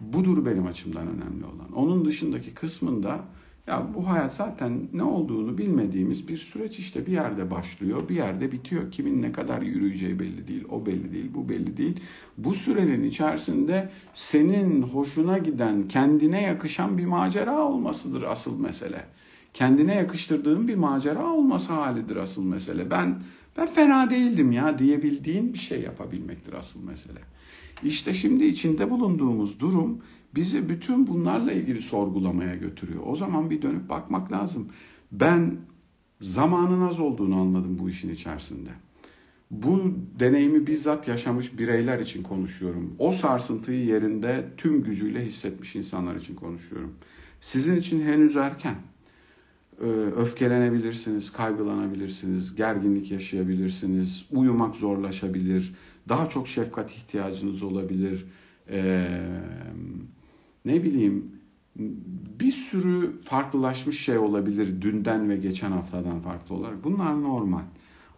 Budur 0.01 0.47
benim 0.47 0.67
açımdan 0.67 1.07
önemli 1.09 1.45
olan. 1.45 1.73
Onun 1.75 2.05
dışındaki 2.05 2.55
kısmında 2.55 3.21
ya 3.67 3.87
bu 3.95 4.09
hayat 4.09 4.35
zaten 4.35 4.89
ne 4.93 5.03
olduğunu 5.03 5.59
bilmediğimiz 5.59 6.29
bir 6.29 6.37
süreç 6.37 6.79
işte 6.79 7.07
bir 7.07 7.13
yerde 7.13 7.51
başlıyor, 7.51 8.09
bir 8.09 8.15
yerde 8.15 8.53
bitiyor. 8.53 8.91
Kimin 8.91 9.23
ne 9.23 9.33
kadar 9.33 9.63
yürüyeceği 9.63 10.19
belli 10.19 10.49
değil, 10.49 10.65
o 10.71 10.87
belli 10.87 11.13
değil, 11.13 11.31
bu 11.35 11.49
belli 11.49 11.77
değil. 11.77 12.01
Bu 12.39 12.55
sürenin 12.55 13.05
içerisinde 13.05 13.91
senin 14.15 14.83
hoşuna 14.83 15.39
giden, 15.39 15.89
kendine 15.89 16.43
yakışan 16.43 16.99
bir 16.99 17.07
macera 17.07 17.59
olmasıdır 17.59 18.23
asıl 18.23 18.61
mesele. 18.61 19.05
Kendine 19.55 19.95
yakıştırdığın 19.95 20.69
bir 20.69 20.77
macera 20.77 21.27
olması 21.27 21.73
halidir 21.73 22.17
asıl 22.17 22.45
mesele. 22.45 22.91
Ben 22.91 23.23
ben 23.57 23.67
fena 23.67 24.11
değildim 24.11 24.53
ya 24.53 24.79
diyebildiğin 24.79 25.53
bir 25.53 25.59
şey 25.59 25.81
yapabilmektir 25.83 26.53
asıl 26.53 26.83
mesele. 26.83 27.21
İşte 27.85 28.15
şimdi 28.15 28.45
içinde 28.45 28.91
bulunduğumuz 28.91 29.61
durum 29.61 30.03
bizi 30.35 30.69
bütün 30.69 31.07
bunlarla 31.07 31.53
ilgili 31.53 31.83
sorgulamaya 31.83 32.55
götürüyor. 32.55 33.03
O 33.07 33.17
zaman 33.17 33.51
bir 33.51 33.63
dönüp 33.63 33.89
bakmak 33.89 34.33
lazım. 34.33 34.69
Ben 35.13 35.57
zamanın 36.21 36.81
az 36.81 37.01
olduğunu 37.01 37.41
anladım 37.41 37.79
bu 37.79 37.91
işin 37.91 38.11
içerisinde. 38.11 38.71
Bu 39.51 39.95
deneyimi 40.21 40.67
bizzat 40.67 41.09
yaşamış 41.09 41.59
bireyler 41.59 41.99
için 41.99 42.23
konuşuyorum. 42.23 42.95
O 42.99 43.13
sarsıntıyı 43.13 43.85
yerinde 43.85 44.49
tüm 44.57 44.83
gücüyle 44.83 45.27
hissetmiş 45.27 45.77
insanlar 45.77 46.17
için 46.17 46.35
konuşuyorum. 46.35 46.95
Sizin 47.41 47.77
için 47.77 48.03
henüz 48.03 48.37
erken. 48.37 48.75
Ee, 49.81 49.85
öfkelenebilirsiniz, 50.17 51.33
kaygılanabilirsiniz, 51.33 52.55
gerginlik 52.55 53.11
yaşayabilirsiniz, 53.11 54.27
uyumak 54.31 54.77
zorlaşabilir, 54.77 55.75
daha 56.09 56.29
çok 56.29 56.49
şefkat 56.49 56.93
ihtiyacınız 56.93 57.63
olabilir. 57.63 58.27
Ee, 58.71 59.07
ne 60.65 60.83
bileyim 60.85 61.33
bir 62.41 62.53
sürü 62.53 63.19
farklılaşmış 63.19 64.01
şey 64.01 64.19
olabilir 64.19 64.83
dünden 64.83 65.29
ve 65.31 65.37
geçen 65.37 65.73
haftadan 65.73 66.21
farklı 66.21 66.55
olarak. 66.55 66.85
Bunlar 66.85 67.23
normal. 67.23 67.65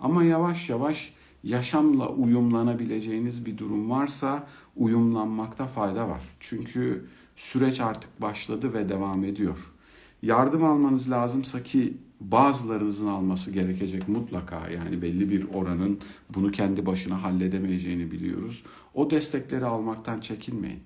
Ama 0.01 0.25
yavaş 0.25 0.71
yavaş 0.71 1.15
yaşamla 1.45 2.09
uyumlanabileceğiniz 2.09 3.47
bir 3.47 3.59
durum 3.59 3.91
varsa 3.91 4.47
uyumlanmakta 4.77 5.67
fayda 5.67 6.09
var. 6.09 6.23
Çünkü 6.41 7.07
süreç 7.37 7.81
artık 7.81 8.23
başladı 8.23 8.75
ve 8.75 8.89
devam 8.89 9.25
ediyor. 9.25 9.72
Yardım 10.23 10.65
almanız 10.65 11.11
lazımsa 11.11 11.63
ki 11.63 11.97
bazılarınızın 12.21 13.07
alması 13.07 13.51
gerekecek 13.51 14.09
mutlaka 14.09 14.69
yani 14.71 15.03
belli 15.03 15.31
bir 15.31 15.47
oranın 15.55 15.99
bunu 16.35 16.51
kendi 16.51 16.87
başına 16.87 17.23
halledemeyeceğini 17.23 18.11
biliyoruz. 18.11 18.65
O 18.95 19.11
destekleri 19.11 19.65
almaktan 19.65 20.21
çekinmeyin. 20.21 20.81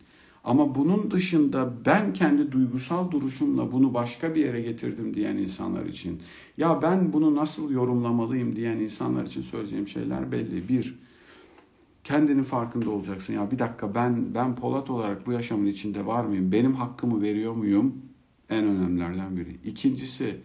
Ama 0.45 0.75
bunun 0.75 1.11
dışında 1.11 1.73
ben 1.87 2.13
kendi 2.13 2.53
duygusal 2.53 3.11
duruşumla 3.11 3.73
bunu 3.73 3.95
başka 3.95 4.35
bir 4.35 4.45
yere 4.45 4.61
getirdim 4.61 5.15
diyen 5.15 5.37
insanlar 5.37 5.87
için 5.87 6.23
ya 6.57 6.83
ben 6.83 7.13
bunu 7.13 7.35
nasıl 7.37 7.71
yorumlamalıyım 7.71 8.57
diyen 8.57 8.77
insanlar 8.77 9.27
için 9.27 9.43
söyleyeceğim 9.43 9.89
şeyler 9.89 10.33
belli. 10.33 10.69
Bir, 10.69 10.99
kendinin 12.05 12.45
farkında 12.45 12.91
olacaksın. 12.91 13.35
Ya 13.35 13.51
bir 13.51 13.59
dakika 13.59 13.95
ben 13.95 14.35
ben 14.35 14.57
Polat 14.57 14.91
olarak 14.91 15.27
bu 15.27 15.33
yaşamın 15.33 15.67
içinde 15.67 16.07
var 16.07 16.25
mıyım? 16.25 16.53
Benim 16.53 16.75
hakkımı 16.75 17.23
veriyor 17.23 17.53
muyum? 17.53 18.06
En 18.51 18.65
önemlilerden 18.65 19.37
biri. 19.37 19.57
İkincisi 19.65 20.37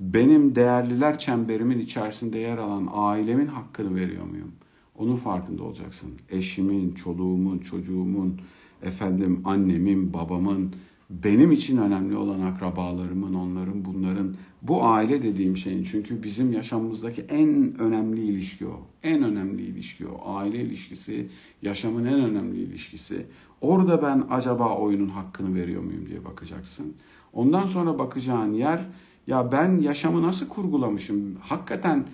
benim 0.00 0.54
değerliler 0.54 1.18
çemberimin 1.18 1.78
içerisinde 1.78 2.38
yer 2.38 2.58
alan 2.58 2.88
ailemin 2.92 3.46
hakkını 3.46 3.94
veriyor 3.94 4.24
muyum? 4.24 4.52
Onun 4.94 5.16
farkında 5.16 5.62
olacaksın. 5.62 6.10
Eşimin, 6.30 6.92
çoluğumun, 6.92 7.58
çocuğumun, 7.58 8.40
efendim 8.82 9.40
annemin, 9.44 10.12
babamın, 10.12 10.74
benim 11.10 11.52
için 11.52 11.76
önemli 11.76 12.16
olan 12.16 12.40
akrabalarımın, 12.40 13.34
onların, 13.34 13.84
bunların, 13.84 14.34
bu 14.62 14.84
aile 14.84 15.22
dediğim 15.22 15.56
şeyin 15.56 15.84
çünkü 15.84 16.22
bizim 16.22 16.52
yaşamımızdaki 16.52 17.22
en 17.22 17.74
önemli 17.78 18.20
ilişki 18.20 18.66
o. 18.66 18.80
En 19.02 19.22
önemli 19.22 19.62
ilişki 19.62 20.06
o. 20.06 20.20
Aile 20.24 20.60
ilişkisi, 20.60 21.28
yaşamın 21.62 22.04
en 22.04 22.20
önemli 22.20 22.58
ilişkisi. 22.58 23.26
Orada 23.60 24.02
ben 24.02 24.26
acaba 24.30 24.76
oyunun 24.76 25.08
hakkını 25.08 25.54
veriyor 25.54 25.82
muyum 25.82 26.06
diye 26.06 26.24
bakacaksın. 26.24 26.94
Ondan 27.32 27.64
sonra 27.64 27.98
bakacağın 27.98 28.52
yer 28.52 28.80
ya 29.26 29.52
ben 29.52 29.78
yaşamı 29.78 30.22
nasıl 30.22 30.48
kurgulamışım? 30.48 31.36
Hakikaten 31.40 32.04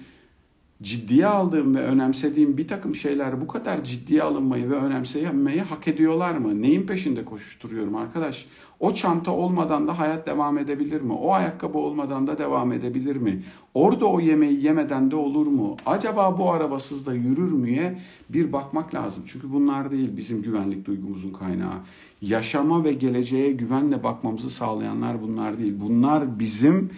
ciddiye 0.82 1.26
aldığım 1.26 1.74
ve 1.74 1.80
önemsediğim 1.80 2.56
bir 2.56 2.68
takım 2.68 2.96
şeyler 2.96 3.40
bu 3.40 3.46
kadar 3.46 3.84
ciddiye 3.84 4.22
alınmayı 4.22 4.70
ve 4.70 4.74
önemsemeyi 4.74 5.60
hak 5.60 5.88
ediyorlar 5.88 6.34
mı? 6.34 6.62
Neyin 6.62 6.86
peşinde 6.86 7.24
koşuşturuyorum 7.24 7.96
arkadaş? 7.96 8.46
O 8.80 8.94
çanta 8.94 9.30
olmadan 9.30 9.88
da 9.88 9.98
hayat 9.98 10.26
devam 10.26 10.58
edebilir 10.58 11.00
mi? 11.00 11.12
O 11.12 11.32
ayakkabı 11.32 11.78
olmadan 11.78 12.26
da 12.26 12.38
devam 12.38 12.72
edebilir 12.72 13.16
mi? 13.16 13.42
Orada 13.74 14.06
o 14.06 14.20
yemeği 14.20 14.64
yemeden 14.64 15.10
de 15.10 15.16
olur 15.16 15.46
mu? 15.46 15.76
Acaba 15.86 16.38
bu 16.38 16.52
arabasız 16.52 17.06
da 17.06 17.14
yürür 17.14 17.52
müye? 17.52 17.98
Bir 18.28 18.52
bakmak 18.52 18.94
lazım. 18.94 19.24
Çünkü 19.26 19.52
bunlar 19.52 19.90
değil 19.90 20.16
bizim 20.16 20.42
güvenlik 20.42 20.84
duygumuzun 20.84 21.32
kaynağı. 21.32 21.74
Yaşama 22.22 22.84
ve 22.84 22.92
geleceğe 22.92 23.52
güvenle 23.52 24.02
bakmamızı 24.02 24.50
sağlayanlar 24.50 25.22
bunlar 25.22 25.58
değil. 25.58 25.74
Bunlar 25.80 26.38
bizim 26.38 26.90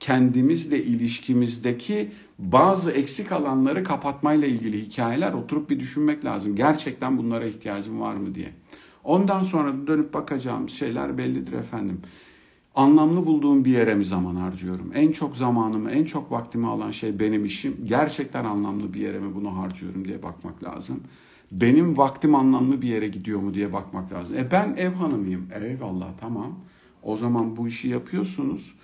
kendimizle 0.00 0.84
ilişkimizdeki 0.84 2.12
bazı 2.38 2.90
eksik 2.90 3.32
alanları 3.32 3.84
kapatmayla 3.84 4.48
ilgili 4.48 4.86
hikayeler 4.86 5.32
oturup 5.32 5.70
bir 5.70 5.80
düşünmek 5.80 6.24
lazım. 6.24 6.56
Gerçekten 6.56 7.18
bunlara 7.18 7.46
ihtiyacım 7.46 8.00
var 8.00 8.14
mı 8.14 8.34
diye. 8.34 8.52
Ondan 9.04 9.42
sonra 9.42 9.86
dönüp 9.86 10.14
bakacağım 10.14 10.68
şeyler 10.68 11.18
bellidir 11.18 11.52
efendim. 11.52 12.00
Anlamlı 12.74 13.26
bulduğum 13.26 13.64
bir 13.64 13.70
yere 13.70 13.94
mi 13.94 14.04
zaman 14.04 14.36
harcıyorum? 14.36 14.92
En 14.94 15.12
çok 15.12 15.36
zamanımı, 15.36 15.90
en 15.90 16.04
çok 16.04 16.32
vaktimi 16.32 16.66
alan 16.66 16.90
şey 16.90 17.20
benim 17.20 17.44
işim. 17.44 17.76
Gerçekten 17.84 18.44
anlamlı 18.44 18.94
bir 18.94 19.00
yere 19.00 19.18
mi 19.18 19.34
bunu 19.34 19.56
harcıyorum 19.56 20.04
diye 20.04 20.22
bakmak 20.22 20.64
lazım. 20.64 21.00
Benim 21.52 21.96
vaktim 21.96 22.34
anlamlı 22.34 22.82
bir 22.82 22.88
yere 22.88 23.08
gidiyor 23.08 23.40
mu 23.40 23.54
diye 23.54 23.72
bakmak 23.72 24.12
lazım. 24.12 24.36
E 24.38 24.50
ben 24.50 24.74
ev 24.76 24.92
hanımıyım. 24.92 25.48
Eyvallah 25.62 26.08
tamam. 26.20 26.58
O 27.02 27.16
zaman 27.16 27.56
bu 27.56 27.68
işi 27.68 27.88
yapıyorsunuz 27.88 28.74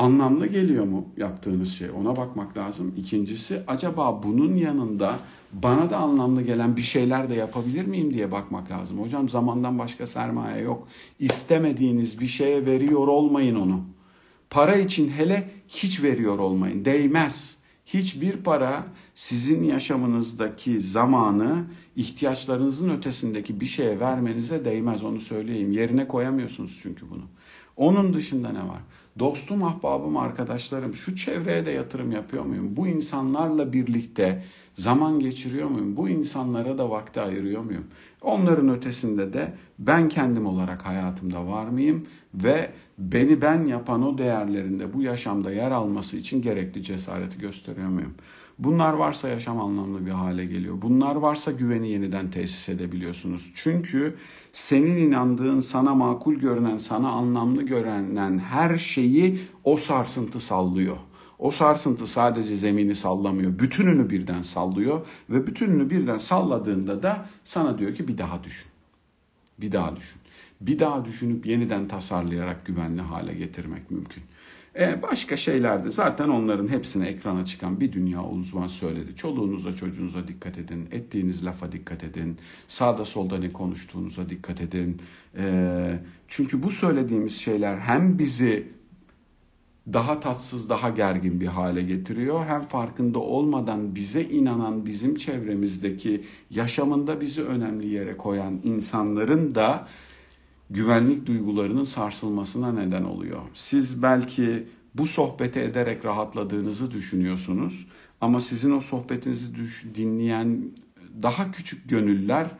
anlamlı 0.00 0.46
geliyor 0.46 0.84
mu 0.84 1.08
yaptığınız 1.16 1.72
şey? 1.72 1.90
Ona 1.90 2.16
bakmak 2.16 2.56
lazım. 2.56 2.94
İkincisi 2.96 3.62
acaba 3.66 4.22
bunun 4.22 4.56
yanında 4.56 5.18
bana 5.52 5.90
da 5.90 5.96
anlamlı 5.96 6.42
gelen 6.42 6.76
bir 6.76 6.82
şeyler 6.82 7.30
de 7.30 7.34
yapabilir 7.34 7.86
miyim 7.86 8.14
diye 8.14 8.32
bakmak 8.32 8.70
lazım. 8.70 9.00
Hocam 9.00 9.28
zamandan 9.28 9.78
başka 9.78 10.06
sermaye 10.06 10.62
yok. 10.62 10.88
İstemediğiniz 11.18 12.20
bir 12.20 12.26
şeye 12.26 12.66
veriyor 12.66 13.08
olmayın 13.08 13.54
onu. 13.54 13.84
Para 14.50 14.76
için 14.76 15.08
hele 15.08 15.50
hiç 15.68 16.02
veriyor 16.02 16.38
olmayın. 16.38 16.84
Değmez. 16.84 17.58
Hiçbir 17.86 18.36
para 18.36 18.86
sizin 19.14 19.62
yaşamınızdaki 19.62 20.80
zamanı 20.80 21.64
ihtiyaçlarınızın 21.96 22.90
ötesindeki 22.90 23.60
bir 23.60 23.66
şeye 23.66 24.00
vermenize 24.00 24.64
değmez 24.64 25.04
onu 25.04 25.20
söyleyeyim. 25.20 25.72
Yerine 25.72 26.08
koyamıyorsunuz 26.08 26.80
çünkü 26.82 27.10
bunu. 27.10 27.22
Onun 27.76 28.14
dışında 28.14 28.48
ne 28.48 28.68
var? 28.68 28.80
Dostum, 29.18 29.64
ahbabım, 29.64 30.16
arkadaşlarım 30.16 30.94
şu 30.94 31.16
çevreye 31.16 31.66
de 31.66 31.70
yatırım 31.70 32.12
yapıyor 32.12 32.44
muyum? 32.44 32.76
Bu 32.76 32.88
insanlarla 32.88 33.72
birlikte 33.72 34.44
zaman 34.74 35.20
geçiriyor 35.20 35.68
muyum? 35.68 35.96
Bu 35.96 36.08
insanlara 36.08 36.78
da 36.78 36.90
vakti 36.90 37.20
ayırıyor 37.20 37.62
muyum? 37.62 37.86
Onların 38.22 38.68
ötesinde 38.68 39.32
de 39.32 39.52
ben 39.78 40.08
kendim 40.08 40.46
olarak 40.46 40.86
hayatımda 40.86 41.46
var 41.46 41.68
mıyım? 41.68 42.06
Ve 42.34 42.70
beni 42.98 43.42
ben 43.42 43.64
yapan 43.64 44.02
o 44.02 44.18
değerlerinde 44.18 44.92
bu 44.92 45.02
yaşamda 45.02 45.52
yer 45.52 45.70
alması 45.70 46.16
için 46.16 46.42
gerekli 46.42 46.82
cesareti 46.82 47.38
gösteriyor 47.38 47.88
muyum? 47.88 48.14
Bunlar 48.60 48.92
varsa 48.92 49.28
yaşam 49.28 49.60
anlamlı 49.60 50.06
bir 50.06 50.10
hale 50.10 50.44
geliyor. 50.44 50.82
Bunlar 50.82 51.14
varsa 51.14 51.52
güveni 51.52 51.90
yeniden 51.90 52.30
tesis 52.30 52.68
edebiliyorsunuz. 52.68 53.52
Çünkü 53.54 54.16
senin 54.52 54.96
inandığın, 54.96 55.60
sana 55.60 55.94
makul 55.94 56.34
görünen, 56.34 56.76
sana 56.76 57.08
anlamlı 57.08 57.62
görünen 57.62 58.38
her 58.38 58.78
şeyi 58.78 59.40
o 59.64 59.76
sarsıntı 59.76 60.40
sallıyor. 60.40 60.96
O 61.38 61.50
sarsıntı 61.50 62.06
sadece 62.06 62.56
zemini 62.56 62.94
sallamıyor, 62.94 63.58
bütününü 63.58 64.10
birden 64.10 64.42
sallıyor 64.42 65.06
ve 65.30 65.46
bütününü 65.46 65.90
birden 65.90 66.18
salladığında 66.18 67.02
da 67.02 67.26
sana 67.44 67.78
diyor 67.78 67.94
ki 67.94 68.08
bir 68.08 68.18
daha 68.18 68.44
düşün. 68.44 68.68
Bir 69.58 69.72
daha 69.72 69.96
düşün. 69.96 70.20
Bir 70.60 70.78
daha 70.78 71.04
düşünüp 71.04 71.46
yeniden 71.46 71.88
tasarlayarak 71.88 72.66
güvenli 72.66 73.00
hale 73.02 73.34
getirmek 73.34 73.90
mümkün. 73.90 74.22
E 74.78 75.02
başka 75.02 75.36
şeylerde 75.36 75.90
zaten 75.90 76.28
onların 76.28 76.68
hepsine 76.68 77.08
ekrana 77.08 77.44
çıkan 77.44 77.80
bir 77.80 77.92
dünya 77.92 78.24
uzman 78.24 78.66
söyledi. 78.66 79.16
Çoluğunuza 79.16 79.72
çocuğunuza 79.72 80.28
dikkat 80.28 80.58
edin. 80.58 80.88
Ettiğiniz 80.92 81.44
lafa 81.44 81.72
dikkat 81.72 82.04
edin. 82.04 82.38
Sağda 82.68 83.04
solda 83.04 83.38
ne 83.38 83.52
konuştuğunuza 83.52 84.28
dikkat 84.28 84.60
edin. 84.60 85.02
E, 85.36 85.98
çünkü 86.28 86.62
bu 86.62 86.70
söylediğimiz 86.70 87.36
şeyler 87.36 87.78
hem 87.78 88.18
bizi 88.18 88.66
daha 89.92 90.20
tatsız, 90.20 90.68
daha 90.68 90.90
gergin 90.90 91.40
bir 91.40 91.46
hale 91.46 91.82
getiriyor. 91.82 92.46
Hem 92.46 92.62
farkında 92.62 93.18
olmadan 93.18 93.94
bize 93.94 94.22
inanan, 94.22 94.86
bizim 94.86 95.14
çevremizdeki 95.14 96.24
yaşamında 96.50 97.20
bizi 97.20 97.42
önemli 97.42 97.88
yere 97.88 98.16
koyan 98.16 98.60
insanların 98.64 99.54
da 99.54 99.88
güvenlik 100.70 101.26
duygularının 101.26 101.84
sarsılmasına 101.84 102.72
neden 102.72 103.02
oluyor. 103.04 103.40
Siz 103.54 104.02
belki 104.02 104.66
bu 104.94 105.06
sohbeti 105.06 105.60
ederek 105.60 106.04
rahatladığınızı 106.04 106.90
düşünüyorsunuz 106.90 107.86
ama 108.20 108.40
sizin 108.40 108.70
o 108.70 108.80
sohbetinizi 108.80 109.50
dinleyen 109.94 110.62
daha 111.22 111.52
küçük 111.52 111.88
gönüller 111.88 112.50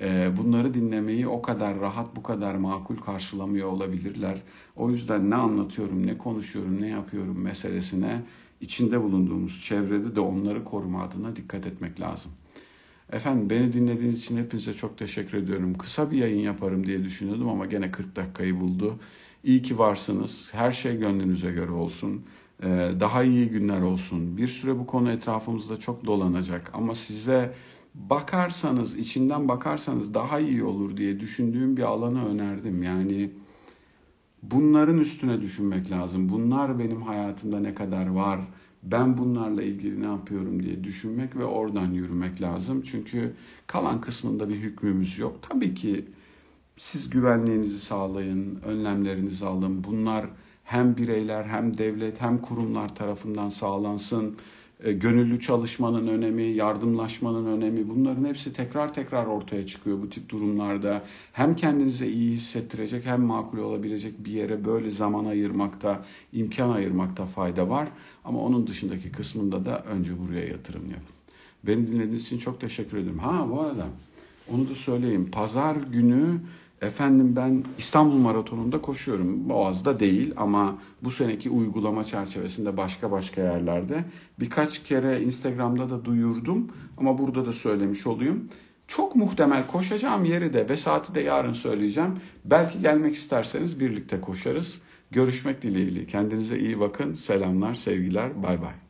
e, 0.00 0.36
bunları 0.36 0.74
dinlemeyi 0.74 1.28
o 1.28 1.42
kadar 1.42 1.80
rahat, 1.80 2.16
bu 2.16 2.22
kadar 2.22 2.54
makul 2.54 2.96
karşılamıyor 2.96 3.68
olabilirler. 3.68 4.42
O 4.76 4.90
yüzden 4.90 5.30
ne 5.30 5.34
anlatıyorum, 5.34 6.06
ne 6.06 6.18
konuşuyorum, 6.18 6.82
ne 6.82 6.88
yapıyorum 6.88 7.40
meselesine 7.40 8.22
içinde 8.60 9.02
bulunduğumuz 9.02 9.62
çevrede 9.62 10.16
de 10.16 10.20
onları 10.20 10.64
koruma 10.64 11.02
adına 11.02 11.36
dikkat 11.36 11.66
etmek 11.66 12.00
lazım. 12.00 12.32
Efendim 13.12 13.50
beni 13.50 13.72
dinlediğiniz 13.72 14.18
için 14.18 14.36
hepinize 14.36 14.74
çok 14.74 14.98
teşekkür 14.98 15.38
ediyorum. 15.38 15.78
Kısa 15.78 16.10
bir 16.10 16.16
yayın 16.16 16.38
yaparım 16.38 16.86
diye 16.86 17.04
düşünüyordum 17.04 17.48
ama 17.48 17.66
gene 17.66 17.90
40 17.90 18.16
dakikayı 18.16 18.60
buldu. 18.60 18.98
İyi 19.44 19.62
ki 19.62 19.78
varsınız. 19.78 20.48
Her 20.52 20.72
şey 20.72 20.98
gönlünüze 20.98 21.50
göre 21.50 21.70
olsun. 21.70 22.22
Ee, 22.62 22.66
daha 23.00 23.22
iyi 23.22 23.48
günler 23.48 23.80
olsun. 23.80 24.36
Bir 24.36 24.48
süre 24.48 24.78
bu 24.78 24.86
konu 24.86 25.10
etrafımızda 25.12 25.78
çok 25.78 26.06
dolanacak 26.06 26.70
ama 26.74 26.94
size 26.94 27.54
bakarsanız, 27.94 28.96
içinden 28.96 29.48
bakarsanız 29.48 30.14
daha 30.14 30.40
iyi 30.40 30.64
olur 30.64 30.96
diye 30.96 31.20
düşündüğüm 31.20 31.76
bir 31.76 31.82
alanı 31.82 32.28
önerdim. 32.28 32.82
Yani 32.82 33.30
bunların 34.42 34.98
üstüne 34.98 35.40
düşünmek 35.40 35.90
lazım. 35.90 36.28
Bunlar 36.28 36.78
benim 36.78 37.02
hayatımda 37.02 37.60
ne 37.60 37.74
kadar 37.74 38.06
var? 38.06 38.40
Ben 38.82 39.18
bunlarla 39.18 39.62
ilgili 39.62 40.00
ne 40.00 40.06
yapıyorum 40.06 40.62
diye 40.62 40.84
düşünmek 40.84 41.36
ve 41.36 41.44
oradan 41.44 41.92
yürümek 41.92 42.42
lazım. 42.42 42.82
Çünkü 42.82 43.34
kalan 43.66 44.00
kısmında 44.00 44.48
bir 44.48 44.56
hükmümüz 44.56 45.18
yok. 45.18 45.38
Tabii 45.42 45.74
ki 45.74 46.04
siz 46.76 47.10
güvenliğinizi 47.10 47.78
sağlayın, 47.78 48.60
önlemlerinizi 48.64 49.46
alın. 49.46 49.84
Bunlar 49.84 50.26
hem 50.64 50.96
bireyler 50.96 51.44
hem 51.44 51.78
devlet 51.78 52.20
hem 52.20 52.38
kurumlar 52.38 52.94
tarafından 52.94 53.48
sağlansın 53.48 54.36
gönüllü 54.80 55.40
çalışmanın 55.40 56.06
önemi, 56.06 56.42
yardımlaşmanın 56.42 57.46
önemi 57.46 57.88
bunların 57.88 58.24
hepsi 58.24 58.52
tekrar 58.52 58.94
tekrar 58.94 59.26
ortaya 59.26 59.66
çıkıyor 59.66 60.02
bu 60.02 60.10
tip 60.10 60.28
durumlarda. 60.28 61.02
Hem 61.32 61.56
kendinize 61.56 62.08
iyi 62.08 62.32
hissettirecek 62.32 63.06
hem 63.06 63.22
makul 63.22 63.58
olabilecek 63.58 64.24
bir 64.24 64.30
yere 64.30 64.64
böyle 64.64 64.90
zaman 64.90 65.24
ayırmakta, 65.24 66.04
imkan 66.32 66.70
ayırmakta 66.70 67.26
fayda 67.26 67.68
var. 67.68 67.88
Ama 68.24 68.42
onun 68.42 68.66
dışındaki 68.66 69.12
kısmında 69.12 69.64
da 69.64 69.82
önce 69.82 70.18
buraya 70.18 70.46
yatırım 70.46 70.90
yapın. 70.90 71.14
Beni 71.66 71.86
dinlediğiniz 71.86 72.24
için 72.24 72.38
çok 72.38 72.60
teşekkür 72.60 72.96
ederim. 72.96 73.18
Ha 73.18 73.46
bu 73.50 73.60
arada 73.60 73.86
onu 74.52 74.68
da 74.68 74.74
söyleyeyim. 74.74 75.28
Pazar 75.32 75.76
günü 75.76 76.40
Efendim 76.82 77.36
ben 77.36 77.64
İstanbul 77.78 78.18
Maratonu'nda 78.18 78.80
koşuyorum. 78.80 79.48
Boğaz'da 79.48 80.00
değil 80.00 80.32
ama 80.36 80.78
bu 81.02 81.10
seneki 81.10 81.50
uygulama 81.50 82.04
çerçevesinde 82.04 82.76
başka 82.76 83.10
başka 83.10 83.42
yerlerde. 83.42 84.04
Birkaç 84.40 84.82
kere 84.82 85.22
Instagram'da 85.22 85.90
da 85.90 86.04
duyurdum 86.04 86.68
ama 86.96 87.18
burada 87.18 87.46
da 87.46 87.52
söylemiş 87.52 88.06
olayım. 88.06 88.48
Çok 88.88 89.16
muhtemel 89.16 89.66
koşacağım 89.66 90.24
yeri 90.24 90.52
de 90.52 90.68
ve 90.68 90.76
saati 90.76 91.14
de 91.14 91.20
yarın 91.20 91.52
söyleyeceğim. 91.52 92.20
Belki 92.44 92.80
gelmek 92.80 93.14
isterseniz 93.14 93.80
birlikte 93.80 94.20
koşarız. 94.20 94.82
Görüşmek 95.10 95.62
dileğiyle. 95.62 96.06
Kendinize 96.06 96.58
iyi 96.58 96.80
bakın. 96.80 97.14
Selamlar, 97.14 97.74
sevgiler. 97.74 98.42
Bay 98.42 98.62
bay. 98.62 98.87